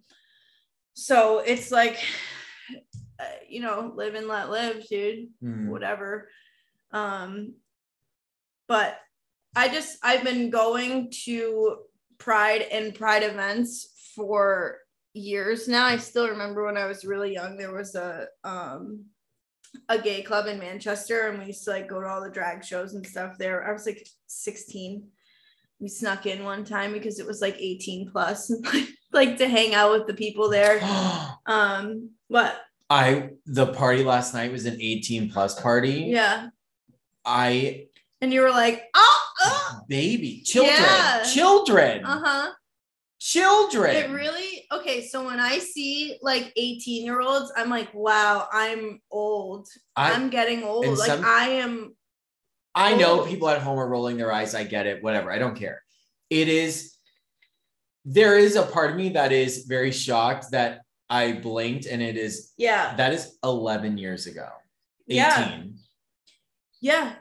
so 0.97 1.41
it's 1.41 1.71
like 1.71 1.99
uh, 3.21 3.25
you 3.49 3.61
know, 3.61 3.93
live 3.95 4.15
and 4.15 4.29
let 4.29 4.51
live, 4.51 4.87
dude. 4.89 5.29
Mm. 5.43 5.69
Whatever. 5.69 6.29
Um, 6.91 7.55
but 8.69 8.99
I 9.57 9.69
just 9.69 9.99
I've 10.03 10.23
been 10.23 10.51
going 10.51 11.11
to 11.25 11.79
Pride 12.19 12.67
and 12.71 12.95
Pride 12.95 13.23
events 13.23 14.13
for 14.15 14.79
years 15.15 15.67
now. 15.67 15.87
I 15.87 15.97
still 15.97 16.29
remember 16.29 16.67
when 16.67 16.77
I 16.77 16.87
was 16.87 17.07
really 17.07 17.33
young, 17.33 17.57
there 17.57 17.75
was 17.75 17.95
a 17.95 18.27
um 18.45 19.07
a 19.89 19.99
gay 19.99 20.23
club 20.23 20.47
in 20.47 20.59
Manchester 20.59 21.29
and 21.29 21.39
we 21.39 21.47
used 21.47 21.65
to 21.65 21.71
like 21.71 21.89
go 21.89 22.01
to 22.01 22.07
all 22.07 22.23
the 22.23 22.31
drag 22.31 22.65
shows 22.65 22.93
and 22.93 23.07
stuff 23.07 23.39
there. 23.39 23.67
I 23.67 23.73
was 23.73 23.87
like 23.87 24.07
16. 24.27 25.09
We 25.81 25.89
snuck 25.89 26.27
in 26.27 26.45
one 26.45 26.65
time 26.65 26.93
because 26.93 27.19
it 27.19 27.27
was 27.27 27.41
like 27.41 27.57
18 27.59 28.11
plus, 28.11 28.53
like 29.13 29.39
to 29.39 29.49
hang 29.49 29.75
out 29.75 29.93
with 29.93 30.07
the 30.07 30.15
people 30.15 30.51
there. 30.51 30.81
Um, 31.49 32.11
what? 32.27 32.61
I 32.91 33.31
the 33.47 33.69
party 33.69 34.03
last 34.03 34.35
night 34.35 34.51
was 34.51 34.67
an 34.67 34.79
18 34.81 35.31
plus 35.31 35.61
party. 35.61 36.07
Yeah. 36.09 36.49
I 37.25 37.87
And 38.21 38.33
you 38.33 38.41
were 38.41 38.51
like, 38.51 38.83
oh, 38.97 39.17
oh. 39.17 39.26
Baby 39.89 40.43
children 40.45 40.77
Yeah. 40.77 41.23
children 41.23 42.05
uh-huh. 42.05 42.53
children. 43.19 43.97
It 43.97 44.11
really 44.11 44.67
okay. 44.73 45.07
So 45.07 45.25
when 45.25 45.41
I 45.41 45.59
see 45.59 46.19
like 46.23 46.53
18 46.57 47.05
year 47.05 47.21
olds, 47.21 47.53
I'm 47.57 47.71
like, 47.71 47.93
wow, 47.95 48.49
I'm 48.53 49.01
old. 49.11 49.69
I, 49.95 50.13
I'm 50.13 50.31
getting 50.31 50.63
old. 50.63 50.87
Like 50.99 51.09
some- 51.09 51.25
I 51.25 51.49
am 51.49 51.97
I 52.77 52.95
know 52.95 53.25
people 53.25 53.49
at 53.49 53.63
home 53.63 53.79
are 53.79 53.89
rolling 53.89 54.19
their 54.19 54.31
eyes. 54.31 54.55
I 54.55 54.65
get 54.65 54.87
it. 54.87 55.03
Whatever. 55.03 55.33
I 55.33 55.39
don't 55.39 55.57
care. 55.57 55.83
It 56.29 56.49
is. 56.49 56.93
There 58.05 58.39
is 58.39 58.55
a 58.55 58.63
part 58.63 58.91
of 58.91 58.97
me 58.97 59.09
that 59.11 59.33
is 59.33 59.65
very 59.65 59.91
shocked 59.91 60.51
that 60.53 60.83
I 61.09 61.33
blinked, 61.33 61.87
and 61.87 62.03
it 62.03 62.17
is 62.17 62.53
yeah. 62.59 62.95
that 62.97 63.13
is 63.13 63.37
11 63.43 63.97
years 63.99 64.27
ago. 64.27 64.49
18. 65.09 65.17
Yeah. 65.17 65.63
Yeah. 66.81 67.13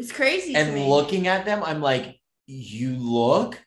It's 0.00 0.12
crazy. 0.12 0.54
to 0.54 0.58
And 0.58 0.88
looking 0.88 1.26
at 1.26 1.44
them, 1.44 1.62
I'm 1.62 1.82
like, 1.82 2.18
you 2.46 2.96
look 2.96 3.62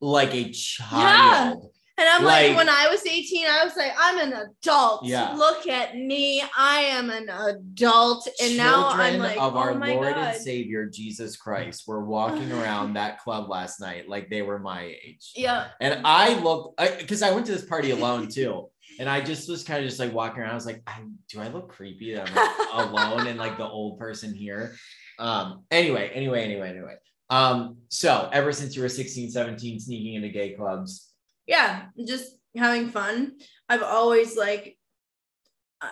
like 0.00 0.34
a 0.34 0.50
child. 0.50 1.62
Yeah. 1.62 1.68
And 1.98 2.08
I'm 2.08 2.24
like, 2.24 2.48
like- 2.48 2.56
when 2.56 2.68
I 2.68 2.88
was 2.90 3.06
18, 3.06 3.46
I 3.46 3.64
was 3.64 3.76
like, 3.76 3.92
I'm 3.96 4.18
an 4.18 4.32
adult. 4.32 5.04
Yeah. 5.06 5.34
Look 5.34 5.68
at 5.68 5.96
me. 5.96 6.42
I 6.58 6.80
am 6.80 7.08
an 7.08 7.30
adult. 7.30 8.28
And 8.42 8.56
now 8.56 8.88
I'm 8.88 9.12
Children 9.12 9.18
like, 9.20 9.40
of 9.40 9.56
our 9.56 9.70
oh 9.70 9.78
my 9.78 9.94
Lord 9.94 10.14
God. 10.14 10.34
and 10.34 10.42
Savior 10.42 10.86
Jesus 10.86 11.36
Christ 11.36 11.84
were 11.86 12.04
walking 12.04 12.50
around 12.60 12.94
that 12.94 13.20
club 13.20 13.48
last 13.48 13.80
night 13.80 14.08
like 14.08 14.28
they 14.28 14.42
were 14.42 14.58
my 14.58 14.82
age. 15.04 15.32
Yeah. 15.36 15.68
And 15.80 16.04
I 16.04 16.34
looked 16.40 16.78
because 16.98 17.22
I, 17.22 17.30
went 17.30 17.46
to 17.46 17.52
this 17.52 17.64
party 17.64 17.92
alone 17.92 18.26
too. 18.30 18.70
And 18.98 19.08
I 19.08 19.20
just 19.20 19.48
was 19.48 19.62
kind 19.62 19.84
of 19.84 19.88
just 19.88 20.00
like 20.00 20.12
walking 20.12 20.42
around. 20.42 20.50
I 20.50 20.54
was 20.54 20.66
like, 20.66 20.82
I, 20.86 21.00
do 21.30 21.40
I 21.40 21.48
look 21.48 21.68
creepy 21.68 22.14
that 22.14 22.28
I'm 22.28 22.34
like, 22.34 22.72
alone 22.90 23.26
and 23.28 23.38
like 23.38 23.56
the 23.56 23.68
old 23.68 24.00
person 24.00 24.34
here? 24.34 24.74
Um, 25.18 25.64
anyway, 25.70 26.10
anyway, 26.14 26.44
anyway, 26.44 26.70
anyway. 26.70 26.94
Um, 27.28 27.78
so 27.88 28.28
ever 28.32 28.52
since 28.52 28.76
you 28.76 28.82
were 28.82 28.88
16, 28.88 29.30
17, 29.30 29.80
sneaking 29.80 30.14
into 30.14 30.28
gay 30.28 30.52
clubs, 30.52 31.12
yeah 31.46 31.86
just 32.06 32.36
having 32.56 32.88
fun 32.88 33.32
i've 33.68 33.82
always 33.82 34.36
like 34.36 34.76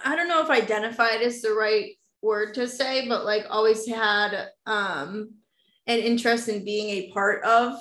i 0.05 0.16
don't 0.16 0.29
know 0.29 0.43
if 0.43 0.51
identified 0.51 1.20
is 1.20 1.43
the 1.43 1.53
right 1.53 1.93
word 2.22 2.55
to 2.55 2.66
say 2.66 3.09
but 3.09 3.25
like 3.25 3.45
always 3.51 3.87
had 3.87 4.49
um 4.66 5.31
an 5.87 5.99
interest 5.99 6.49
in 6.49 6.64
being 6.64 6.89
a 6.89 7.12
part 7.12 7.45
of 7.45 7.75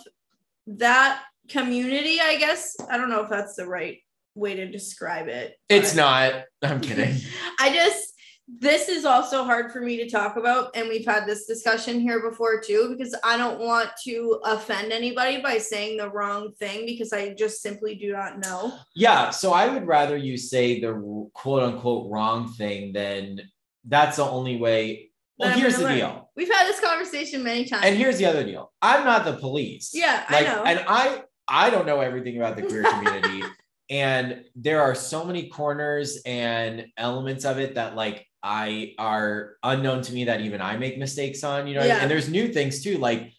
that 0.67 1.23
community 1.49 2.19
i 2.21 2.37
guess 2.37 2.75
i 2.89 2.97
don't 2.97 3.09
know 3.09 3.23
if 3.23 3.29
that's 3.29 3.55
the 3.55 3.65
right 3.65 3.99
way 4.35 4.55
to 4.55 4.69
describe 4.69 5.27
it 5.27 5.55
it's 5.69 5.95
not, 5.95 6.33
I'm 6.63 6.81
kidding. 6.81 7.15
I 7.59 7.71
just 7.71 8.12
this 8.47 8.89
is 8.89 9.05
also 9.05 9.43
hard 9.43 9.71
for 9.71 9.79
me 9.79 9.95
to 9.97 10.09
talk 10.09 10.35
about 10.35 10.75
and 10.75 10.89
we've 10.89 11.05
had 11.05 11.25
this 11.25 11.45
discussion 11.45 12.01
here 12.01 12.21
before 12.21 12.59
too 12.59 12.93
because 12.95 13.15
I 13.23 13.37
don't 13.37 13.59
want 13.59 13.91
to 14.03 14.41
offend 14.43 14.91
anybody 14.91 15.41
by 15.41 15.57
saying 15.57 15.97
the 15.97 16.09
wrong 16.09 16.51
thing 16.59 16.85
because 16.85 17.13
I 17.13 17.33
just 17.35 17.61
simply 17.61 17.95
do 17.95 18.11
not 18.11 18.39
know. 18.39 18.73
Yeah, 18.95 19.29
so 19.29 19.53
I 19.53 19.69
would 19.69 19.87
rather 19.87 20.17
you 20.17 20.35
say 20.37 20.81
the 20.81 21.29
quote 21.33 21.63
unquote 21.63 22.11
wrong 22.11 22.51
thing 22.53 22.91
than 22.91 23.39
that's 23.85 24.17
the 24.17 24.25
only 24.25 24.57
way. 24.57 25.11
Well, 25.37 25.57
here's 25.57 25.77
the 25.77 25.83
learn. 25.83 25.95
deal. 25.95 26.29
We've 26.35 26.51
had 26.51 26.67
this 26.67 26.79
conversation 26.79 27.43
many 27.43 27.65
times. 27.65 27.85
And 27.85 27.97
here's 27.97 28.17
the 28.17 28.25
other 28.25 28.43
deal. 28.43 28.71
I'm 28.81 29.03
not 29.03 29.25
the 29.25 29.33
police. 29.33 29.91
Yeah, 29.93 30.25
I 30.27 30.41
know. 30.43 30.63
And 30.63 30.83
I 30.87 31.23
I 31.47 31.69
don't 31.69 31.85
know 31.85 32.01
everything 32.01 32.37
about 32.37 32.57
the 32.57 32.63
queer 32.63 32.83
community. 32.91 33.43
and 33.89 34.43
there 34.55 34.81
are 34.81 34.95
so 34.95 35.23
many 35.23 35.47
corners 35.47 36.21
and 36.25 36.87
elements 36.97 37.45
of 37.45 37.57
it 37.57 37.75
that 37.75 37.95
like 37.95 38.27
I 38.43 38.93
are 38.97 39.55
unknown 39.63 40.01
to 40.03 40.13
me 40.13 40.25
that 40.25 40.41
even 40.41 40.61
I 40.61 40.77
make 40.77 40.97
mistakes 40.97 41.43
on, 41.43 41.67
you 41.67 41.75
know. 41.75 41.83
Yeah. 41.83 41.99
And 42.01 42.11
there's 42.11 42.29
new 42.29 42.49
things 42.49 42.83
too. 42.83 42.97
Like 42.97 43.31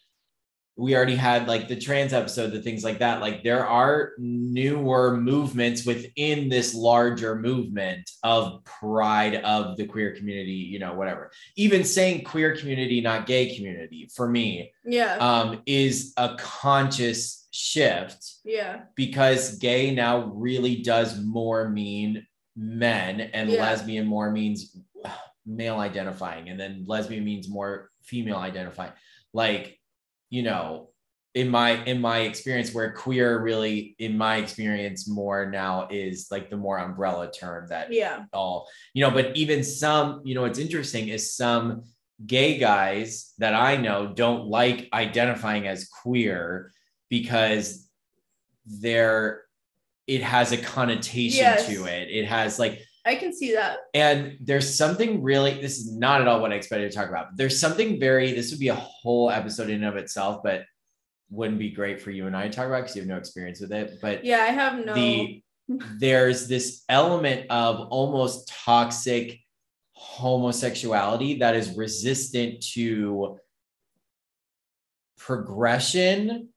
we 0.77 0.97
already 0.97 1.15
had 1.15 1.47
like 1.47 1.69
the 1.69 1.77
trans 1.77 2.13
episode, 2.13 2.51
the 2.51 2.61
things 2.61 2.83
like 2.83 2.99
that. 2.99 3.21
Like 3.21 3.45
there 3.45 3.65
are 3.65 4.13
newer 4.19 5.17
movements 5.17 5.87
within 5.87 6.49
this 6.49 6.75
larger 6.75 7.37
movement 7.37 8.11
of 8.25 8.65
pride 8.65 9.37
of 9.37 9.77
the 9.77 9.87
queer 9.87 10.17
community, 10.17 10.51
you 10.53 10.81
know, 10.81 10.95
whatever. 10.95 11.31
Even 11.57 11.85
saying 11.85 12.25
queer 12.25 12.57
community, 12.57 13.01
not 13.01 13.27
gay 13.27 13.55
community, 13.55 14.09
for 14.17 14.29
me, 14.29 14.73
yeah. 14.85 15.17
um, 15.19 15.63
is 15.65 16.13
a 16.17 16.35
conscious 16.39 17.47
shift 17.53 18.39
yeah. 18.45 18.81
because 18.97 19.59
gay 19.59 19.95
now 19.95 20.25
really 20.35 20.83
does 20.83 21.21
more 21.23 21.69
mean 21.69 22.27
men 22.57 23.21
and 23.21 23.49
Yeah. 23.49 23.63
lesbian 23.63 24.07
more 24.07 24.33
means 24.33 24.77
male 25.47 25.79
identifying 25.79 26.49
and 26.49 26.59
then 26.59 26.85
lesbian 26.87 27.25
means 27.25 27.49
more 27.49 27.91
female 28.03 28.37
identifying 28.37 28.93
like 29.33 29.79
you 30.31 30.43
know 30.43 30.89
in 31.35 31.49
my 31.49 31.83
in 31.85 32.01
my 32.01 32.21
experience 32.21 32.73
where 32.73 32.93
queer 32.93 33.43
really 33.43 33.95
in 33.99 34.17
my 34.17 34.37
experience 34.37 35.09
more 35.09 35.51
now 35.51 35.87
is 35.91 36.29
like 36.31 36.49
the 36.49 36.57
more 36.57 36.79
umbrella 36.79 37.31
term 37.31 37.67
that 37.69 37.93
Yeah. 37.93 38.25
all 38.33 38.69
you 38.95 39.05
know 39.05 39.11
but 39.11 39.37
even 39.37 39.63
some 39.65 40.23
you 40.25 40.35
know 40.35 40.43
what's 40.43 40.59
interesting 40.59 41.09
is 41.09 41.35
some 41.37 41.83
gay 42.25 42.57
guys 42.59 43.35
that 43.39 43.53
i 43.55 43.77
know 43.77 44.07
don't 44.07 44.47
like 44.47 44.89
identifying 44.93 45.67
as 45.67 45.89
queer 45.89 46.73
because 47.11 47.89
they're 48.67 49.43
it 50.07 50.23
has 50.23 50.53
a 50.53 50.57
connotation 50.57 51.41
Yes. 51.45 51.67
to 51.67 51.85
it 51.87 52.09
it 52.11 52.27
has 52.27 52.59
like 52.59 52.81
I 53.07 53.17
can 53.17 53.33
see 53.35 53.53
that. 53.55 53.79
and 53.93 54.39
there's 54.41 54.75
something 54.75 55.23
really 55.23 55.61
this 55.61 55.79
is 55.79 55.95
not 55.95 56.21
at 56.23 56.27
all 56.29 56.41
what 56.41 56.53
i 56.53 56.55
expected 56.57 56.91
to 56.91 56.97
talk 56.97 57.09
about 57.09 57.37
there's 57.37 57.61
something 57.61 58.01
very 58.01 58.33
this 58.33 58.51
would 58.51 58.61
be 58.61 58.69
a 58.69 58.75
whole 58.75 59.31
episode 59.31 59.69
in 59.69 59.77
and 59.77 59.85
of 59.85 59.97
itself 59.97 60.41
but 60.43 60.63
wouldn't 61.31 61.59
be 61.59 61.71
great 61.71 62.01
for 62.01 62.11
you 62.11 62.27
and 62.27 62.37
i 62.37 62.49
to 62.49 62.55
talk 62.55 62.67
about 62.67 62.81
because 62.83 62.97
you 62.97 63.03
have 63.03 63.09
no 63.09 63.19
experience 63.19 63.61
with 63.61 63.73
it 63.73 63.99
but 64.01 64.25
Yeah, 64.25 64.39
I 64.39 64.47
have 64.53 64.85
no 64.85 64.95
the 64.95 65.43
there's 65.99 66.47
this 66.49 66.85
element 66.89 67.51
of 67.51 67.89
almost 67.89 68.49
toxic 68.65 69.41
homosexuality 69.93 71.39
that 71.39 71.57
is 71.57 71.77
resistant 71.77 72.63
to 72.75 73.39
progression. 75.17 76.49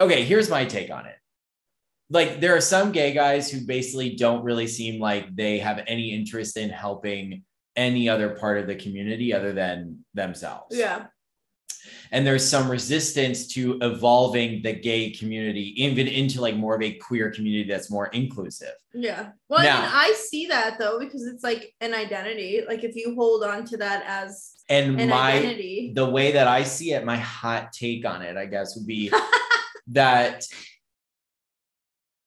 Okay, 0.00 0.24
here's 0.24 0.50
my 0.50 0.64
take 0.64 0.90
on 0.90 1.06
it. 1.06 1.14
Like 2.10 2.40
there 2.40 2.56
are 2.56 2.60
some 2.60 2.92
gay 2.92 3.12
guys 3.12 3.50
who 3.50 3.66
basically 3.66 4.14
don't 4.14 4.44
really 4.44 4.66
seem 4.66 5.00
like 5.00 5.34
they 5.34 5.58
have 5.58 5.82
any 5.86 6.14
interest 6.14 6.56
in 6.56 6.70
helping 6.70 7.42
any 7.74 8.08
other 8.08 8.30
part 8.30 8.58
of 8.58 8.66
the 8.66 8.74
community 8.74 9.32
other 9.32 9.52
than 9.52 9.98
themselves 10.14 10.74
yeah. 10.74 11.06
and 12.10 12.26
there's 12.26 12.48
some 12.48 12.70
resistance 12.70 13.46
to 13.48 13.78
evolving 13.82 14.62
the 14.62 14.72
gay 14.72 15.10
community 15.10 15.74
even 15.76 16.08
into 16.08 16.40
like 16.40 16.56
more 16.56 16.74
of 16.74 16.82
a 16.82 16.94
queer 16.94 17.30
community 17.30 17.68
that's 17.68 17.90
more 17.90 18.06
inclusive 18.06 18.72
Yeah. 18.94 19.32
Well, 19.50 19.60
I 19.60 19.64
mean, 19.64 19.90
I 19.92 20.14
see 20.16 20.46
that 20.46 20.78
though 20.78 20.98
because 20.98 21.26
it's 21.26 21.44
like 21.44 21.74
an 21.82 21.92
identity. 21.92 22.62
Like 22.66 22.82
if 22.82 22.96
you 22.96 23.14
hold 23.14 23.44
on 23.44 23.66
to 23.66 23.76
that 23.76 24.02
as 24.06 24.54
and 24.68 25.00
an 25.00 25.10
my 25.10 25.32
identity. 25.32 25.92
the 25.94 26.08
way 26.08 26.32
that 26.32 26.48
i 26.48 26.62
see 26.62 26.92
it 26.92 27.04
my 27.04 27.16
hot 27.16 27.72
take 27.72 28.04
on 28.04 28.22
it 28.22 28.36
i 28.36 28.46
guess 28.46 28.76
would 28.76 28.86
be 28.86 29.12
that 29.86 30.44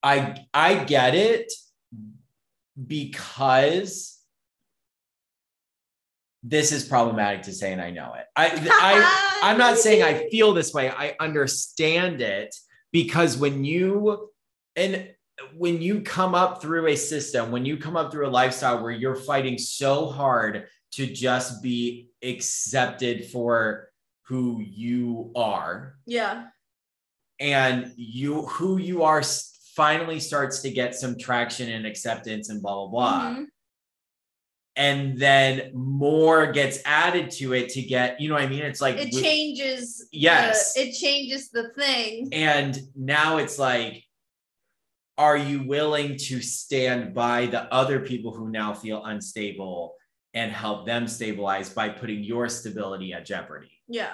i 0.03 0.35
i 0.53 0.83
get 0.83 1.15
it 1.15 1.51
because 2.87 4.17
this 6.43 6.71
is 6.71 6.85
problematic 6.85 7.41
to 7.43 7.51
say 7.53 7.73
and 7.73 7.81
i 7.81 7.89
know 7.91 8.13
it 8.13 8.25
i 8.35 8.47
i 8.71 9.25
I'm 9.41 9.57
not 9.57 9.77
saying 9.77 10.03
I 10.03 10.27
feel 10.29 10.53
this 10.53 10.73
way. 10.73 10.89
I 10.89 11.15
understand 11.21 12.19
it 12.19 12.53
because 12.91 13.37
when 13.37 13.63
you 13.63 14.29
and 14.75 15.07
when 15.55 15.81
you 15.81 16.01
come 16.01 16.35
up 16.35 16.61
through 16.61 16.87
a 16.87 16.97
system, 16.97 17.49
when 17.49 17.63
you 17.65 17.77
come 17.77 17.95
up 17.95 18.11
through 18.11 18.27
a 18.27 18.29
lifestyle 18.29 18.83
where 18.83 18.91
you're 18.91 19.15
fighting 19.15 19.57
so 19.57 20.07
hard 20.07 20.65
to 20.91 21.05
just 21.05 21.63
be 21.63 22.09
accepted 22.21 23.27
for 23.31 23.87
who 24.23 24.59
you 24.59 25.31
are 25.37 25.95
Yeah. 26.05 26.47
and 27.39 27.93
you 27.95 28.41
who 28.41 28.75
you 28.75 29.03
are 29.03 29.19
s- 29.19 29.57
finally 29.79 30.19
starts 30.19 30.61
to 30.61 30.69
get 30.69 30.93
some 30.93 31.17
traction 31.17 31.69
and 31.69 31.85
acceptance 31.85 32.49
and 32.49 32.61
blah 32.61 32.75
blah 32.75 32.87
blah. 32.87 33.21
Mhm. 33.35 33.45
And 34.75 35.17
then 35.17 35.71
more 35.73 36.51
gets 36.51 36.79
added 36.85 37.31
to 37.39 37.53
it 37.53 37.69
to 37.69 37.81
get, 37.81 38.19
you 38.21 38.27
know 38.29 38.35
what 38.35 38.43
I 38.43 38.47
mean? 38.47 38.63
It's 38.63 38.81
like 38.81 38.97
It 38.97 39.11
changes. 39.11 40.07
Yes. 40.11 40.73
The, 40.73 40.81
it 40.87 40.91
changes 40.93 41.49
the 41.49 41.69
thing. 41.77 42.29
and 42.33 42.77
now 42.95 43.37
it's 43.37 43.57
like 43.57 44.03
are 45.17 45.37
you 45.37 45.63
willing 45.63 46.15
to 46.15 46.41
stand 46.41 47.13
by 47.13 47.45
the 47.45 47.61
other 47.73 47.99
people 47.99 48.33
who 48.33 48.49
now 48.49 48.73
feel 48.73 49.03
unstable 49.05 49.95
and 50.33 50.49
help 50.51 50.85
them 50.85 51.07
stabilize 51.07 51.69
by 51.69 51.87
putting 51.89 52.23
your 52.23 52.47
stability 52.49 53.11
at 53.13 53.25
jeopardy 53.25 53.71
Yeah. 53.87 54.13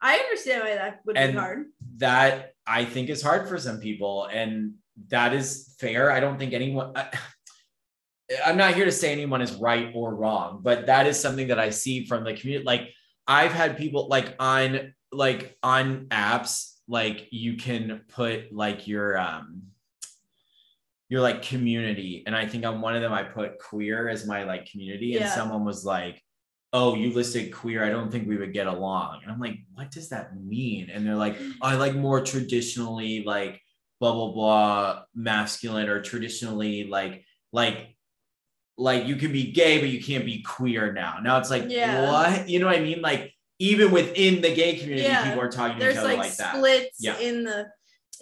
I 0.00 0.16
understand 0.16 0.62
why 0.64 0.74
that 0.74 1.00
would 1.04 1.16
And- 1.16 1.32
be 1.32 1.38
hard. 1.38 1.66
that 1.98 2.51
i 2.66 2.84
think 2.84 3.08
is 3.08 3.22
hard 3.22 3.48
for 3.48 3.58
some 3.58 3.78
people 3.80 4.28
and 4.32 4.74
that 5.08 5.32
is 5.32 5.74
fair. 5.78 6.10
I 6.12 6.20
don't 6.20 6.38
think 6.38 6.52
anyone 6.52 6.92
I, 6.94 7.08
i'm 8.46 8.56
not 8.56 8.74
here 8.74 8.84
to 8.84 8.92
say 8.92 9.12
anyone 9.12 9.42
is 9.42 9.54
right 9.54 9.90
or 9.94 10.14
wrong 10.14 10.60
but 10.62 10.86
that 10.86 11.06
is 11.06 11.20
something 11.20 11.48
that 11.48 11.58
i 11.58 11.70
see 11.70 12.06
from 12.06 12.24
the 12.24 12.34
community. 12.34 12.64
Like 12.64 12.90
i've 13.26 13.52
had 13.52 13.76
people 13.76 14.08
like 14.08 14.34
on 14.38 14.94
like 15.10 15.56
on 15.62 16.06
apps 16.06 16.74
like 16.88 17.28
you 17.30 17.56
can 17.56 18.02
put 18.08 18.52
like 18.52 18.86
your 18.86 19.18
um 19.18 19.62
your 21.08 21.20
like 21.20 21.42
community 21.42 22.22
and 22.26 22.34
i 22.34 22.46
think 22.46 22.64
on 22.64 22.80
one 22.80 22.96
of 22.96 23.02
them. 23.02 23.12
I 23.12 23.22
put 23.22 23.58
queer 23.58 24.08
as 24.08 24.26
my 24.26 24.44
like 24.44 24.70
community 24.70 25.16
and 25.16 25.28
someone 25.28 25.64
was 25.64 25.84
like 25.84 26.22
oh 26.72 26.94
you 26.94 27.12
listed 27.12 27.52
queer 27.52 27.84
i 27.84 27.90
don't 27.90 28.10
think 28.10 28.26
we 28.26 28.36
would 28.36 28.52
get 28.52 28.66
along. 28.66 29.20
And 29.22 29.30
i'm 29.30 29.40
like 29.40 29.58
what 29.74 29.90
does 29.90 30.08
that 30.10 30.36
mean? 30.36 30.90
And 30.90 31.06
they're 31.06 31.14
like 31.16 31.38
mm. 31.38 31.52
i 31.62 31.74
like 31.76 31.94
more 31.94 32.20
traditionally 32.20 33.24
like 33.24 33.60
blah 34.00 34.12
blah 34.12 34.32
blah 34.32 35.02
masculine 35.14 35.88
or 35.88 36.00
traditionally 36.02 36.84
like 36.84 37.24
like 37.52 37.94
like 38.78 39.06
you 39.06 39.16
can 39.16 39.32
be 39.32 39.52
gay 39.52 39.78
but 39.80 39.90
you 39.90 40.02
can't 40.02 40.24
be 40.24 40.42
queer 40.42 40.92
now. 40.92 41.18
Now 41.22 41.38
it's 41.38 41.50
like 41.50 41.64
Yeah. 41.68 42.10
what? 42.10 42.48
You 42.48 42.58
know 42.58 42.66
what 42.66 42.76
i 42.76 42.80
mean? 42.80 43.00
Like 43.02 43.32
even 43.58 43.92
within 43.92 44.40
the 44.40 44.54
gay 44.54 44.76
community 44.76 45.06
Yeah. 45.06 45.24
people 45.24 45.42
are 45.42 45.50
talking 45.50 45.78
to 45.78 45.84
There's 45.84 45.94
each 45.94 46.00
other 46.00 46.08
like, 46.08 46.18
like, 46.18 46.36
that. 46.36 46.56
splits 46.56 46.96
Yeah. 46.98 47.18
in 47.18 47.44
the 47.44 47.68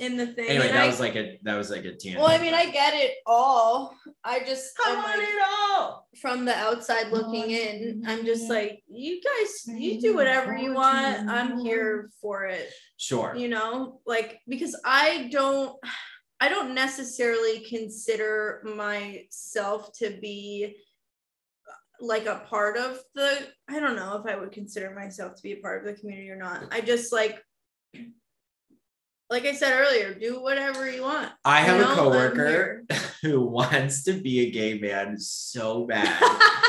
in 0.00 0.16
the 0.16 0.26
thing. 0.26 0.48
anyway 0.48 0.66
and 0.68 0.76
that 0.76 0.84
I, 0.84 0.86
was 0.86 0.98
like 0.98 1.14
a 1.14 1.38
that 1.42 1.56
was 1.56 1.70
like 1.70 1.84
a 1.84 1.94
tangent 1.94 2.18
well, 2.18 2.30
I 2.30 2.38
mean, 2.38 2.54
I 2.54 2.70
get 2.70 2.94
it 2.94 3.16
all. 3.26 3.94
I 4.24 4.40
just 4.40 4.76
come 4.76 4.96
am 4.96 5.04
on 5.04 5.18
like, 5.18 5.28
it 5.28 5.38
all 5.48 6.08
from 6.20 6.44
the 6.44 6.54
outside 6.56 7.12
looking 7.12 7.50
in, 7.50 8.02
I'm 8.06 8.24
just 8.24 8.48
like, 8.48 8.82
you 8.88 9.20
guys, 9.20 9.64
you 9.66 10.00
do 10.00 10.14
whatever 10.14 10.56
you 10.56 10.74
want. 10.74 11.28
I'm 11.28 11.58
here 11.60 12.10
for 12.20 12.46
it. 12.46 12.72
sure 12.96 13.34
You 13.36 13.48
know, 13.48 14.00
like 14.06 14.40
because 14.48 14.74
I 14.84 15.28
don't 15.30 15.76
I 16.40 16.48
don't 16.48 16.74
necessarily 16.74 17.60
consider 17.60 18.62
myself 18.64 19.92
to 19.98 20.18
be 20.20 20.76
uh, 21.68 22.04
like 22.04 22.24
a 22.24 22.42
part 22.48 22.78
of 22.78 22.98
the 23.14 23.46
I 23.68 23.78
don't 23.78 23.96
know 23.96 24.16
if 24.16 24.26
I 24.26 24.38
would 24.38 24.52
consider 24.52 24.94
myself 24.94 25.34
to 25.36 25.42
be 25.42 25.52
a 25.52 25.60
part 25.60 25.80
of 25.80 25.86
the 25.86 26.00
community 26.00 26.30
or 26.30 26.36
not. 26.36 26.64
I 26.72 26.80
just 26.80 27.12
like 27.12 27.44
like 29.30 29.46
I 29.46 29.54
said 29.54 29.78
earlier, 29.78 30.12
do 30.12 30.42
whatever 30.42 30.90
you 30.90 31.02
want. 31.02 31.30
i 31.44 31.60
have 31.60 31.78
you 31.78 31.84
a 31.84 31.86
know? 31.86 31.92
I'm 31.92 31.98
coworker 31.98 32.84
who 33.22 33.42
wants 33.42 34.04
to 34.04 34.12
be 34.12 34.40
a 34.40 34.50
gay 34.50 34.78
man 34.78 35.18
so 35.18 35.86
bad 35.86 36.20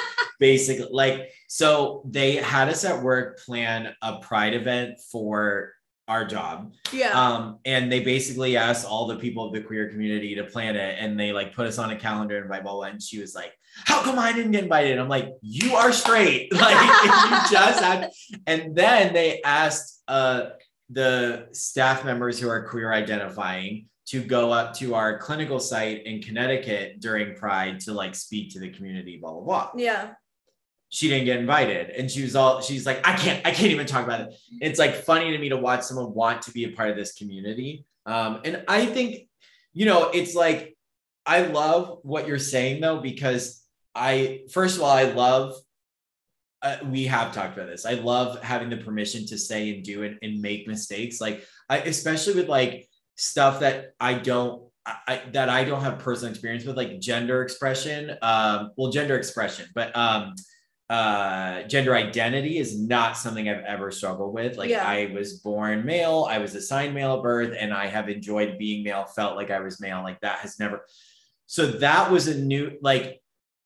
basically 0.40 0.88
like 0.92 1.32
so 1.48 2.04
they 2.06 2.36
had 2.36 2.70
us 2.70 2.84
at 2.84 3.02
work 3.02 3.40
plan 3.40 3.94
a 4.02 4.20
pride 4.20 4.54
event 4.54 5.00
for 5.12 5.74
our 6.08 6.26
job 6.26 6.74
yeah. 6.92 7.12
um 7.12 7.60
and 7.64 7.92
they 7.92 8.00
basically 8.00 8.58
asked 8.58 8.86
all 8.86 9.06
the 9.08 9.18
people 9.18 9.46
of 9.46 9.54
the 9.54 9.62
queer 9.62 9.90
community 9.90 10.34
to 10.36 10.44
plan 10.44 10.76
it 10.76 10.98
and 11.00 11.20
they 11.20 11.32
like 11.32 11.56
put 11.56 11.68
us 11.68 11.78
on 11.78 11.92
a 11.92 11.96
calendar 11.96 12.40
and 12.40 12.48
blah 12.48 12.60
blah 12.60 12.74
blah 12.74 12.84
and 12.84 13.02
she 13.02 13.20
was 13.20 13.36
like 13.36 13.54
how 13.86 14.02
come 14.02 14.18
i 14.18 14.34
didn't 14.34 14.52
get 14.52 14.64
invited 14.64 14.98
i'm 14.98 15.08
like 15.08 15.30
you 15.42 15.76
are 15.76 15.94
straight 15.94 16.52
like 16.60 17.04
you 17.04 17.12
just 17.52 17.84
have 17.84 18.12
and 18.48 18.76
then 18.76 19.14
they 19.14 19.42
asked 19.44 20.02
uh 20.08 20.50
the 20.92 21.48
staff 21.54 22.04
members 22.04 22.40
who 22.40 22.50
are 22.50 22.68
queer 22.68 22.92
identifying 22.92 23.88
to 24.08 24.22
go 24.22 24.52
up 24.52 24.74
to 24.76 24.94
our 24.94 25.18
clinical 25.20 25.60
site 25.60 26.06
in 26.06 26.22
connecticut 26.22 27.00
during 27.00 27.36
pride 27.36 27.80
to 27.80 27.94
like 27.94 28.14
speak 28.14 28.52
to 28.54 28.60
the 28.60 28.70
community 28.70 29.18
blah 29.18 29.32
blah 29.32 29.42
blah. 29.42 29.72
Yeah. 29.76 30.14
she 30.90 31.08
didn't 31.08 31.26
get 31.26 31.38
invited. 31.40 31.92
And 31.92 32.12
she 32.12 32.22
was 32.24 32.36
all 32.36 32.62
she's 32.62 32.86
like 32.86 33.08
i 33.08 33.16
can't 33.16 33.46
i 33.48 33.52
can't 33.52 33.72
even 33.72 33.86
talk 33.86 34.04
about 34.04 34.22
it. 34.22 34.34
It's 34.60 34.80
like 34.80 34.96
funny 34.96 35.32
to 35.32 35.38
me 35.38 35.50
to 35.50 35.58
watch 35.58 35.84
someone 35.84 36.14
want 36.14 36.42
to 36.44 36.52
be 36.52 36.66
a 36.66 36.72
part 36.72 36.90
of 36.90 36.98
this 36.98 37.14
community. 37.14 37.86
Um 38.06 38.42
and 38.44 38.64
i 38.68 38.86
think 38.86 39.30
you 39.74 39.86
know 39.86 40.10
it's 40.10 40.36
like 40.36 40.76
i 41.26 41.44
love 41.44 42.00
what 42.04 42.28
you're 42.28 42.40
saying 42.40 42.82
though 42.82 43.00
because 43.00 43.64
i 43.96 44.42
first 44.52 44.76
of 44.76 44.82
all 44.82 44.92
i 44.92 45.04
love 45.04 45.54
uh, 46.64 46.78
we 46.86 47.06
have 47.06 47.34
talked 47.34 47.56
about 47.58 47.68
this 47.68 47.86
i 47.86 47.94
love 47.94 48.42
having 48.44 48.70
the 48.70 48.78
permission 48.78 49.26
to 49.26 49.38
say 49.38 49.74
and 49.74 49.84
do 49.84 50.04
it 50.04 50.18
and 50.22 50.42
make 50.42 50.68
mistakes 50.68 51.20
like 51.22 51.44
i 51.70 51.78
especially 51.80 52.34
with 52.36 52.48
like 52.48 52.88
stuff 53.16 53.60
that 53.60 53.94
i 54.00 54.14
don't 54.14 54.64
I, 54.86 54.96
I- 55.08 55.22
that 55.34 55.48
I 55.48 55.64
don't 55.64 55.82
have 55.84 56.00
personal 56.00 56.32
experience 56.32 56.66
with, 56.66 56.76
like 56.76 57.00
gender 57.00 57.44
expression. 57.44 58.18
Um, 58.24 58.72
well, 58.76 58.92
gender 58.92 59.16
expression, 59.16 59.68
but 59.76 59.96
um, 59.96 60.34
uh, 60.90 61.62
gender 61.64 61.94
identity 61.96 62.58
is 62.58 62.80
not 62.82 63.16
something 63.16 63.48
I've 63.48 63.64
ever 63.64 63.92
struggled 63.92 64.34
with. 64.34 64.58
Like 64.58 64.72
Yeah. 64.72 64.84
I 64.84 65.12
was 65.14 65.34
born 65.34 65.86
male, 65.86 66.26
I 66.28 66.40
was 66.40 66.56
assigned 66.56 66.96
male 66.96 67.16
at 67.18 67.22
birth, 67.22 67.56
and 67.60 67.72
I 67.72 67.86
have 67.86 68.10
enjoyed 68.10 68.58
being 68.58 68.84
male, 68.84 69.06
felt 69.06 69.36
like 69.36 69.52
I 69.52 69.60
was 69.60 69.80
male. 69.80 70.02
Like 70.02 70.20
that 70.22 70.40
has 70.40 70.58
never. 70.60 70.84
So 71.46 71.68
that 71.68 72.10
was 72.10 72.28
a 72.28 72.36
new, 72.42 72.80
like, 72.82 73.22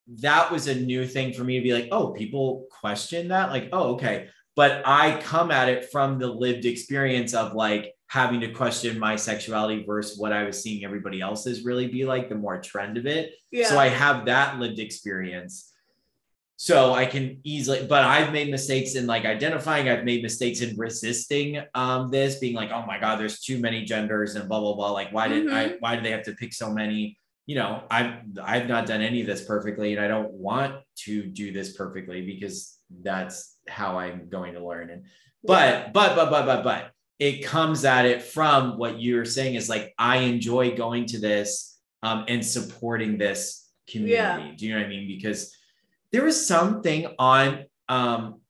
that 0.08 0.52
was 0.52 0.68
a 0.68 0.76
new 0.76 1.06
thing 1.06 1.34
for 1.34 1.44
me 1.44 1.58
to 1.58 1.64
be 1.64 1.74
like, 1.74 1.90
oh, 1.92 2.10
people 2.10 2.68
question 2.70 3.30
that. 3.30 3.50
Like, 3.50 3.70
oh, 3.72 3.94
okay. 3.94 4.28
But 4.56 4.84
I 4.86 5.20
come 5.22 5.52
at 5.52 5.68
it 5.70 5.92
from 5.92 6.20
the 6.20 6.28
lived 6.28 6.66
experience 6.66 7.34
of 7.34 7.54
like 7.54 7.94
having 8.08 8.40
to 8.40 8.52
question 8.52 9.00
my 9.00 9.16
sexuality 9.16 9.84
versus 9.84 10.18
what 10.18 10.32
I 10.32 10.44
was 10.44 10.62
seeing 10.62 10.86
everybody 10.86 11.22
else's 11.22 11.66
really 11.66 11.88
be 11.88 12.06
like, 12.06 12.30
the 12.30 12.36
more 12.36 12.62
trend 12.62 12.98
of 12.98 13.06
it. 13.06 13.34
Yeah. 13.52 13.68
So 13.68 13.80
I 13.80 13.90
have 13.90 14.26
that 14.26 14.60
lived 14.60 14.80
experience. 14.80 15.72
So 16.58 16.94
I 16.94 17.06
can 17.06 17.42
easily, 17.44 17.86
but 17.86 18.04
I've 18.04 18.32
made 18.32 18.50
mistakes 18.50 18.96
in 18.96 19.08
like 19.08 19.26
identifying. 19.26 19.90
I've 19.90 20.06
made 20.06 20.24
mistakes 20.24 20.62
in 20.62 20.78
resisting 20.78 21.62
um, 21.74 22.10
this, 22.12 22.38
being 22.38 22.56
like, 22.56 22.72
oh 22.72 22.86
my 22.86 22.98
god, 22.98 23.20
there's 23.20 23.42
too 23.42 23.60
many 23.60 23.84
genders 23.84 24.36
and 24.36 24.48
blah 24.48 24.62
blah 24.62 24.74
blah. 24.74 24.92
Like, 24.92 25.12
why 25.12 25.28
did 25.28 25.52
I? 25.52 25.76
Why 25.80 25.98
do 25.98 26.02
they 26.02 26.12
have 26.12 26.24
to 26.24 26.34
pick 26.34 26.54
so 26.54 26.72
many? 26.72 27.18
You 27.46 27.56
know, 27.56 27.84
I've 27.92 28.14
I've 28.44 28.68
not 28.68 28.88
done 28.88 29.02
any 29.02 29.22
of 29.22 29.28
this 29.28 29.46
perfectly, 29.46 29.96
and 29.96 30.04
I 30.04 30.08
don't 30.08 30.32
want 30.32 30.76
to 31.06 31.24
do 31.24 31.52
this 31.52 31.76
perfectly 31.76 32.26
because 32.26 32.78
that's 33.04 33.58
how 33.68 34.00
I'm 34.00 34.30
going 34.30 34.54
to 34.54 34.66
learn. 34.66 34.90
And 34.90 35.04
but 35.44 35.94
but 35.94 36.16
but 36.16 36.30
but 36.30 36.46
but 36.46 36.64
but 36.64 36.92
it 37.20 37.46
comes 37.46 37.86
at 37.86 38.06
it 38.06 38.22
from 38.22 38.78
what 38.78 39.00
you're 39.00 39.26
saying 39.26 39.56
is 39.56 39.70
like 39.70 39.94
I 39.98 40.18
enjoy 40.18 40.76
going 40.76 41.06
to 41.08 41.20
this 41.20 41.80
um, 42.04 42.26
and 42.28 42.46
supporting 42.46 43.18
this 43.18 43.70
community. 43.88 44.14
Yeah. 44.16 44.52
Do 44.58 44.66
you 44.66 44.74
know 44.74 44.80
what 44.80 44.88
I 44.88 44.90
mean? 44.90 45.08
Because 45.08 45.56
there 46.12 46.24
was 46.24 46.48
something 46.48 47.08
on 47.20 47.66
um 47.90 48.42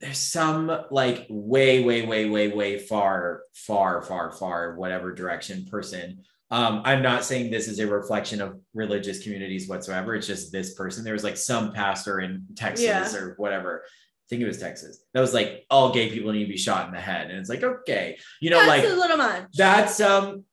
there's 0.00 0.18
some 0.18 0.66
like 0.90 1.26
way 1.30 1.84
way 1.84 2.04
way 2.04 2.28
way 2.28 2.48
way 2.48 2.78
far 2.78 3.42
far 3.54 4.02
far 4.02 4.32
far 4.32 4.74
whatever 4.74 5.14
direction 5.14 5.64
person 5.66 6.22
um 6.52 6.82
i'm 6.84 7.02
not 7.02 7.24
saying 7.24 7.50
this 7.50 7.66
is 7.66 7.78
a 7.80 7.86
reflection 7.86 8.40
of 8.40 8.60
religious 8.74 9.22
communities 9.24 9.68
whatsoever. 9.68 10.14
It's 10.14 10.26
just 10.26 10.52
this 10.52 10.74
person. 10.74 11.02
There 11.02 11.14
was 11.14 11.24
like 11.24 11.36
some 11.36 11.72
pastor 11.72 12.20
in 12.20 12.44
texas 12.54 12.84
Yeah. 12.86 13.14
or 13.18 13.34
whatever. 13.38 13.82
I 13.84 14.26
think 14.28 14.42
it 14.42 14.46
was 14.46 14.58
texas. 14.58 15.02
That 15.14 15.20
was 15.20 15.34
like 15.34 15.64
all 15.70 15.92
gay 15.92 16.08
people 16.10 16.32
need 16.32 16.44
to 16.44 16.50
be 16.52 16.56
shot 16.56 16.86
in 16.88 16.94
the 16.94 17.00
head. 17.00 17.30
And 17.30 17.38
it's 17.40 17.48
like 17.50 17.62
okay. 17.62 18.18
You 18.40 18.50
know 18.50 18.64
That's 18.64 18.68
like 18.68 18.84
a 18.84 18.94
little 19.02 19.16
much. 19.16 19.44
that's 19.54 20.00
um 20.00 20.44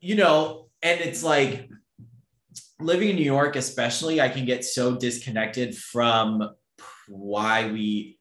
you 0.00 0.16
know 0.16 0.68
and 0.82 1.00
it's 1.00 1.22
like 1.22 1.70
living 2.80 3.08
in 3.10 3.16
new 3.16 3.22
york 3.22 3.56
especially 3.56 4.20
i 4.20 4.28
can 4.28 4.44
get 4.44 4.64
so 4.64 4.96
disconnected 4.96 5.74
from 5.76 6.50
why 7.08 7.70
we 7.70 8.18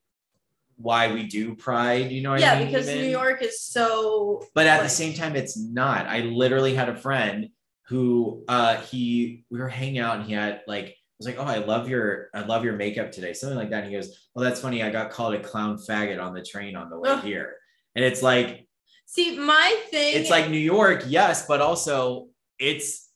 why 0.77 1.11
we 1.13 1.23
do 1.25 1.55
pride 1.55 2.11
you 2.11 2.21
know 2.21 2.31
what 2.31 2.39
yeah, 2.41 2.53
I 2.53 2.59
mean, 2.59 2.67
because 2.67 2.89
even? 2.89 3.01
New 3.01 3.09
York 3.09 3.41
is 3.41 3.61
so 3.61 4.43
but 4.53 4.67
at 4.67 4.77
like- 4.77 4.83
the 4.83 4.89
same 4.89 5.13
time 5.13 5.35
it's 5.35 5.57
not 5.57 6.07
i 6.07 6.19
literally 6.21 6.73
had 6.73 6.89
a 6.89 6.95
friend 6.95 7.49
who 7.87 8.43
uh 8.47 8.77
he 8.77 9.45
we 9.49 9.59
were 9.59 9.67
hanging 9.69 9.99
out 9.99 10.17
and 10.17 10.25
he 10.25 10.33
had 10.33 10.61
like 10.67 10.85
I 10.87 11.15
was 11.19 11.27
like, 11.27 11.37
oh, 11.37 11.43
I 11.49 11.59
love 11.59 11.87
your, 11.87 12.29
I 12.33 12.41
love 12.41 12.65
your 12.65 12.73
makeup 12.73 13.11
today, 13.11 13.33
something 13.33 13.57
like 13.57 13.69
that. 13.69 13.83
And 13.83 13.93
he 13.93 13.95
goes, 13.95 14.27
well, 14.33 14.43
that's 14.43 14.59
funny. 14.59 14.81
I 14.81 14.89
got 14.89 15.11
called 15.11 15.35
a 15.35 15.39
clown 15.39 15.77
faggot 15.77 16.19
on 16.21 16.33
the 16.33 16.41
train 16.43 16.75
on 16.75 16.89
the 16.89 16.97
way 16.99 17.11
Ugh. 17.11 17.23
here, 17.23 17.55
and 17.95 18.03
it's 18.03 18.23
like, 18.23 18.67
See, 19.05 19.37
my 19.37 19.79
thing 19.91 20.15
it's 20.19 20.31
like 20.31 20.49
New 20.49 20.57
York, 20.57 21.03
yes, 21.07 21.45
but 21.45 21.61
also 21.61 22.29
it's 22.57 23.09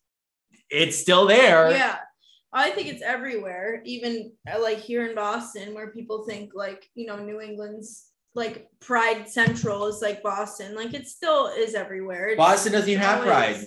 it's 0.70 0.96
still 0.96 1.26
there. 1.26 1.72
yeah. 1.72 1.98
I 2.54 2.72
think 2.72 2.88
it's 2.88 3.02
everywhere, 3.04 3.82
even 3.86 4.32
uh, 4.52 4.62
like 4.62 4.78
here 4.80 5.08
in 5.08 5.16
Boston, 5.16 5.74
where 5.74 5.92
people 5.92 6.26
think 6.26 6.52
like, 6.56 6.86
you 6.96 7.06
know, 7.06 7.18
New 7.18 7.42
England's 7.42 8.08
like 8.36 8.68
Pride 8.80 9.28
Central 9.30 9.88
is 9.88 10.02
like 10.02 10.24
Boston. 10.24 10.76
Like 10.76 10.94
it 10.94 11.08
still 11.08 11.48
is 11.48 11.76
everywhere. 11.76 12.30
It's 12.30 12.38
Boston 12.38 12.72
doesn't 12.74 12.90
even 12.90 13.02
have 13.04 13.24
pride. 13.24 13.58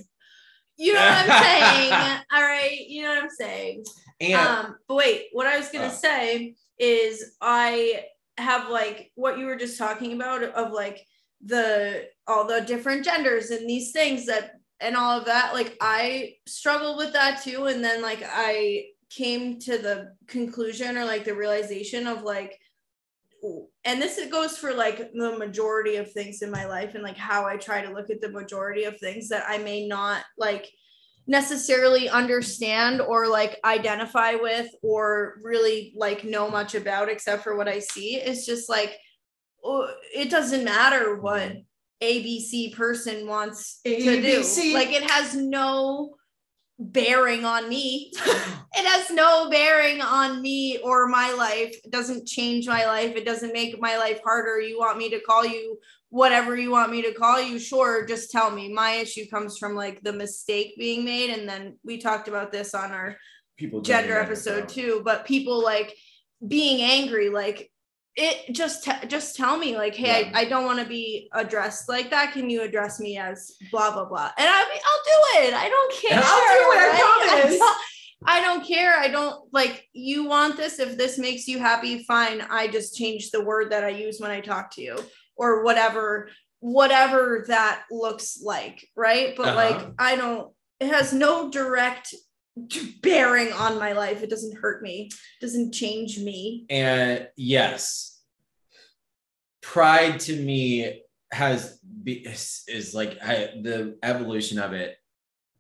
You 0.76 0.94
know 0.94 1.00
what 1.00 1.28
I'm 1.30 1.44
saying? 1.44 1.92
All 2.32 2.42
right. 2.42 2.80
You 2.88 3.02
know 3.02 3.08
what 3.14 3.24
I'm 3.24 3.30
saying? 3.30 3.84
And 4.20 4.34
Um, 4.34 4.76
but 4.88 4.94
wait, 4.94 5.26
what 5.32 5.46
I 5.46 5.58
was 5.58 5.68
gonna 5.68 5.86
Oh. 5.86 5.90
say 5.90 6.54
is 6.78 7.36
I 7.40 8.04
have 8.38 8.70
like 8.70 9.12
what 9.14 9.38
you 9.38 9.44
were 9.46 9.56
just 9.56 9.76
talking 9.76 10.14
about 10.14 10.42
of 10.42 10.72
like 10.72 11.04
the 11.44 12.06
all 12.26 12.46
the 12.46 12.60
different 12.62 13.04
genders 13.04 13.50
and 13.50 13.68
these 13.68 13.92
things 13.92 14.26
that 14.26 14.52
and 14.80 14.96
all 14.96 15.18
of 15.18 15.26
that. 15.26 15.54
Like 15.54 15.76
I 15.80 16.34
struggled 16.46 16.96
with 16.96 17.12
that 17.12 17.42
too. 17.42 17.66
And 17.66 17.84
then 17.84 18.02
like 18.02 18.22
I 18.26 18.86
came 19.10 19.58
to 19.60 19.78
the 19.78 20.12
conclusion 20.26 20.96
or 20.96 21.04
like 21.04 21.24
the 21.24 21.34
realization 21.34 22.06
of 22.06 22.22
like 22.22 22.58
and 23.84 24.02
this 24.02 24.18
it 24.18 24.30
goes 24.30 24.58
for 24.58 24.74
like 24.74 25.12
the 25.14 25.36
majority 25.38 25.96
of 25.96 26.12
things 26.12 26.42
in 26.42 26.50
my 26.50 26.66
life 26.66 26.94
and 26.94 27.02
like 27.02 27.16
how 27.16 27.46
I 27.46 27.56
try 27.56 27.80
to 27.80 27.92
look 27.92 28.10
at 28.10 28.20
the 28.20 28.28
majority 28.28 28.84
of 28.84 28.98
things 28.98 29.28
that 29.30 29.44
I 29.48 29.56
may 29.56 29.86
not 29.88 30.24
like 30.36 30.70
necessarily 31.26 32.08
understand 32.10 33.00
or 33.00 33.28
like 33.28 33.58
identify 33.64 34.34
with 34.34 34.68
or 34.82 35.38
really 35.42 35.94
like 35.96 36.22
know 36.22 36.50
much 36.50 36.74
about 36.74 37.08
except 37.08 37.42
for 37.42 37.56
what 37.56 37.68
I 37.68 37.78
see. 37.78 38.16
It's 38.16 38.44
just 38.44 38.68
like 38.68 38.98
oh, 39.64 39.90
it 40.14 40.30
doesn't 40.30 40.64
matter 40.64 41.20
what 41.20 41.56
ABC 42.02 42.74
person 42.74 43.26
wants 43.26 43.80
to 43.84 43.90
ABC. 43.90 44.62
do. 44.62 44.74
Like 44.74 44.92
it 44.92 45.08
has 45.10 45.34
no 45.34 46.14
bearing 46.78 47.44
on 47.44 47.68
me. 47.68 48.10
it 48.16 48.86
has 48.86 49.10
no 49.10 49.50
bearing 49.50 50.00
on 50.00 50.40
me 50.40 50.78
or 50.78 51.08
my 51.08 51.32
life. 51.32 51.76
It 51.84 51.90
doesn't 51.90 52.26
change 52.26 52.66
my 52.66 52.86
life. 52.86 53.14
It 53.16 53.26
doesn't 53.26 53.52
make 53.52 53.80
my 53.80 53.98
life 53.98 54.20
harder. 54.24 54.60
You 54.60 54.78
want 54.78 54.98
me 54.98 55.10
to 55.10 55.20
call 55.20 55.44
you 55.44 55.78
whatever 56.10 56.56
you 56.56 56.70
want 56.72 56.90
me 56.90 57.02
to 57.02 57.14
call 57.14 57.40
you, 57.40 57.58
sure, 57.58 58.04
just 58.04 58.30
tell 58.30 58.50
me. 58.50 58.72
My 58.72 58.92
issue 58.92 59.26
comes 59.30 59.56
from 59.56 59.74
like 59.74 60.02
the 60.02 60.12
mistake 60.12 60.74
being 60.76 61.04
made. 61.04 61.30
And 61.30 61.48
then 61.48 61.78
we 61.84 61.98
talked 61.98 62.28
about 62.28 62.52
this 62.52 62.74
on 62.74 62.90
our 62.90 63.16
people 63.56 63.80
gender 63.80 64.18
episode 64.18 64.68
too, 64.68 65.02
but 65.04 65.24
people 65.24 65.62
like 65.62 65.96
being 66.46 66.82
angry, 66.82 67.28
like 67.28 67.70
it 68.16 68.52
just 68.54 68.84
te- 68.84 69.06
just 69.06 69.36
tell 69.36 69.56
me 69.56 69.76
like 69.76 69.94
hey 69.94 70.22
Yeah. 70.22 70.32
I, 70.34 70.40
I 70.40 70.44
don't 70.46 70.64
want 70.64 70.80
to 70.80 70.84
be 70.86 71.28
addressed 71.32 71.88
like 71.88 72.10
that. 72.10 72.32
Can 72.32 72.50
you 72.50 72.62
address 72.62 72.98
me 73.00 73.16
as 73.18 73.52
blah 73.70 73.92
blah 73.92 74.04
blah? 74.06 74.30
And 74.36 74.48
I 74.48 74.60
I'll 74.60 74.64
do 74.64 75.46
it. 75.48 75.54
I 75.54 75.68
don't 75.68 75.92
care. 75.94 76.18
And 76.18 76.24
I'll 76.24 76.40
do 76.40 76.72
it, 76.72 76.78
I 76.78 76.90
right? 76.90 77.40
promise. 77.40 77.58
don't, 77.58 77.76
I 78.26 78.40
don't 78.42 78.66
care. 78.66 78.94
I 78.96 79.08
don't 79.08 79.42
like 79.52 79.86
you 79.92 80.24
want 80.24 80.56
this. 80.56 80.78
If 80.78 80.98
this 80.98 81.18
makes 81.18 81.46
you 81.48 81.58
happy 81.58 82.02
fine. 82.04 82.42
I 82.50 82.66
just 82.68 82.96
change 82.96 83.30
the 83.30 83.42
word 83.44 83.72
that 83.72 83.84
I 83.84 83.88
use 83.90 84.18
when 84.20 84.30
I 84.30 84.40
talk 84.40 84.74
to 84.74 84.82
you 84.82 84.98
or 85.36 85.62
whatever 85.64 86.28
whatever 86.62 87.44
that 87.48 87.84
looks 87.90 88.40
like 88.42 88.86
right? 88.96 89.34
But 89.36 89.48
Uh-huh. 89.48 89.56
like 89.56 89.86
I 89.98 90.16
don't 90.16 90.52
it 90.78 90.88
has 90.88 91.12
no 91.12 91.50
direct 91.50 92.14
bearing 93.02 93.52
on 93.52 93.78
my 93.78 93.92
life. 93.92 94.22
It 94.22 94.30
doesn't 94.30 94.56
hurt 94.58 94.82
me. 94.82 95.08
it 95.12 95.44
doesn't 95.44 95.72
change 95.72 96.18
me. 96.18 96.66
And 96.70 97.28
yes, 97.36 98.20
pride 99.62 100.20
to 100.20 100.36
me 100.36 101.02
has 101.32 101.78
be, 102.02 102.26
is, 102.68 102.92
like 102.94 103.18
I, 103.22 103.50
the 103.62 103.96
evolution 104.02 104.58
of 104.58 104.72
it. 104.72 104.96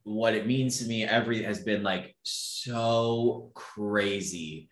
What 0.02 0.34
it 0.34 0.46
means 0.46 0.78
to 0.78 0.86
me, 0.86 1.04
every 1.04 1.42
has 1.42 1.62
been 1.62 1.82
like 1.82 2.16
so 2.22 3.50
crazy. 3.54 4.68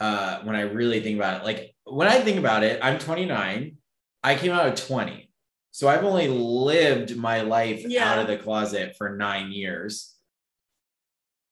Uh, 0.00 0.40
when 0.42 0.56
I 0.56 0.62
really 0.62 1.00
think 1.00 1.16
about 1.18 1.42
it, 1.42 1.44
like 1.44 1.74
when 1.84 2.08
I 2.08 2.20
think 2.20 2.38
about 2.38 2.64
it, 2.64 2.80
I'm 2.82 2.98
29. 2.98 3.76
I 4.22 4.34
came 4.34 4.52
out 4.52 4.66
of 4.66 4.74
20, 4.86 5.30
so 5.70 5.88
I've 5.88 6.04
only 6.04 6.28
lived 6.28 7.16
my 7.16 7.42
life 7.42 7.82
Yeah. 7.86 8.10
out 8.10 8.18
of 8.18 8.26
the 8.26 8.36
closet 8.38 8.94
for 8.96 9.16
nine 9.16 9.52
years 9.52 10.14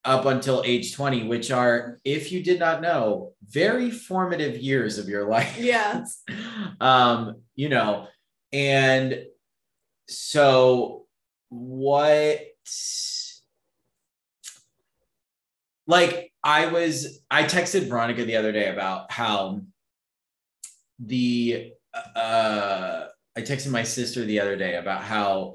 up 0.05 0.25
until 0.27 0.63
age 0.65 0.95
20, 0.95 1.25
which 1.25 1.51
are, 1.51 1.99
if 2.05 2.33
you 2.33 2.43
did 2.43 2.61
not 2.61 2.81
know, 2.81 3.33
very 3.47 3.91
formative 3.91 4.57
years 4.57 4.99
of 4.99 5.09
your 5.09 5.29
life. 5.31 5.59
Yes. 5.59 6.23
um, 6.81 7.43
you 7.55 7.69
know, 7.69 8.07
and 8.53 9.25
so 10.09 11.07
what 11.51 12.41
like 15.87 16.33
I 16.45 16.67
was 16.67 17.21
I 17.31 17.45
texted 17.45 17.89
Veronica 17.89 18.25
the 18.25 18.37
other 18.37 18.53
day 18.53 18.69
about 18.69 19.11
how 19.11 19.63
the 20.99 21.73
uh 22.15 23.07
I 23.37 23.41
texted 23.41 23.71
my 23.71 23.83
sister 23.83 24.25
the 24.25 24.41
other 24.41 24.57
day 24.57 24.77
about 24.77 25.03
how 25.03 25.55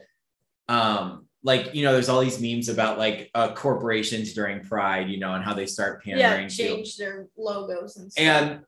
um 0.68 1.28
like 1.44 1.76
you 1.76 1.84
know 1.84 1.92
there's 1.94 2.10
all 2.10 2.22
these 2.22 2.40
memes 2.42 2.70
about 2.70 2.98
like 2.98 3.30
uh 3.36 3.54
corporations 3.54 4.34
during 4.34 4.62
pride 4.64 5.10
you 5.10 5.20
know 5.20 5.34
and 5.34 5.44
how 5.44 5.54
they 5.54 5.66
start 5.66 6.04
pandering 6.04 6.44
Yeah. 6.44 6.48
to 6.48 6.56
Change 6.56 6.98
their 6.98 7.28
logos 7.38 7.98
and 7.98 8.12
stuff. 8.12 8.24
and 8.26 8.60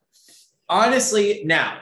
honestly, 0.67 1.43
now 1.45 1.81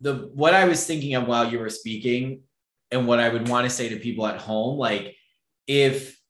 the 0.00 0.30
what 0.34 0.54
I 0.54 0.66
was 0.66 0.86
thinking 0.86 1.14
of 1.14 1.26
while 1.26 1.50
you 1.50 1.58
were 1.58 1.70
speaking, 1.70 2.42
and 2.90 3.06
what 3.06 3.18
I 3.20 3.28
would 3.28 3.48
want 3.48 3.64
to 3.64 3.70
say 3.70 3.88
to 3.88 3.96
people 3.96 4.26
at 4.26 4.40
home, 4.40 4.78
like 4.78 5.16
if 5.66 6.20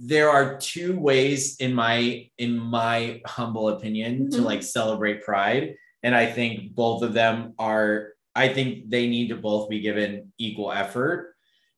there 0.00 0.30
are 0.30 0.58
two 0.58 0.98
ways 0.98 1.56
in 1.60 1.72
my 1.74 2.28
in 2.38 2.58
my 2.58 3.20
humble 3.24 3.68
opinion 3.68 4.30
to 4.30 4.38
Mhm. 4.38 4.44
like 4.44 4.62
celebrate 4.64 5.22
pride 5.22 5.76
and 6.02 6.12
i 6.12 6.26
think 6.26 6.74
both 6.74 7.02
of 7.04 7.12
them 7.12 7.54
are 7.56 8.11
i 8.34 8.48
think 8.48 8.88
they 8.90 9.06
need 9.08 9.28
to 9.28 9.36
both 9.36 9.68
be 9.68 9.80
given 9.80 10.32
equal 10.38 10.72
effort 10.72 11.34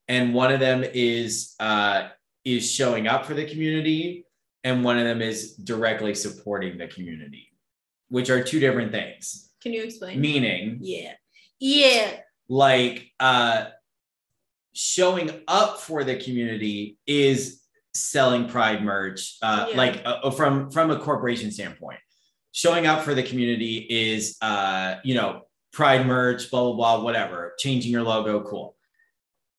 and 0.07 0.33
one 0.33 0.51
of 0.51 0.59
them 0.59 0.83
is 0.93 1.55
uh 1.59 2.07
is 2.43 2.71
showing 2.71 3.07
up 3.07 3.25
for 3.25 3.33
the 3.33 3.45
community 3.45 4.25
and 4.63 4.83
one 4.83 4.97
of 4.97 5.03
them 5.05 5.21
is 5.21 5.55
directly 5.55 6.13
supporting 6.15 6.77
the 6.77 6.87
community 6.87 7.51
which 8.09 8.29
are 8.29 8.43
two 8.43 8.59
different 8.59 8.91
things 8.91 9.49
Can 9.61 9.73
you 9.73 9.83
explain? 9.83 10.19
meaning 10.21 10.77
Yeah. 10.81 11.13
Yeah. 11.59 12.19
like 12.47 13.07
uh 13.19 13.65
showing 14.73 15.31
up 15.47 15.79
for 15.79 16.03
the 16.03 16.17
community 16.17 16.97
is 17.07 17.61
selling 17.93 18.47
pride 18.49 18.83
merch 18.83 19.37
uh 19.41 19.67
Yeah. 19.69 19.77
like 19.77 20.01
uh, 20.05 20.29
from 20.31 20.69
from 20.71 20.91
a 20.91 20.99
corporation 20.99 21.49
standpoint 21.51 21.99
showing 22.51 22.85
up 22.87 23.03
for 23.03 23.13
the 23.15 23.23
community 23.23 23.77
is 23.89 24.37
uh 24.41 24.95
you 25.03 25.15
know 25.15 25.41
pride 25.75 26.07
merch 26.07 26.49
blah 26.49 26.63
blah 26.63 26.73
blah 26.73 27.03
whatever 27.03 27.53
changing 27.59 27.91
your 27.91 28.01
logo 28.03 28.41
cool 28.49 28.75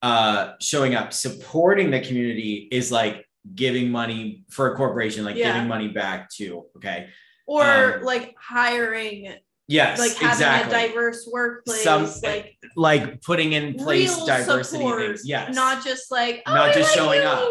uh 0.02 0.52
showing 0.60 0.94
up 0.94 1.12
supporting 1.12 1.90
the 1.90 2.00
community 2.00 2.66
is 2.72 2.90
like 2.90 3.24
giving 3.54 3.90
money 3.90 4.44
for 4.48 4.72
a 4.72 4.76
corporation 4.76 5.24
like 5.24 5.36
Yeah. 5.36 5.52
giving 5.52 5.68
money 5.68 5.88
back 5.88 6.30
to 6.38 6.64
okay 6.76 7.08
Or 7.46 7.64
Um, 7.98 8.02
like 8.02 8.34
hiring, 8.40 9.32
yes 9.68 9.98
like 9.98 10.12
having 10.14 10.28
exactly 10.30 10.84
a 10.84 10.88
diverse 10.88 11.28
workplace, 11.30 11.82
Some- 11.84 12.08
like 12.22 12.56
like 12.76 13.22
putting 13.22 13.52
in 13.52 13.74
place 13.74 14.16
diversity 14.24 14.78
support, 14.84 15.02
things 15.06 15.22
yes 15.28 15.54
not 15.54 15.84
just 15.84 16.10
like 16.10 16.42
oh, 16.46 16.54
Not 16.54 16.70
I 16.70 16.72
just 16.72 16.90
like 16.96 16.98
showing 16.98 17.20
you. 17.22 17.28
up. 17.28 17.48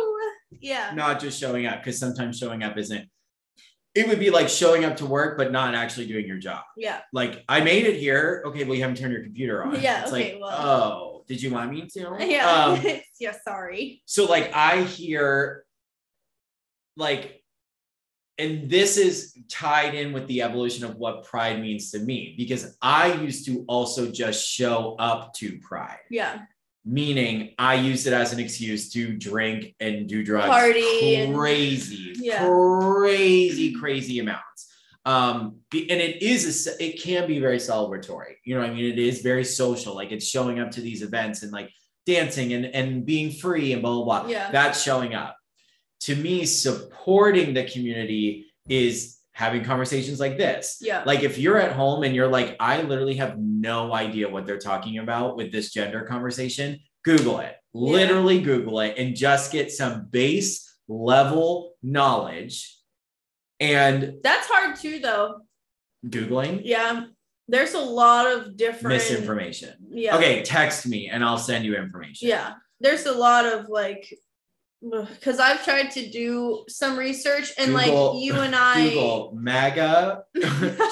Yeah. 0.60 0.92
not 0.96 1.20
just 1.22 1.40
showing 1.40 1.66
up 1.68 1.78
because 1.82 2.00
sometimes 2.00 2.38
showing 2.40 2.64
up 2.64 2.78
isn't 2.78 3.08
it 3.96 4.08
would 4.10 4.20
be 4.20 4.30
like 4.30 4.50
showing 4.50 4.84
up 4.86 4.98
to 4.98 5.06
work 5.06 5.38
but 5.38 5.52
not 5.52 5.74
actually 5.74 6.06
doing 6.06 6.28
your 6.28 6.38
job 6.38 6.64
Yeah. 6.78 7.00
like 7.14 7.44
i 7.50 7.62
made 7.62 7.86
it 7.86 7.98
here 8.00 8.44
okay 8.48 8.64
well 8.66 8.76
you 8.76 8.82
haven't 8.82 8.98
turned 8.98 9.14
your 9.14 9.24
computer 9.24 9.64
on 9.64 9.82
Yeah, 9.82 10.02
it's 10.04 10.12
okay, 10.12 10.34
like 10.34 10.42
well. 10.42 10.68
oh 10.68 11.24
did 11.28 11.42
you 11.42 11.52
want 11.52 11.72
me 11.72 11.88
to 11.88 12.18
Yeah. 12.20 12.50
um, 12.50 12.84
yeah. 13.20 13.34
Sorry. 13.44 14.02
so 14.06 14.26
like 14.26 14.54
i 14.54 14.82
hear 14.84 15.66
like 16.98 17.42
and 18.38 18.70
this 18.70 18.98
is 18.98 19.38
tied 19.50 19.96
in 19.96 20.12
with 20.12 20.28
the 20.28 20.42
evolution 20.42 20.84
of 20.84 20.98
what 20.98 21.24
pride 21.24 21.62
means 21.62 21.92
to 21.92 22.00
me 22.00 22.36
because 22.38 22.78
i 22.82 23.14
used 23.14 23.46
to 23.46 23.64
also 23.68 24.12
just 24.12 24.46
show 24.48 24.96
up 25.00 25.34
to 25.36 25.58
pride 25.60 26.00
Yeah. 26.10 26.40
Meaning 26.86 27.54
I 27.58 27.76
use 27.76 28.06
it 28.06 28.14
as 28.14 28.32
an 28.32 28.40
excuse 28.40 28.92
to 28.94 29.14
drink 29.18 29.76
and 29.80 30.08
do 30.08 30.24
drugs 30.24 30.48
Party 30.48 31.16
and- 31.16 31.36
crazy, 31.36 32.14
Yeah. 32.18 32.48
crazy, 32.48 33.74
crazy 33.74 34.20
amounts. 34.20 34.72
Um, 35.04 35.58
and 35.72 36.02
it 36.02 36.22
is 36.24 36.68
a, 36.68 36.84
it 36.84 37.02
can 37.02 37.28
be 37.28 37.40
very 37.40 37.58
celebratory. 37.58 38.36
You 38.44 38.56
know, 38.58 38.62
I 38.62 38.72
mean, 38.72 38.86
it 38.86 38.98
is 39.00 39.22
very 39.22 39.44
social. 39.44 39.94
Like 39.96 40.12
it's 40.12 40.28
showing 40.28 40.60
up 40.60 40.72
to 40.72 40.82
these 40.82 41.02
events 41.04 41.44
and 41.44 41.52
like 41.52 41.70
dancing 42.08 42.54
and 42.54 42.66
and 42.66 43.06
being 43.06 43.32
free 43.32 43.74
and 43.74 43.82
blah 43.84 43.94
blah 44.04 44.22
blah. 44.22 44.30
Yeah. 44.30 44.50
That's 44.52 44.82
showing 44.82 45.14
up. 45.14 45.36
To 46.02 46.16
me, 46.16 46.46
supporting 46.46 47.54
the 47.54 47.66
community 47.66 48.48
is 48.68 49.18
having 49.36 49.66
conversations 49.66 50.18
like 50.18 50.38
this. 50.38 50.78
Yeah. 50.80 51.04
Like 51.06 51.22
if 51.22 51.38
you're 51.38 51.58
at 51.58 51.74
home 51.74 52.04
and 52.04 52.16
you're 52.16 52.30
like, 52.30 52.56
I 52.58 52.82
literally 52.84 53.16
have 53.16 53.38
no 53.38 53.94
idea 53.94 54.30
what 54.30 54.46
they're 54.46 54.58
talking 54.58 55.00
about 55.00 55.36
with 55.36 55.52
this 55.52 55.74
gender 55.74 56.04
conversation, 56.04 56.80
Google 57.04 57.40
it. 57.40 57.54
Yeah. 57.74 57.92
Literally 57.92 58.42
Google 58.42 58.80
it 58.80 58.98
and 58.98 59.14
just 59.14 59.52
get 59.52 59.74
some 59.74 60.08
base 60.10 60.74
level 60.88 61.74
knowledge. 61.84 62.80
And 63.60 64.20
That's 64.24 64.48
hard 64.48 64.78
too, 64.78 65.00
though. 65.00 65.42
Googling, 66.08 66.62
Yeah. 66.64 67.08
There's 67.50 67.74
a 67.74 67.80
lot 67.80 68.32
of 68.32 68.56
different 68.56 68.96
misinformation. 68.96 69.74
Yeah. 69.90 70.16
Okay, 70.16 70.44
text 70.44 70.88
me 70.88 71.10
and 71.10 71.24
I'll 71.26 71.38
send 71.38 71.66
you 71.66 71.76
information. 71.76 72.30
Yeah. 72.30 72.54
There's 72.80 73.06
a 73.06 73.12
lot 73.12 73.46
of 73.46 73.68
like 73.68 74.18
because 74.90 75.40
I've 75.40 75.64
tried 75.64 75.92
to 75.92 76.10
do 76.10 76.64
some 76.70 76.98
research 76.98 77.52
and 77.58 77.74
Google- 77.76 78.14
like 78.14 78.24
you 78.24 78.36
and 78.36 78.56
I 78.56 78.84
Google 78.90 79.32
MAGA 79.36 80.24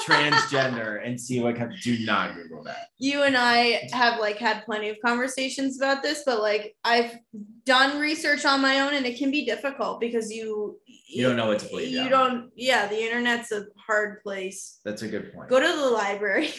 transgender 0.04 1.06
and 1.06 1.20
see 1.20 1.40
what 1.40 1.56
comes. 1.56 1.82
Do 1.82 1.98
not 2.04 2.34
Google 2.34 2.64
that. 2.64 2.88
you 2.98 3.22
and 3.22 3.36
I 3.36 3.88
have 3.92 4.20
like 4.20 4.38
had 4.38 4.64
plenty 4.64 4.88
of 4.88 4.96
conversations 5.04 5.76
about 5.80 6.02
this, 6.02 6.22
but 6.26 6.40
like 6.40 6.74
I've 6.84 7.16
done 7.64 7.98
research 8.00 8.44
on 8.44 8.60
my 8.60 8.80
own 8.80 8.94
and 8.94 9.06
it 9.06 9.18
can 9.18 9.30
be 9.30 9.44
difficult 9.44 10.00
because 10.00 10.30
you 10.32 10.78
You 11.08 11.26
don't 11.26 11.36
know 11.36 11.46
what 11.48 11.60
to 11.60 11.68
believe. 11.68 11.90
you 11.90 12.02
yeah. 12.02 12.08
don't 12.08 12.50
yeah, 12.56 12.86
the 12.86 13.00
internet's 13.00 13.52
a 13.52 13.66
hard 13.86 14.22
place. 14.22 14.80
That's 14.84 15.02
a 15.02 15.08
good 15.08 15.32
point. 15.32 15.48
Go 15.48 15.60
to 15.60 15.66
the 15.80 15.90
library. 15.90 16.50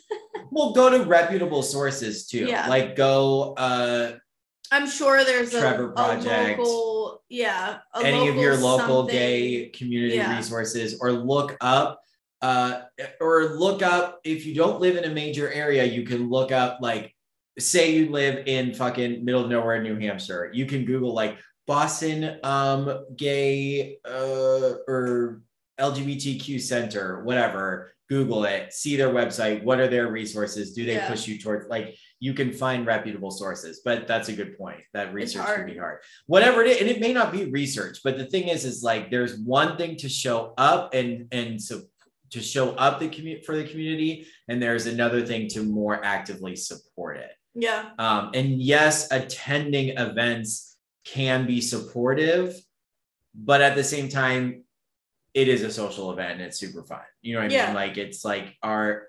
well, 0.50 0.72
go 0.72 0.90
to 0.90 1.04
reputable 1.04 1.62
sources 1.62 2.26
too. 2.26 2.44
Yeah. 2.46 2.68
Like 2.68 2.96
go 2.96 3.54
uh 3.54 4.16
I'm 4.72 4.88
sure 4.88 5.22
there's 5.24 5.52
a, 5.54 5.60
Trevor 5.60 5.90
a 5.90 5.92
Project. 5.92 6.58
local 6.58 7.22
yeah, 7.28 7.78
a 7.94 8.04
any 8.04 8.28
of 8.28 8.36
your 8.36 8.56
local 8.56 9.00
something. 9.02 9.14
gay 9.14 9.68
community 9.68 10.16
Yeah. 10.16 10.34
resources 10.36 10.98
or 11.00 11.12
look 11.12 11.56
up 11.60 12.00
uh 12.40 12.82
or 13.20 13.44
look 13.56 13.82
up 13.82 14.20
if 14.24 14.44
you 14.46 14.54
don't 14.54 14.80
live 14.80 14.96
in 14.96 15.04
a 15.04 15.14
major 15.14 15.48
area 15.52 15.84
you 15.84 16.02
can 16.02 16.28
look 16.28 16.50
up 16.50 16.78
like 16.80 17.14
say 17.58 17.94
you 17.94 18.10
live 18.10 18.46
in 18.48 18.74
fucking 18.74 19.24
middle 19.24 19.44
of 19.44 19.48
nowhere 19.50 19.80
new 19.82 19.96
hampshire 19.96 20.50
you 20.52 20.66
can 20.66 20.84
google 20.84 21.14
like 21.14 21.38
boston 21.68 22.38
um 22.42 23.04
gay 23.16 23.96
uh 24.04 24.72
or 24.88 25.42
lgbtq 25.78 26.60
center 26.60 27.22
whatever 27.22 27.94
google 28.08 28.44
it 28.44 28.72
see 28.72 28.96
their 28.96 29.10
website 29.10 29.62
what 29.62 29.78
are 29.78 29.86
their 29.88 30.08
resources 30.08 30.74
do 30.74 30.84
they 30.84 30.94
Yeah. 30.94 31.08
push 31.08 31.28
you 31.28 31.38
towards 31.38 31.68
like 31.68 31.94
you 32.26 32.32
can 32.32 32.52
find 32.52 32.86
reputable 32.86 33.32
sources 33.32 33.80
but 33.84 34.06
that's 34.06 34.28
a 34.28 34.32
good 34.32 34.56
point. 34.56 34.80
That 34.94 35.12
research 35.12 35.44
can 35.56 35.66
be 35.66 35.76
hard. 35.76 35.98
Whatever 36.26 36.62
it 36.62 36.68
is 36.70 36.80
and 36.80 36.88
it 36.88 37.00
may 37.00 37.12
not 37.12 37.32
be 37.32 37.46
research 37.60 37.98
but 38.04 38.16
the 38.16 38.26
thing 38.26 38.46
is 38.46 38.64
is 38.64 38.80
like 38.90 39.10
there's 39.10 39.34
one 39.40 39.76
thing 39.76 39.96
to 39.96 40.08
show 40.08 40.54
up 40.56 40.94
and 40.94 41.26
and 41.32 41.60
so 41.60 41.80
to 42.30 42.40
show 42.40 42.70
up 42.84 43.00
the 43.00 43.08
community 43.08 43.44
for 43.44 43.56
the 43.56 43.64
community 43.64 44.12
and 44.48 44.62
there's 44.62 44.86
another 44.86 45.26
thing 45.26 45.48
to 45.48 45.64
more 45.64 45.96
actively 46.04 46.54
support 46.56 47.16
it. 47.18 47.32
Yeah. 47.54 47.90
um, 47.98 48.30
and 48.34 48.62
yes 48.62 49.10
attending 49.10 49.86
events 49.98 50.76
can 51.04 51.44
be 51.44 51.60
supportive 51.60 52.54
but 53.34 53.60
at 53.62 53.74
the 53.74 53.82
same 53.94 54.08
time 54.08 54.62
it 55.34 55.48
is 55.48 55.62
a 55.62 55.72
social 55.72 56.12
event 56.12 56.32
and 56.34 56.42
it's 56.42 56.58
super 56.64 56.82
fun. 56.84 57.00
You 57.20 57.34
know 57.34 57.40
what 57.42 57.50
i 57.50 57.54
Yeah. 57.54 57.66
mean 57.66 57.74
like 57.74 57.96
it's 57.98 58.24
like 58.24 58.46
our 58.62 59.08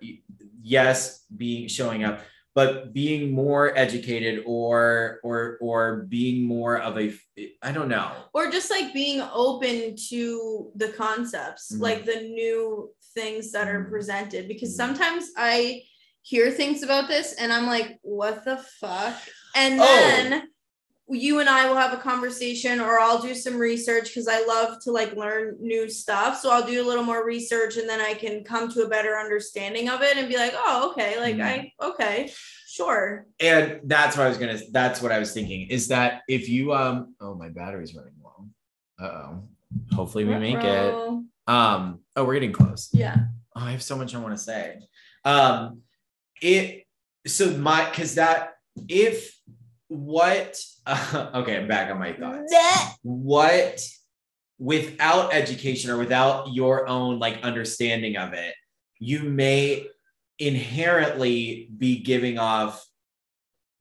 yes 0.64 1.24
being 1.44 1.68
showing 1.68 2.04
up 2.04 2.18
but 2.56 2.94
being 2.94 3.32
more 3.32 3.76
educated 3.78 4.44
or 4.46 5.20
or 5.24 5.58
or 5.62 6.06
being 6.08 6.46
more 6.46 6.78
of 6.80 6.98
a 7.00 7.14
i 7.62 7.72
don't 7.72 7.90
know 7.90 8.12
or 8.34 8.50
just 8.52 8.70
like 8.70 8.94
being 8.94 9.22
open 9.34 9.96
to 10.10 10.72
the 10.76 10.90
concepts 10.90 11.72
Mhm. 11.74 11.82
like 11.82 12.06
the 12.06 12.16
new 12.42 12.90
things 13.16 13.52
that 13.52 13.68
are 13.68 13.84
Mhm. 13.86 13.90
presented 13.90 14.48
because 14.48 14.74
Mhm. 14.74 14.78
sometimes 14.78 15.32
i 15.38 15.82
hear 16.22 16.52
things 16.52 16.84
about 16.84 17.08
this 17.08 17.34
and 17.34 17.52
i'm 17.52 17.66
like 17.68 17.98
what 18.02 18.46
the 18.46 18.58
fuck 18.80 19.18
and 19.56 19.80
Oh. 19.80 19.84
then 19.86 20.48
you 21.14 21.40
and 21.40 21.50
i 21.50 21.68
will 21.68 21.76
have 21.76 21.94
a 21.94 22.02
conversation 22.02 22.80
or 22.80 23.00
i'll 23.00 23.22
do 23.22 23.36
some 23.36 23.58
research 23.58 24.06
because 24.06 24.28
i 24.28 24.44
love 24.46 24.80
to 24.82 24.92
like 24.92 25.16
learn 25.16 25.56
new 25.60 25.90
stuff. 25.90 26.40
So 26.40 26.52
i'll 26.52 26.66
do 26.66 26.84
a 26.84 26.88
little 26.88 27.04
more 27.04 27.26
research 27.26 27.78
and 27.78 27.88
then 27.88 28.02
i 28.02 28.14
can 28.14 28.44
come 28.44 28.72
to 28.72 28.84
a 28.84 28.90
better 28.90 29.16
understanding 29.18 29.90
of 29.90 30.02
it 30.02 30.18
and 30.18 30.28
be 30.28 30.38
like 30.38 30.54
oh 30.56 30.92
okay 30.92 31.20
like 31.20 31.40
i 31.40 31.72
okay 31.82 32.32
sure. 32.68 33.28
And 33.40 33.82
that's 33.84 34.18
what 34.18 34.26
i 34.26 34.30
was 34.30 34.38
gonna 34.38 34.60
that's 34.72 35.02
what 35.02 35.12
i 35.12 35.20
was 35.20 35.34
thinking 35.34 35.68
is 35.70 35.90
that 35.90 36.22
if 36.28 36.50
you 36.50 36.74
um 36.74 37.16
oh 37.22 37.36
my 37.36 37.50
battery's 37.50 37.94
running 37.96 38.14
low. 38.24 38.48
Uh-oh. 39.00 39.44
Hopefully 39.96 40.26
we 40.26 40.36
make 40.38 40.64
it. 40.64 40.94
Um 41.48 42.00
oh 42.16 42.24
we're 42.26 42.34
getting 42.34 42.52
close. 42.52 42.90
Yeah. 42.92 43.18
Oh, 43.56 43.62
i 43.62 43.72
have 43.72 43.84
so 43.84 43.96
much 43.96 44.16
i 44.16 44.20
want 44.20 44.36
to 44.36 44.44
say. 44.44 44.80
Um 45.24 45.82
it 46.42 46.88
so 47.28 47.52
my 47.58 47.88
because 47.90 48.16
that 48.16 48.56
if 48.90 49.40
what 49.88 50.60
okay 50.88 51.58
i'm 51.58 51.68
back 51.68 51.92
on 51.92 52.00
my 52.00 52.14
thoughts 52.14 52.52
That- 52.52 52.96
what 53.04 53.82
without 54.60 55.34
education 55.34 55.92
or 55.92 55.98
without 55.98 56.54
your 56.54 56.88
own 56.88 57.20
like 57.20 57.42
understanding 57.44 58.18
of 58.18 58.34
it 58.34 58.54
you 59.00 59.24
may 59.24 59.88
inherently 60.40 61.70
be 61.78 62.00
giving 62.00 62.38
off 62.38 62.86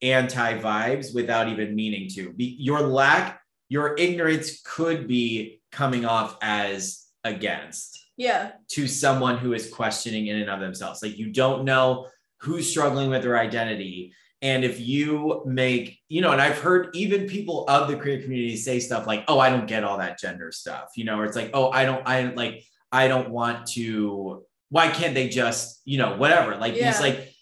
anti 0.01 0.59
vibes 0.59 1.13
without 1.15 1.47
even 1.47 1.75
meaning 1.75 2.09
to 2.09 2.33
be 2.33 2.57
your 2.59 2.81
lack 2.81 3.41
your 3.69 3.95
ignorance 3.97 4.61
could 4.63 5.07
be 5.07 5.61
coming 5.71 6.05
off 6.05 6.37
as 6.41 7.07
against 7.23 8.03
yeah 8.17 8.51
to 8.69 8.87
someone 8.87 9.37
who 9.37 9.53
is 9.53 9.73
questioning 9.73 10.27
in 10.27 10.37
and 10.37 10.49
of 10.49 10.59
themselves. 10.59 11.01
Like 11.01 11.17
you 11.17 11.31
don't 11.31 11.63
know 11.63 12.07
who's 12.41 12.69
struggling 12.69 13.09
with 13.09 13.23
their 13.23 13.37
identity. 13.37 14.13
And 14.43 14.65
if 14.65 14.77
you 14.77 15.41
make, 15.45 15.99
you 16.09 16.19
know, 16.21 16.31
and 16.31 16.41
I've 16.41 16.59
heard 16.59 16.89
even 16.93 17.27
people 17.27 17.65
of 17.69 17.87
the 17.87 17.95
queer 17.95 18.21
community 18.21 18.57
say 18.57 18.79
stuff 18.81 19.07
like, 19.07 19.23
oh, 19.29 19.39
I 19.39 19.49
don't 19.49 19.65
get 19.67 19.85
all 19.85 19.97
that 19.99 20.19
gender 20.19 20.51
stuff, 20.51 20.89
you 20.97 21.05
know, 21.05 21.17
or 21.17 21.23
it's 21.25 21.37
like, 21.37 21.51
oh, 21.53 21.71
I 21.71 21.85
don't, 21.85 22.05
I 22.05 22.23
like, 22.33 22.65
I 22.91 23.07
don't 23.07 23.29
want 23.29 23.67
to, 23.67 24.43
why 24.69 24.89
can't 24.89 25.15
they 25.15 25.29
just, 25.29 25.81
you 25.85 25.97
know, 25.97 26.17
whatever, 26.17 26.57
like 26.57 26.75
Yeah. 26.75 26.91
these 26.91 26.99
like 26.99 27.33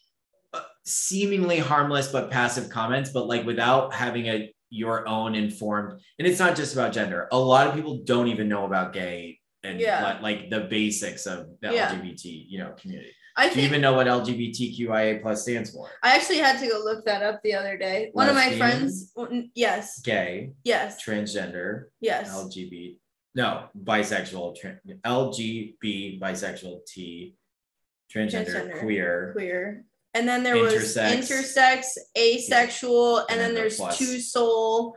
uh, 0.53 0.61
seemingly 0.85 1.57
harmless 1.57 2.09
but 2.11 2.29
passive 2.29 2.69
comments, 2.69 3.09
but 3.09 3.25
like 3.25 3.45
without 3.47 3.93
having 3.95 4.27
a 4.27 4.53
your 4.69 5.05
own 5.07 5.33
informed, 5.35 5.99
and 6.19 6.27
it's 6.27 6.39
not 6.39 6.55
just 6.55 6.73
about 6.73 6.93
gender. 6.93 7.27
A 7.31 7.37
lot 7.37 7.67
of 7.67 7.73
people 7.73 7.97
don't 8.05 8.27
even 8.27 8.47
know 8.47 8.65
about 8.65 8.93
gay 8.93 9.39
and 9.63 9.79
Yeah. 9.79 10.03
like, 10.03 10.21
like 10.21 10.49
the 10.51 10.61
basics 10.61 11.25
of 11.25 11.47
the 11.61 11.73
Yeah. 11.73 11.89
LGBT, 11.91 12.45
you 12.47 12.59
know, 12.59 12.71
community. 12.79 13.11
I 13.37 13.49
Do 13.53 13.59
you 13.59 13.65
even 13.65 13.81
know 13.81 13.93
what 13.93 14.07
LGBTQIA 14.07 15.21
plus 15.21 15.43
stands 15.43 15.71
for? 15.71 15.89
I 16.03 16.15
actually 16.15 16.39
had 16.39 16.59
to 16.59 16.67
go 16.67 16.79
look 16.83 17.05
that 17.05 17.23
up 17.23 17.41
the 17.43 17.53
other 17.53 17.77
day. 17.77 18.09
One 18.13 18.27
of 18.29 18.35
my 18.35 18.55
friends, 18.57 19.13
yes, 19.55 20.01
Gay, 20.01 20.51
yes, 20.63 21.03
transgender, 21.03 21.85
yes, 22.01 22.29
LGBT, 22.35 22.97
no, 23.35 23.67
bisexual, 23.81 24.55
tran 24.61 24.79
LGB, 25.05 26.19
bisexual, 26.19 26.85
T, 26.85 27.35
transgender, 28.13 28.47
Transgender. 28.49 28.79
queer, 28.81 29.31
queer. 29.33 29.85
And 30.13 30.27
then 30.27 30.43
there 30.43 30.57
was 30.57 30.73
Intersex. 30.73 31.31
intersex, 31.31 31.83
asexual, 32.17 33.19
and, 33.19 33.29
And 33.29 33.39
then, 33.39 33.47
then 33.49 33.55
there's 33.55 33.77
plus. 33.77 33.97
two 33.97 34.19
soul. 34.19 34.95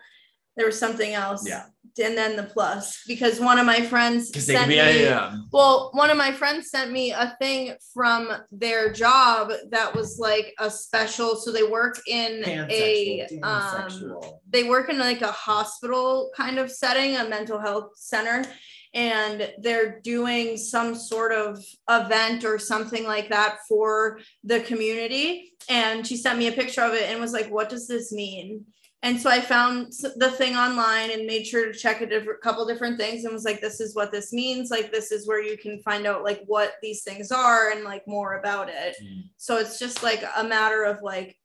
There 0.56 0.66
was 0.66 0.76
something 0.78 1.14
else. 1.14 1.46
Yeah. 1.48 1.66
And 2.02 2.16
then 2.16 2.36
the 2.36 2.42
plus, 2.42 3.02
because 3.06 3.38
one 3.38 3.58
of 3.58 3.66
my 3.66 3.80
friends 3.80 4.30
sent 4.44 4.58
can 4.58 4.68
be, 4.68 4.76
me. 4.76 5.04
yeah, 5.04 5.36
Well, 5.52 5.90
one 5.92 6.10
of 6.10 6.16
my 6.16 6.32
friends 6.32 6.70
sent 6.70 6.90
me 6.90 7.12
a 7.12 7.36
thing 7.40 7.74
from 7.92 8.30
their 8.50 8.92
job 8.92 9.52
that 9.70 9.94
was 9.94 10.18
like 10.18 10.54
a 10.58 10.70
special. 10.70 11.36
So 11.36 11.52
they 11.52 11.62
work 11.62 12.00
in 12.08 12.42
a 12.46 13.26
um, 13.42 14.20
they 14.50 14.64
work 14.64 14.88
in 14.88 14.98
like 14.98 15.22
a 15.22 15.30
hospital 15.30 16.30
kind 16.36 16.58
of 16.58 16.70
setting, 16.70 17.16
a 17.16 17.28
mental 17.28 17.60
health 17.60 17.92
center, 17.96 18.44
and 18.92 19.52
they're 19.58 20.00
doing 20.00 20.56
some 20.56 20.96
sort 20.96 21.32
of 21.32 21.64
event 21.88 22.44
or 22.44 22.58
something 22.58 23.04
like 23.04 23.28
that 23.28 23.58
for 23.68 24.18
the 24.42 24.60
community. 24.60 25.52
And 25.68 26.06
she 26.06 26.16
sent 26.16 26.38
me 26.38 26.48
a 26.48 26.52
picture 26.52 26.82
of 26.82 26.94
it 26.94 27.08
and 27.08 27.20
was 27.20 27.32
like, 27.32 27.50
"What 27.50 27.68
does 27.68 27.86
this 27.86 28.12
mean?" 28.12 28.64
And 29.04 29.20
so 29.20 29.28
I 29.28 29.42
found 29.42 29.92
the 30.16 30.30
thing 30.30 30.56
online 30.56 31.10
and 31.10 31.26
made 31.26 31.46
sure 31.46 31.70
to 31.70 31.78
check 31.78 32.00
a 32.00 32.06
different 32.06 32.40
couple 32.40 32.64
different 32.66 32.98
things 32.98 33.24
and 33.24 33.34
was 33.34 33.44
like, 33.44 33.60
"This 33.60 33.78
is 33.78 33.94
what 33.94 34.10
this 34.10 34.32
means. 34.32 34.70
Like, 34.70 34.90
this 34.90 35.12
is 35.12 35.28
where 35.28 35.42
you 35.42 35.58
can 35.58 35.78
find 35.82 36.06
out 36.06 36.24
like 36.24 36.42
what 36.46 36.72
these 36.80 37.02
things 37.02 37.30
are 37.30 37.70
and 37.70 37.84
like 37.84 38.08
more 38.08 38.38
about 38.38 38.70
it." 38.70 38.96
Mm. 39.02 39.28
So 39.36 39.58
it's 39.58 39.78
just 39.78 40.02
like 40.02 40.24
a 40.34 40.42
matter 40.42 40.84
of 40.84 41.02
like, 41.02 41.38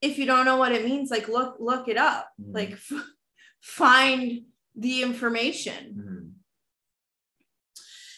if 0.00 0.16
you 0.16 0.24
don't 0.24 0.46
know 0.46 0.56
what 0.56 0.72
it 0.72 0.86
means, 0.86 1.10
like 1.10 1.28
look 1.28 1.56
look 1.60 1.86
it 1.86 1.98
up, 1.98 2.30
Mhm. 2.40 2.54
like 2.54 2.72
f- 2.72 3.04
find 3.60 4.46
the 4.74 5.02
information. 5.02 5.82
Mhm. 5.98 6.32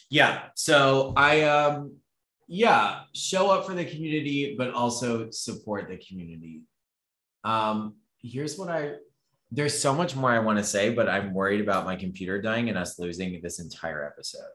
Yeah. 0.08 0.50
So 0.54 1.14
I 1.16 1.42
um 1.42 1.96
yeah, 2.46 3.02
show 3.12 3.50
up 3.50 3.66
for 3.66 3.74
the 3.74 3.84
community, 3.84 4.54
but 4.56 4.72
also 4.72 5.30
support 5.30 5.88
the 5.88 5.98
community. 5.98 6.62
Um, 7.44 7.96
here's 8.22 8.58
what 8.58 8.68
I 8.68 8.94
there's 9.50 9.80
so 9.80 9.94
much 9.94 10.14
more 10.14 10.30
I 10.30 10.40
want 10.40 10.58
to 10.58 10.64
say, 10.64 10.90
but 10.90 11.08
I'm 11.08 11.32
worried 11.32 11.62
about 11.62 11.86
my 11.86 11.96
computer 11.96 12.40
dying 12.40 12.68
and 12.68 12.76
us 12.76 12.98
losing 12.98 13.40
this 13.42 13.60
entire 13.60 14.04
episode. 14.04 14.52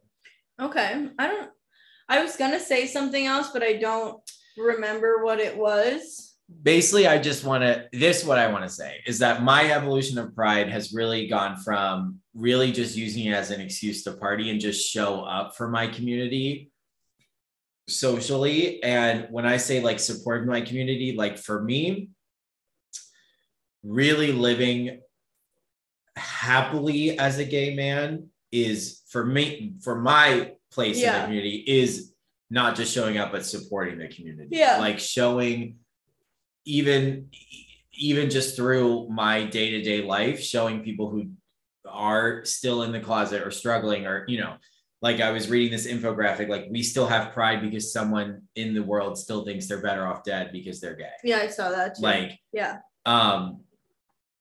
Okay, 0.61 1.09
I 1.17 1.27
don't. 1.27 1.49
I 2.07 2.23
was 2.23 2.35
gonna 2.35 2.59
say 2.59 2.85
something 2.85 3.25
else, 3.25 3.49
but 3.51 3.63
I 3.63 3.73
don't 3.73 4.21
remember 4.57 5.23
what 5.23 5.39
it 5.39 5.57
was. 5.57 6.35
basically 6.61 7.07
i 7.07 7.17
just 7.17 7.43
want 7.43 7.63
to 7.63 7.87
this 7.93 8.23
what 8.23 8.37
i 8.37 8.51
want 8.51 8.63
to 8.63 8.69
say 8.69 9.01
is 9.07 9.17
that 9.17 9.41
my 9.41 9.71
evolution 9.71 10.19
of 10.19 10.35
pride 10.35 10.69
has 10.69 10.93
really 10.93 11.25
gone 11.27 11.57
from 11.57 12.19
really 12.35 12.71
just 12.71 12.95
using 12.95 13.25
it 13.25 13.33
as 13.33 13.49
an 13.49 13.61
excuse 13.61 14.03
to 14.03 14.11
party 14.11 14.49
and 14.49 14.59
just 14.59 14.87
show 14.87 15.21
up 15.21 15.55
for 15.55 15.69
my 15.69 15.87
community 15.87 16.71
socially. 17.87 18.81
And 18.83 19.27
when 19.29 19.45
I 19.45 19.57
say 19.57 19.81
like 19.81 19.99
supporting 19.99 20.47
my 20.47 20.61
community, 20.61 21.15
like 21.15 21.37
for 21.37 21.61
me, 21.61 22.09
really 23.83 24.31
living 24.31 25.01
happily 26.15 27.17
as 27.17 27.39
a 27.39 27.45
gay 27.45 27.75
man 27.75 28.27
is 28.51 29.01
for 29.09 29.25
me, 29.25 29.73
for 29.81 29.99
my 29.99 30.51
place 30.71 31.01
in 31.01 31.11
the 31.11 31.19
community 31.23 31.63
is 31.67 32.13
not 32.49 32.75
just 32.75 32.93
showing 32.93 33.17
up, 33.17 33.31
but 33.31 33.45
supporting 33.45 33.97
the 33.97 34.07
community. 34.07 34.49
Yeah. 34.51 34.77
Like 34.77 34.99
showing 34.99 35.77
even 36.65 37.29
even 37.95 38.29
just 38.29 38.55
through 38.55 39.07
my 39.09 39.43
day-to-day 39.45 40.03
life, 40.03 40.39
showing 40.41 40.83
people 40.83 41.09
who 41.09 41.29
are 41.87 42.43
still 42.45 42.83
in 42.83 42.91
the 42.91 42.99
closet 42.99 43.43
or 43.45 43.51
struggling 43.51 44.07
or 44.07 44.25
you 44.27 44.39
know 44.39 44.55
like 45.01 45.19
i 45.19 45.31
was 45.31 45.49
reading 45.49 45.71
this 45.71 45.85
infographic 45.85 46.47
like 46.47 46.65
we 46.71 46.81
still 46.81 47.05
have 47.05 47.33
pride 47.33 47.61
because 47.61 47.91
someone 47.91 48.41
in 48.55 48.73
the 48.73 48.81
world 48.81 49.17
still 49.17 49.43
thinks 49.43 49.67
they're 49.67 49.81
better 49.81 50.07
off 50.07 50.23
dead 50.23 50.49
because 50.51 50.79
they're 50.79 50.95
gay 50.95 51.11
Yeah, 51.23 51.39
I 51.39 51.47
saw 51.47 51.69
that 51.71 51.95
too. 51.95 52.01
like 52.01 52.39
yeah. 52.53 52.77
um 53.05 53.62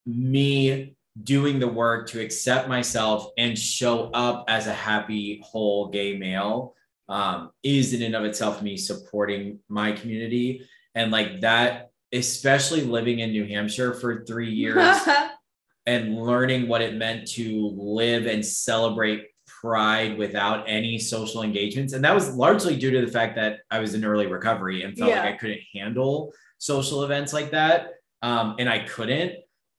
me 0.05 0.95
doing 1.21 1.59
the 1.59 1.67
work 1.67 2.07
to 2.09 2.21
accept 2.21 2.67
myself 2.67 3.27
and 3.37 3.57
show 3.57 4.09
up 4.13 4.45
as 4.47 4.67
a 4.67 4.73
happy 4.73 5.41
whole 5.45 5.89
gay 5.89 6.17
male 6.17 6.73
um 7.09 7.51
is 7.61 7.93
in 7.93 8.01
and 8.01 8.15
of 8.15 8.23
itself 8.23 8.61
me 8.61 8.75
supporting 8.77 9.59
my 9.69 9.91
community 9.91 10.65
and 10.95 11.11
like 11.11 11.41
that 11.41 11.91
especially 12.13 12.81
living 12.81 13.19
in 13.19 13.31
new 13.31 13.45
hampshire 13.45 13.93
for 13.93 14.23
three 14.25 14.49
years 14.51 14.97
and 15.85 16.15
learning 16.21 16.67
what 16.67 16.81
it 16.81 16.95
meant 16.95 17.27
to 17.27 17.73
live 17.75 18.25
and 18.25 18.45
celebrate 18.45 19.25
pride 19.47 20.17
without 20.17 20.65
any 20.67 20.99
social 20.99 21.41
engagements. 21.41 21.93
And 21.93 22.03
that 22.05 22.13
was 22.13 22.35
largely 22.35 22.75
due 22.75 22.91
to 22.91 23.01
the 23.05 23.11
fact 23.11 23.35
that 23.35 23.59
I 23.71 23.79
was 23.79 23.93
in 23.93 24.05
early 24.05 24.27
recovery 24.27 24.83
and 24.83 24.97
felt 24.97 25.09
Yeah. 25.09 25.23
like 25.23 25.33
I 25.33 25.37
couldn't 25.37 25.61
handle 25.73 26.31
social 26.59 27.03
events 27.03 27.33
like 27.33 27.51
that. 27.51 27.93
Um, 28.21 28.55
and 28.59 28.69
I 28.69 28.79
couldn't, 28.79 29.33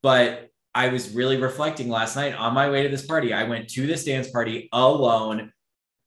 but 0.05 0.49
I 0.73 0.89
was 0.89 1.15
really 1.15 1.37
reflecting 1.37 1.89
last 1.89 2.15
night 2.15 2.35
on 2.35 2.53
my 2.53 2.69
way 2.69 2.83
to 2.83 2.89
this 2.89 3.05
party. 3.05 3.33
I 3.33 3.43
went 3.43 3.69
to 3.69 3.87
this 3.87 4.03
dance 4.05 4.29
party 4.29 4.69
alone, 4.71 5.51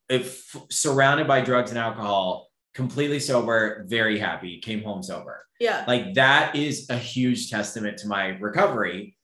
if, 0.08 0.54
surrounded 0.70 1.26
by 1.26 1.40
drugs 1.40 1.70
and 1.70 1.78
alcohol, 1.78 2.48
completely 2.74 3.18
sober, 3.18 3.84
very 3.88 4.18
happy, 4.18 4.60
came 4.60 4.84
home 4.84 5.02
sober 5.02 5.48
yeah. 5.60 5.84
like 5.86 6.14
that 6.14 6.54
is 6.54 6.88
a 6.90 6.96
huge 6.96 7.50
testament 7.50 7.98
to 7.98 8.08
my 8.08 8.28
recovery 8.40 9.16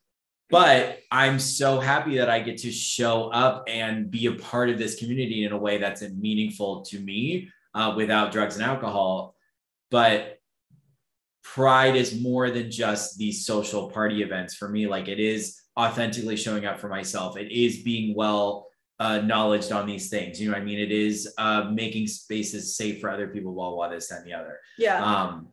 but 0.51 0.99
i'm 1.11 1.39
so 1.39 1.81
happy 1.81 2.19
that 2.19 2.29
i 2.29 2.41
get 2.41 2.59
to 2.59 2.71
show 2.71 3.31
up 3.31 3.65
and 3.69 4.11
be 4.11 4.27
a 4.27 4.33
part 4.33 4.69
of 4.69 4.79
this 4.79 4.97
community 4.97 5.45
in 5.45 5.53
a 5.53 5.57
way 5.57 5.79
that's 5.79 6.03
meaningful 6.03 6.83
to 6.83 6.99
me 7.01 7.49
uh, 7.75 7.93
without 7.97 8.33
drugs 8.33 8.57
and 8.57 8.65
alcohol 8.65 9.35
but 9.91 10.39
pride 11.45 11.95
is 11.95 12.21
more 12.21 12.51
than 12.51 12.71
just 12.71 13.17
these 13.19 13.47
social 13.47 13.91
party 13.91 14.23
events 14.23 14.55
for 14.55 14.69
me 14.69 14.87
like 14.87 15.07
it 15.09 15.21
is 15.21 15.61
authentically 15.79 16.37
showing 16.37 16.65
up 16.67 16.81
for 16.81 16.89
myself 16.89 17.37
it 17.37 17.53
is 17.53 17.83
being 17.83 18.15
well 18.17 18.67
uh, 19.01 19.19
knowledged 19.19 19.71
on 19.73 19.87
these 19.87 20.09
things 20.09 20.41
you 20.41 20.47
know 20.49 20.55
what 20.55 20.63
i 20.63 20.65
mean 20.65 20.79
it 20.79 20.91
is 20.93 21.33
uh, 21.39 21.65
making 21.73 22.07
spaces 22.07 22.77
safe 22.77 23.01
for 23.01 23.11
other 23.11 23.29
people 23.29 23.53
while 23.53 23.77
one 23.77 23.91
this 23.91 24.11
and 24.11 24.25
the 24.27 24.33
other 24.33 24.59
Yeah. 24.79 25.05
um, 25.05 25.49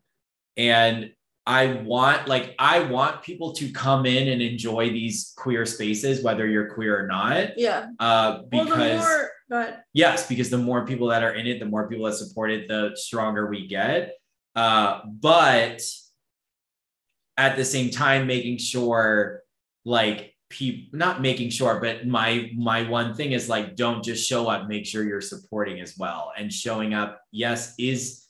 and 0.57 1.11
I 1.47 1.81
want 1.81 2.27
like 2.27 2.53
I 2.59 2.83
want 2.83 3.23
people 3.23 3.51
to 3.53 3.71
come 3.71 4.05
in 4.05 4.27
and 4.27 4.43
enjoy 4.43 4.89
these 4.91 5.33
queer 5.35 5.65
spaces, 5.65 6.23
whether 6.23 6.45
you're 6.47 6.71
queer 6.75 7.03
or 7.03 7.07
not. 7.07 7.57
yeah. 7.57 7.87
Uh, 7.99 8.41
Well, 8.51 8.65
because 8.65 8.77
the 8.77 8.97
more, 8.99 9.29
but 9.49 9.83
yes, 9.91 10.27
because 10.29 10.51
the 10.51 10.59
more 10.59 10.85
people 10.85 11.07
that 11.07 11.23
are 11.23 11.33
in 11.33 11.47
it, 11.47 11.59
the 11.59 11.65
more 11.65 11.89
people 11.89 12.05
that 12.05 12.13
support 12.13 12.51
it, 12.51 12.67
the 12.67 12.91
stronger 12.93 13.47
we 13.49 13.65
get. 13.67 14.13
Uh, 14.55 15.01
but 15.05 15.81
at 17.37 17.55
the 17.55 17.65
same 17.65 17.89
time, 17.89 18.27
making 18.27 18.57
sure 18.57 19.41
like 19.85 20.35
people 20.49 20.97
not 20.97 21.21
making 21.21 21.49
sure, 21.49 21.79
but 21.79 22.05
my 22.05 22.51
my 22.55 22.87
one 22.89 23.13
thing 23.13 23.31
is 23.31 23.49
like 23.49 23.75
don't 23.75 24.03
just 24.03 24.27
show 24.27 24.47
up, 24.47 24.67
make 24.67 24.85
sure 24.85 25.03
you're 25.03 25.21
supporting 25.21 25.79
as 25.79 25.97
well. 25.97 26.31
And 26.37 26.51
showing 26.51 26.93
up, 26.93 27.21
yes, 27.31 27.73
is 27.79 28.25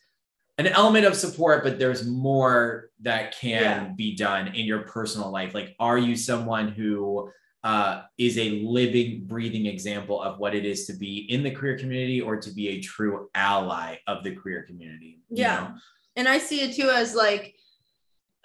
an 0.58 0.68
element 0.68 1.06
of 1.06 1.16
support, 1.16 1.64
but 1.64 1.80
there's 1.80 2.06
more 2.06 2.92
that 3.02 3.36
can 3.40 3.62
Yeah. 3.64 3.94
be 3.96 4.16
done 4.16 4.50
in 4.50 4.66
your 4.66 4.82
personal 4.82 5.32
life. 5.32 5.56
Like, 5.56 5.76
are 5.80 5.98
you 5.98 6.16
someone 6.16 6.68
who 6.68 7.32
uh, 7.64 8.02
is 8.18 8.38
a 8.40 8.60
living, 8.62 9.24
breathing 9.26 9.66
example 9.68 10.22
of 10.22 10.40
what 10.40 10.54
it 10.56 10.66
is 10.66 10.86
to 10.88 10.94
be 10.94 11.20
in 11.32 11.44
the 11.44 11.52
queer 11.52 11.78
community 11.78 12.20
or 12.20 12.36
to 12.38 12.50
be 12.52 12.70
a 12.70 12.82
true 12.82 13.30
ally 13.36 13.96
of 14.08 14.24
the 14.24 14.36
queer 14.36 14.64
community? 14.64 15.20
you 15.30 15.44
Yeah. 15.44 15.56
know? 15.56 15.76
And 16.16 16.28
I 16.28 16.38
see 16.38 16.62
it 16.62 16.76
too 16.76 16.90
as 16.90 17.16
like 17.16 17.56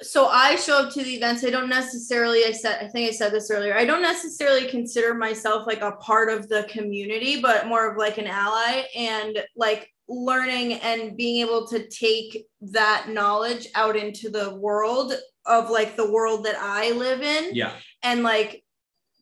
so 0.02 0.26
I 0.26 0.56
show 0.56 0.80
up 0.84 0.92
to 0.92 1.02
the 1.02 1.14
events. 1.14 1.42
I 1.42 1.48
don't 1.48 1.70
necessarily, 1.70 2.44
I 2.44 2.52
said, 2.52 2.84
I 2.84 2.88
think 2.88 3.08
I 3.08 3.12
said 3.14 3.32
this 3.32 3.50
earlier. 3.50 3.74
I 3.74 3.86
don't 3.86 4.02
necessarily 4.02 4.68
consider 4.68 5.14
myself 5.14 5.66
like 5.66 5.80
a 5.80 5.92
part 5.92 6.28
of 6.28 6.50
the 6.50 6.64
community, 6.68 7.40
but 7.40 7.66
more 7.66 7.90
of 7.90 7.96
like 7.96 8.18
an 8.18 8.26
ally 8.26 8.82
and 8.94 9.42
like 9.56 9.90
learning 10.06 10.74
and 10.74 11.16
being 11.16 11.40
able 11.40 11.66
to 11.68 11.88
take 11.88 12.44
that 12.60 13.06
knowledge 13.08 13.68
out 13.74 13.96
into 13.96 14.28
the 14.28 14.54
world 14.56 15.14
of 15.46 15.70
like 15.70 15.96
the 15.96 16.10
world 16.12 16.44
that 16.44 16.56
I 16.58 16.90
live 16.90 17.22
in 17.22 17.54
Yeah. 17.54 17.72
and 18.02 18.22
like 18.22 18.64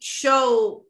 show 0.01 0.84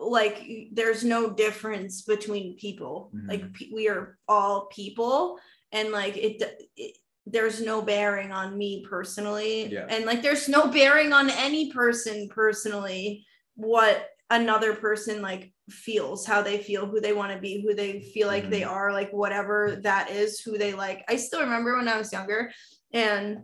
like 0.00 0.46
there's 0.72 1.02
no 1.04 1.30
difference 1.30 2.02
between 2.02 2.56
people 2.56 3.10
Mhm. 3.14 3.28
like 3.28 3.42
we 3.72 3.88
are 3.88 4.16
all 4.28 4.66
people 4.66 5.38
and 5.74 5.92
like 5.92 6.16
it, 6.16 6.42
it 6.76 6.96
there's 7.26 7.60
no 7.60 7.82
bearing 7.82 8.32
on 8.32 8.56
me 8.56 8.84
personally 8.88 9.66
Yeah. 9.72 9.86
and 9.88 10.06
like 10.06 10.22
there's 10.22 10.48
no 10.48 10.68
bearing 10.68 11.12
on 11.12 11.28
any 11.28 11.70
person 11.72 12.28
personally 12.28 13.26
what 13.56 14.08
another 14.30 14.74
person 14.74 15.20
like 15.20 15.52
feels 15.70 16.26
how 16.26 16.42
they 16.42 16.58
feel 16.58 16.86
who 16.86 17.00
they 17.00 17.12
want 17.12 17.32
to 17.32 17.38
be 17.38 17.62
who 17.62 17.74
they 17.74 18.00
feel 18.00 18.28
like 18.28 18.48
they 18.50 18.62
mm-hmm. 18.62 18.74
are 18.74 18.92
like 18.92 19.10
whatever 19.10 19.80
that 19.82 20.10
is 20.10 20.40
who 20.40 20.56
they 20.56 20.72
like 20.72 21.04
i 21.08 21.16
still 21.16 21.40
remember 21.40 21.76
when 21.76 21.88
i 21.88 21.98
was 21.98 22.12
younger 22.12 22.50
and 22.92 23.38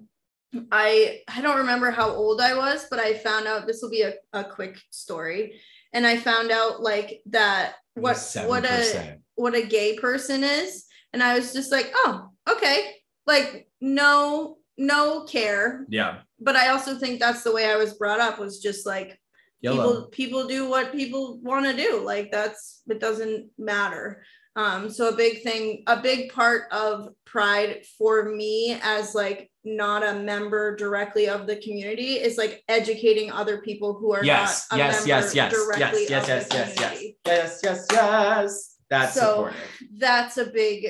I 0.73 1.21
I 1.29 1.41
don't 1.41 1.59
remember 1.59 1.91
how 1.91 2.11
old 2.11 2.41
I 2.41 2.57
was, 2.57 2.87
but 2.91 2.99
I 2.99 3.15
found 3.15 3.47
out 3.47 3.67
this 3.67 3.81
will 3.83 3.91
be 3.91 4.03
a, 4.03 4.15
a 4.33 4.45
quick 4.45 4.79
story. 4.91 5.61
And 5.93 6.07
I 6.07 6.17
found 6.17 6.51
out 6.51 6.83
like 6.83 7.23
that 7.27 7.75
what 7.95 8.17
what 8.47 8.65
a 8.65 9.19
what 9.35 9.55
a 9.55 9.67
gay 9.67 9.97
person 9.97 10.45
is. 10.45 10.85
And 11.13 11.23
I 11.23 11.35
was 11.35 11.53
just 11.53 11.73
like, 11.73 11.91
oh, 11.95 12.29
okay. 12.49 12.95
Like 13.27 13.69
no, 13.81 14.59
no 14.77 15.25
care. 15.25 15.87
Yeah. 15.89 16.19
But 16.41 16.57
I 16.57 16.69
also 16.69 16.97
think 16.99 17.21
that's 17.21 17.43
the 17.43 17.53
way 17.53 17.71
I 17.71 17.77
was 17.77 17.95
brought 17.95 18.21
up 18.21 18.39
was 18.39 18.61
just 18.61 18.87
like 18.87 19.19
Yellow. 19.63 19.77
people 19.77 20.09
people 20.09 20.47
do 20.47 20.69
what 20.69 20.93
people 20.93 21.39
want 21.43 21.67
to 21.67 21.77
do 21.77 22.03
like 22.03 22.33
that's 22.33 22.81
it 22.89 22.99
doesn't 22.99 23.51
matter 23.59 24.25
um 24.57 24.89
so 24.89 25.11
a 25.11 25.17
big 25.17 25.43
thing 25.43 25.83
a 25.87 26.01
big 26.01 26.33
part 26.33 26.63
of 26.73 27.11
pride 27.27 27.85
for 27.99 28.31
me 28.31 28.79
as 28.83 29.15
like 29.15 29.51
not 29.65 30.03
a 30.03 30.19
member 30.19 30.75
directly 30.77 31.29
of 31.29 31.47
the 31.47 31.57
community 31.57 32.15
is 32.15 32.39
like 32.39 32.63
educating 32.69 33.31
other 33.31 33.61
people 33.61 33.95
who 33.95 34.13
are 34.13 34.25
yes, 34.25 34.67
not 34.71 34.77
a 34.77 34.83
yes, 34.83 34.95
member 34.95 35.09
yes, 35.09 35.35
yes, 35.35 35.35
yes, 35.35 35.53
directly 35.53 36.07
yes, 36.09 36.23
of 36.23 36.29
yes, 36.29 36.49
the 36.49 36.57
yes, 36.57 36.69
yes, 36.69 36.75
community. 36.75 37.19
yes, 37.27 37.61
yes, 37.63 37.87
yes. 37.93 38.77
That's 38.91 39.15
So, 39.15 39.21
supportive. 39.21 39.59
that's 39.99 40.37
a 40.37 40.47
big 40.47 40.87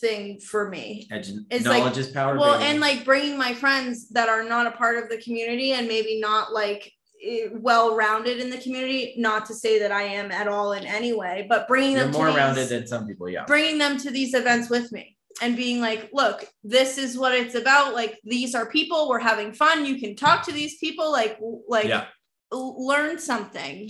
thing 0.00 0.40
for 0.40 0.68
me 0.68 1.06
Edu- 1.12 1.46
it's 1.50 1.64
like- 1.66 1.78
knowledge 1.78 1.98
is 1.98 2.08
power. 2.08 2.36
well 2.38 2.58
baby. 2.58 2.70
and 2.70 2.80
like 2.80 3.04
bringing 3.04 3.38
my 3.38 3.54
friends 3.54 4.08
that 4.10 4.28
are 4.28 4.42
not 4.42 4.66
a 4.66 4.72
part 4.72 4.98
of 5.02 5.08
the 5.08 5.18
community 5.22 5.72
and 5.72 5.86
maybe 5.86 6.18
not 6.20 6.52
like 6.52 6.90
eh, 7.24 7.46
well 7.52 7.94
rounded 7.94 8.38
in 8.40 8.50
the 8.50 8.58
community 8.58 9.14
not 9.18 9.46
to 9.46 9.54
say 9.54 9.78
that 9.78 9.92
i 9.92 10.02
am 10.02 10.32
at 10.32 10.48
all 10.48 10.72
in 10.72 10.84
any 10.84 11.12
way 11.12 11.46
but 11.48 11.68
bringing 11.68 11.92
you're 11.92 12.02
them 12.06 12.10
more 12.12 12.26
to 12.26 12.32
these, 12.32 12.36
rounded 12.38 12.68
than 12.70 12.86
some 12.88 13.06
people. 13.06 13.28
Yeah. 13.28 13.44
bringing 13.46 13.78
them 13.78 13.96
to 13.98 14.10
these 14.10 14.34
events 14.34 14.68
with 14.68 14.90
me 14.90 15.16
and 15.40 15.56
being 15.56 15.80
like 15.80 16.10
look 16.12 16.44
this 16.64 16.98
is 16.98 17.16
what 17.16 17.32
it's 17.32 17.54
about 17.54 17.94
like 17.94 18.18
these 18.24 18.54
are 18.56 18.66
people 18.66 19.08
we're 19.08 19.20
having 19.20 19.52
fun 19.52 19.86
you 19.86 19.98
can 20.00 20.16
talk 20.16 20.42
to 20.44 20.52
these 20.52 20.76
people 20.78 21.10
like 21.12 21.38
like 21.68 21.86
Yeah. 21.86 22.06
learn 22.52 23.18
something 23.18 23.88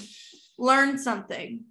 learn 0.59 0.99
something 0.99 1.65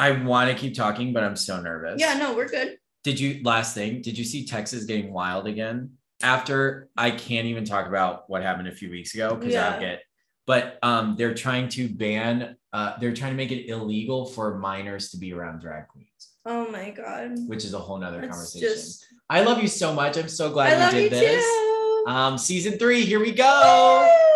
I 0.00 0.10
want 0.12 0.50
to 0.50 0.56
keep 0.56 0.74
talking, 0.74 1.12
but 1.12 1.22
I'm 1.22 1.36
so 1.36 1.60
nervous. 1.60 2.00
yeah 2.00 2.14
no 2.14 2.34
we're 2.34 2.48
good 2.48 2.70
Did 3.04 3.18
you 3.20 3.40
last 3.44 3.74
thing? 3.74 4.02
Did 4.02 4.16
you 4.18 4.24
see 4.24 4.40
Texas 4.46 4.84
getting 4.84 5.12
wild 5.12 5.46
again? 5.46 5.76
After 6.22 6.88
I 6.96 7.10
can't 7.12 7.46
even 7.46 7.64
talk 7.64 7.86
about 7.86 8.28
what 8.28 8.42
happened 8.42 8.68
a 8.68 8.74
few 8.80 8.90
weeks 8.90 9.14
ago 9.14 9.34
because 9.36 9.54
Yeah. 9.54 9.70
I'll 9.70 9.80
get. 9.80 10.02
But 10.46 10.78
um, 10.82 11.14
they're 11.16 11.34
trying 11.46 11.68
to 11.76 11.88
ban. 11.88 12.56
Uh, 12.72 12.90
they're 13.00 13.14
trying 13.20 13.32
to 13.32 13.36
make 13.36 13.52
it 13.52 13.68
illegal 13.68 14.26
for 14.26 14.58
minors 14.58 15.10
to 15.12 15.16
be 15.18 15.32
around 15.32 15.60
drag 15.60 15.88
queens, 15.88 16.22
oh 16.46 16.64
my 16.70 16.90
god 16.90 17.32
which 17.50 17.64
is 17.64 17.72
a 17.74 17.78
whole 17.78 17.98
nother 17.98 18.20
It's 18.22 18.28
conversation. 18.30 18.68
just 18.68 19.06
I 19.28 19.42
love 19.48 19.58
you 19.62 19.68
so 19.68 19.92
much. 19.94 20.16
I'm 20.18 20.28
so 20.28 20.46
glad 20.50 20.72
i 20.72 20.76
we 20.76 20.80
love 20.82 20.92
did 20.92 21.02
you 21.04 21.10
this. 21.10 21.44
too 21.44 22.04
Um, 22.06 22.38
season 22.38 22.78
three, 22.78 23.02
here 23.10 23.20
we 23.20 23.32
go. 23.32 23.54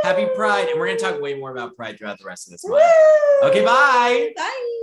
Happy 0.03 0.27
Pride, 0.37 0.69
and 0.69 0.79
we're 0.79 0.89
gonna 0.89 0.99
talk 0.99 1.21
way 1.21 1.35
more 1.43 1.53
about 1.53 1.77
Pride 1.77 1.97
throughout 1.99 2.19
the 2.19 2.25
rest 2.27 2.47
of 2.49 2.53
this 2.53 2.65
month. 2.67 2.83
Woo! 3.43 3.49
Okay, 3.49 3.65
bye. 3.65 4.33
bye 4.37 4.74